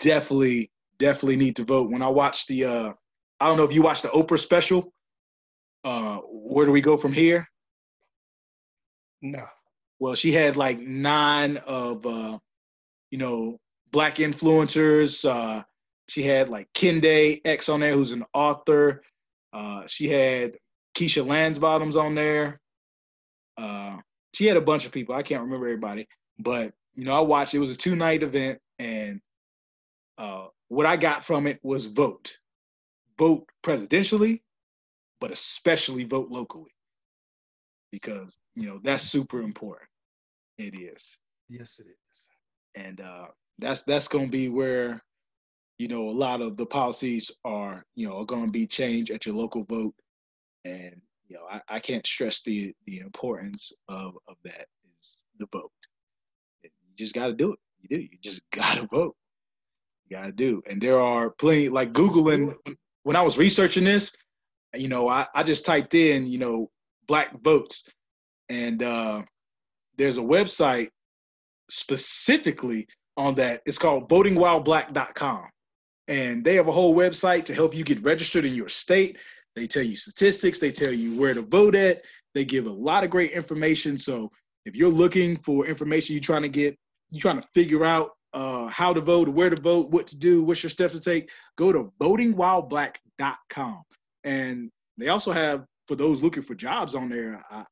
[0.00, 1.88] definitely, definitely need to vote.
[1.88, 2.92] When I watched the, uh,
[3.38, 4.92] I don't know if you watched the Oprah special.
[5.84, 7.46] Uh, where do we go from here?
[9.22, 9.46] No.
[10.00, 12.38] Well, she had like nine of, uh,
[13.12, 13.60] you know,
[13.92, 15.24] black influencers.
[15.24, 15.62] Uh,
[16.08, 19.02] she had like Kendi X on there, who's an author.
[19.52, 20.56] Uh, she had
[20.96, 22.60] Keisha Lance-Bottoms on there.
[23.56, 23.98] Uh,
[24.34, 25.14] she had a bunch of people.
[25.14, 26.06] I can't remember everybody,
[26.38, 27.54] but you know, I watched.
[27.54, 29.20] It was a two night event, and
[30.18, 32.36] uh, what I got from it was vote,
[33.18, 34.40] vote presidentially,
[35.20, 36.72] but especially vote locally,
[37.92, 39.88] because you know that's super important.
[40.58, 41.18] It is.
[41.48, 42.28] Yes, it is.
[42.74, 43.28] And uh,
[43.58, 45.02] that's that's going to be where
[45.78, 49.10] you know a lot of the policies are you know are going to be changed
[49.10, 49.94] at your local vote,
[50.64, 54.66] and you know, I, I can't stress the the importance of of that
[55.00, 55.70] is the vote.
[56.62, 57.58] You just got to do it.
[57.80, 58.02] You do.
[58.02, 59.14] You just got to vote.
[60.06, 60.62] You got to do.
[60.68, 62.54] And there are plenty like googling
[63.02, 64.12] when I was researching this,
[64.74, 66.70] you know, I, I just typed in, you know,
[67.06, 67.84] black votes,
[68.48, 69.22] and uh,
[69.96, 70.88] there's a website
[71.70, 72.86] specifically
[73.16, 73.62] on that.
[73.66, 75.44] It's called votingwhileblack.com.
[76.08, 79.18] And they have a whole website to help you get registered in your state.
[79.56, 82.02] They tell you statistics, they tell you where to vote at.
[82.34, 83.98] They give a lot of great information.
[83.98, 84.30] So
[84.64, 86.76] if you're looking for information, you're trying to get,
[87.10, 90.42] you're trying to figure out uh, how to vote, where to vote, what to do,
[90.42, 93.82] what's your steps to take, go to votingwhileblack.com.
[94.24, 97.64] And they also have, for those looking for jobs on there, I,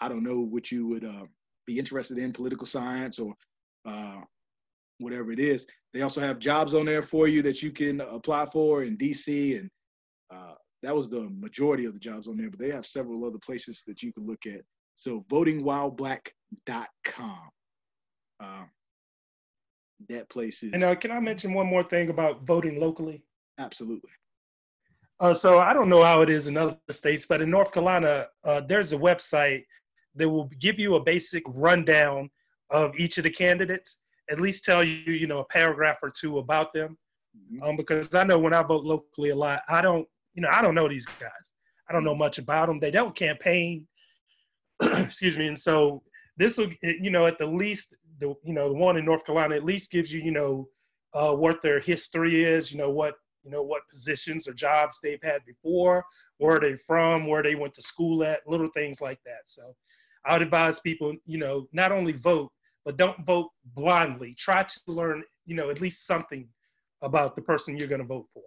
[0.00, 1.24] I don't know what you would uh,
[1.66, 3.34] be interested in, political science or
[3.84, 4.20] uh,
[4.98, 5.66] whatever it is.
[5.92, 9.58] They also have jobs on there for you that you can apply for in DC
[9.58, 9.70] and
[10.32, 10.54] uh,
[10.84, 13.82] that was the majority of the jobs on there, but they have several other places
[13.86, 14.60] that you can look at.
[14.94, 17.40] So votingwhileblack.com.
[18.40, 18.64] Uh,
[20.08, 20.72] that place is.
[20.74, 23.24] And uh, can I mention one more thing about voting locally?
[23.58, 24.10] Absolutely.
[25.20, 28.26] Uh, so I don't know how it is in other states, but in North Carolina,
[28.44, 29.64] uh, there's a website
[30.16, 32.28] that will give you a basic rundown
[32.70, 34.00] of each of the candidates.
[34.30, 36.98] At least tell you, you know, a paragraph or two about them.
[37.36, 37.62] Mm-hmm.
[37.62, 40.62] Um, because I know when I vote locally a lot, I don't you know, I
[40.62, 41.30] don't know these guys.
[41.88, 42.80] I don't know much about them.
[42.80, 43.86] They don't campaign.
[44.82, 45.48] Excuse me.
[45.48, 46.02] And so
[46.36, 49.54] this will, you know, at the least, the you know, the one in North Carolina
[49.56, 50.68] at least gives you, you know,
[51.14, 52.72] uh, what their history is.
[52.72, 56.04] You know what, you know what positions or jobs they've had before,
[56.38, 59.42] where they from, where they went to school at, little things like that.
[59.44, 59.74] So
[60.24, 62.50] I would advise people, you know, not only vote,
[62.84, 64.34] but don't vote blindly.
[64.34, 66.48] Try to learn, you know, at least something
[67.02, 68.42] about the person you're going to vote for.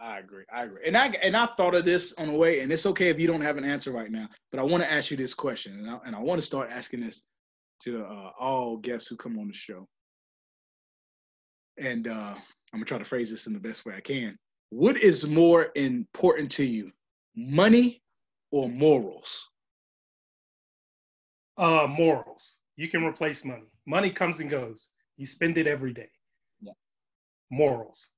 [0.00, 0.44] I, agree.
[0.52, 0.82] I agree.
[0.86, 3.26] And I and I've thought of this on the way, and it's okay if you
[3.26, 4.28] don't have an answer right now.
[4.50, 6.70] But I want to ask you this question, and I, and I want to start
[6.70, 7.22] asking this
[7.82, 9.86] to uh, all guests who come on the show.
[11.78, 12.40] And uh, I'm
[12.72, 14.36] gonna try to phrase this in the best way I can.
[14.70, 16.90] What is more important to you,
[17.36, 18.02] money
[18.50, 19.48] or morals?
[21.58, 22.56] Uh, morals.
[22.76, 23.66] You can replace money.
[23.86, 24.88] Money comes and goes.
[25.16, 26.10] You spend it every day.
[26.60, 26.72] Yeah.
[27.50, 28.08] Morals.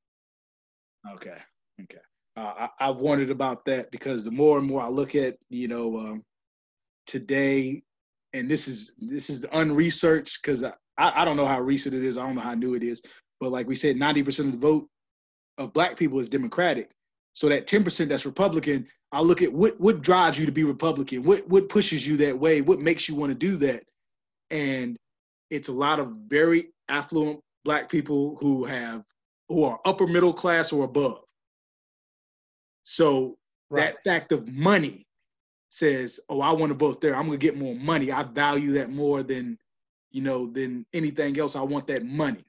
[1.15, 1.37] Okay.
[1.83, 1.99] Okay.
[2.37, 5.67] Uh, I, have wondered about that because the more and more I look at, you
[5.67, 6.25] know, um,
[7.07, 7.83] today,
[8.33, 11.95] and this is this is the unresearched because I, I, I don't know how recent
[11.95, 12.17] it is.
[12.17, 13.03] I don't know how new it is,
[13.41, 14.87] but like we said, ninety percent of the vote
[15.57, 16.91] of black people is Democratic.
[17.33, 20.65] So that ten percent that's Republican, I look at what what drives you to be
[20.65, 23.83] Republican, what what pushes you that way, what makes you want to do that,
[24.51, 24.97] and
[25.51, 29.03] it's a lot of very affluent black people who have
[29.49, 31.21] who are upper middle class or above.
[32.89, 33.37] So
[33.69, 33.93] right.
[33.93, 35.07] that fact of money
[35.69, 37.15] says, "Oh, I want to vote there.
[37.15, 38.11] I'm going to get more money.
[38.11, 39.59] I value that more than,
[40.11, 41.55] you know, than anything else.
[41.55, 42.47] I want that money."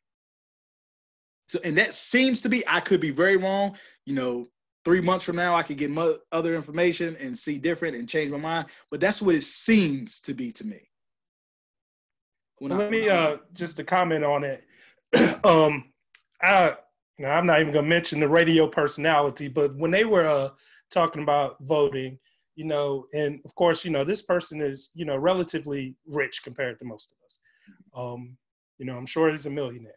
[1.50, 2.66] So, and that seems to be.
[2.70, 3.76] I could be very wrong.
[4.06, 4.48] You know,
[4.86, 8.32] three months from now, I could get mo- other information and see different and change
[8.32, 8.68] my mind.
[8.90, 10.90] But that's what it seems to be to me.
[12.60, 14.64] When Let I, me uh, just to comment on it.
[15.44, 15.92] um,
[16.42, 16.78] I
[17.20, 20.50] now I'm not even gonna mention the radio personality, but when they were uh,
[20.90, 22.18] talking about voting,
[22.56, 26.80] you know, and of course, you know, this person is, you know, relatively rich compared
[26.80, 27.40] to most of us.
[27.96, 28.38] Um,
[28.78, 29.94] you know, I'm sure he's a millionaire.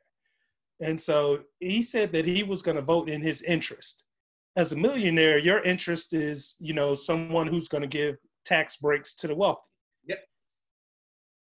[0.80, 4.04] And so he said that he was going to vote in his interest.
[4.56, 9.14] As a millionaire, your interest is, you know, someone who's going to give tax breaks
[9.14, 9.60] to the wealthy.
[10.06, 10.18] Yep.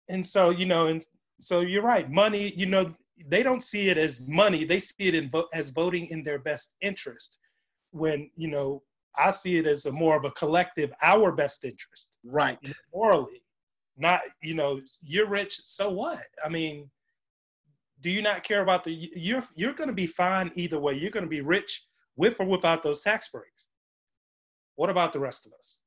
[0.08, 1.04] And so, you know, and
[1.38, 2.10] so you're right.
[2.10, 2.92] Money, you know,
[3.26, 4.64] they don't see it as money.
[4.64, 7.38] They see it in vo- as voting in their best interest.
[7.90, 8.82] When you know
[9.16, 12.18] I see it as a more of a collective, our best interest.
[12.24, 12.58] Right.
[12.92, 13.42] Morally.
[13.96, 16.18] Not, you know, you're rich, so what?
[16.44, 16.90] I mean,
[18.00, 20.94] do you not care about the you're you're gonna be fine either way.
[20.94, 21.86] You're gonna be rich
[22.16, 23.68] with or without those tax breaks.
[24.74, 25.78] What about the rest of us?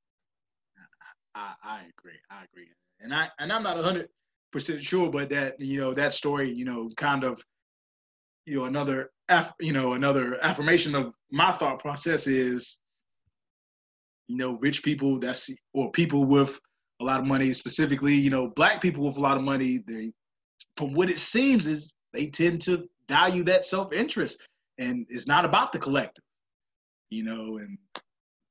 [1.36, 2.18] I, I agree.
[2.32, 2.68] I agree.
[3.02, 4.10] And I and I'm not a hundred
[4.58, 7.42] percent sure, but that you know that story, you know, kind of
[8.46, 9.12] you know another
[9.60, 12.78] you know another affirmation of my thought process is
[14.28, 16.60] you know, rich people that's or people with
[17.00, 20.12] a lot of money, specifically, you know, black people with a lot of money, they
[20.76, 24.40] from what it seems is they tend to value that self-interest
[24.78, 26.24] and it's not about the collective.
[27.10, 27.78] You know, and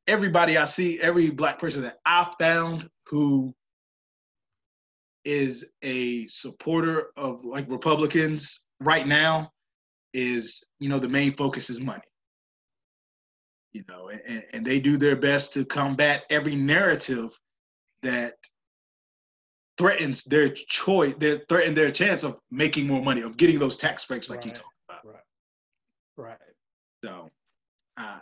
[0.07, 3.55] everybody I see, every black person that I found who
[5.27, 9.51] is a supporter of like Republicans right now
[10.15, 12.03] is, you know, the main focus is money
[13.77, 17.39] you know, and, and they do their best to combat every narrative
[18.03, 18.33] that
[19.77, 24.03] threatens their choice, that threaten their chance of making more money, of getting those tax
[24.07, 24.47] breaks like right.
[24.47, 25.05] you talked about.
[25.05, 25.23] Right.
[26.17, 26.39] Right.
[27.05, 27.29] So,
[27.99, 28.19] uh,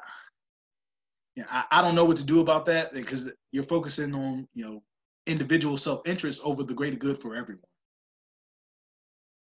[1.36, 4.64] yeah, I, I don't know what to do about that because you're focusing on, you
[4.64, 4.82] know,
[5.26, 7.64] individual self-interest over the greater good for everyone.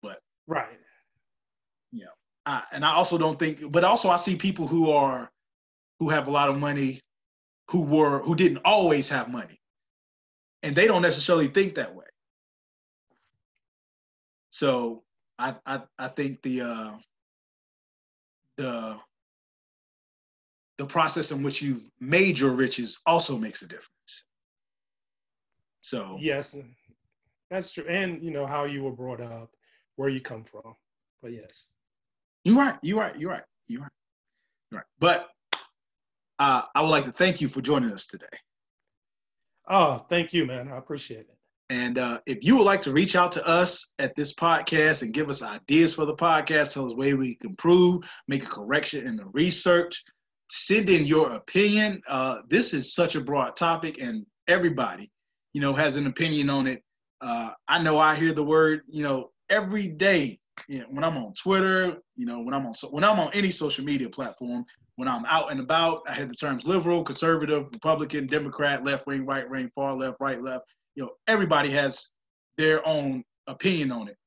[0.02, 0.80] But right.
[1.92, 2.08] Yeah.
[2.46, 5.30] I, and I also don't think, but also I see people who are
[6.00, 7.00] who have a lot of money
[7.70, 9.60] who were who didn't always have money
[10.64, 12.06] and they don't necessarily think that way
[14.50, 15.04] so
[15.40, 16.92] i i, I think the uh
[18.58, 18.98] the
[20.78, 24.26] the process in which you've made your riches also makes a difference
[25.86, 26.56] so yes
[27.50, 29.52] that's true and you know how you were brought up
[29.98, 30.76] where you come from
[31.22, 31.72] but yes
[32.44, 33.92] you're right you're right you're right you're right
[34.72, 35.30] you're right but
[36.40, 38.26] uh, I would like to thank you for joining us today.
[39.68, 40.68] Oh, thank you, man.
[40.72, 41.38] I appreciate it.
[41.70, 45.14] And uh, if you would like to reach out to us at this podcast and
[45.14, 49.08] give us ideas for the podcast, tell us where we can improve, make a correction
[49.08, 50.04] in the research,
[50.52, 52.02] send in your opinion.
[52.08, 55.10] Uh, this is such a broad topic, and everybody,
[55.56, 56.84] you know, has an opinion on it.
[57.22, 60.38] Uh, I know I hear the word, you know, every day
[60.68, 63.30] you know, when I'm on Twitter, you know, when I'm on so, when I'm on
[63.34, 64.66] any social media platform,
[64.98, 69.26] when I'm out and about, I hear the terms liberal, conservative, Republican, Democrat, left wing,
[69.26, 70.66] right wing, far left, right left.
[70.96, 72.10] You know, everybody has
[72.58, 74.18] their own opinion on it.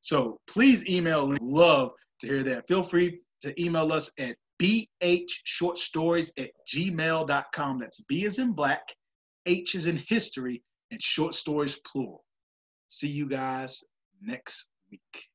[0.00, 1.34] So please email.
[1.40, 1.90] Love
[2.20, 2.68] to hear that.
[2.68, 7.78] Feel free to email us at bhshortstories at gmail.com.
[7.80, 8.94] That's B is in black,
[9.44, 12.24] H is in history, and short stories plural.
[12.88, 13.82] See you guys
[14.22, 15.28] next week.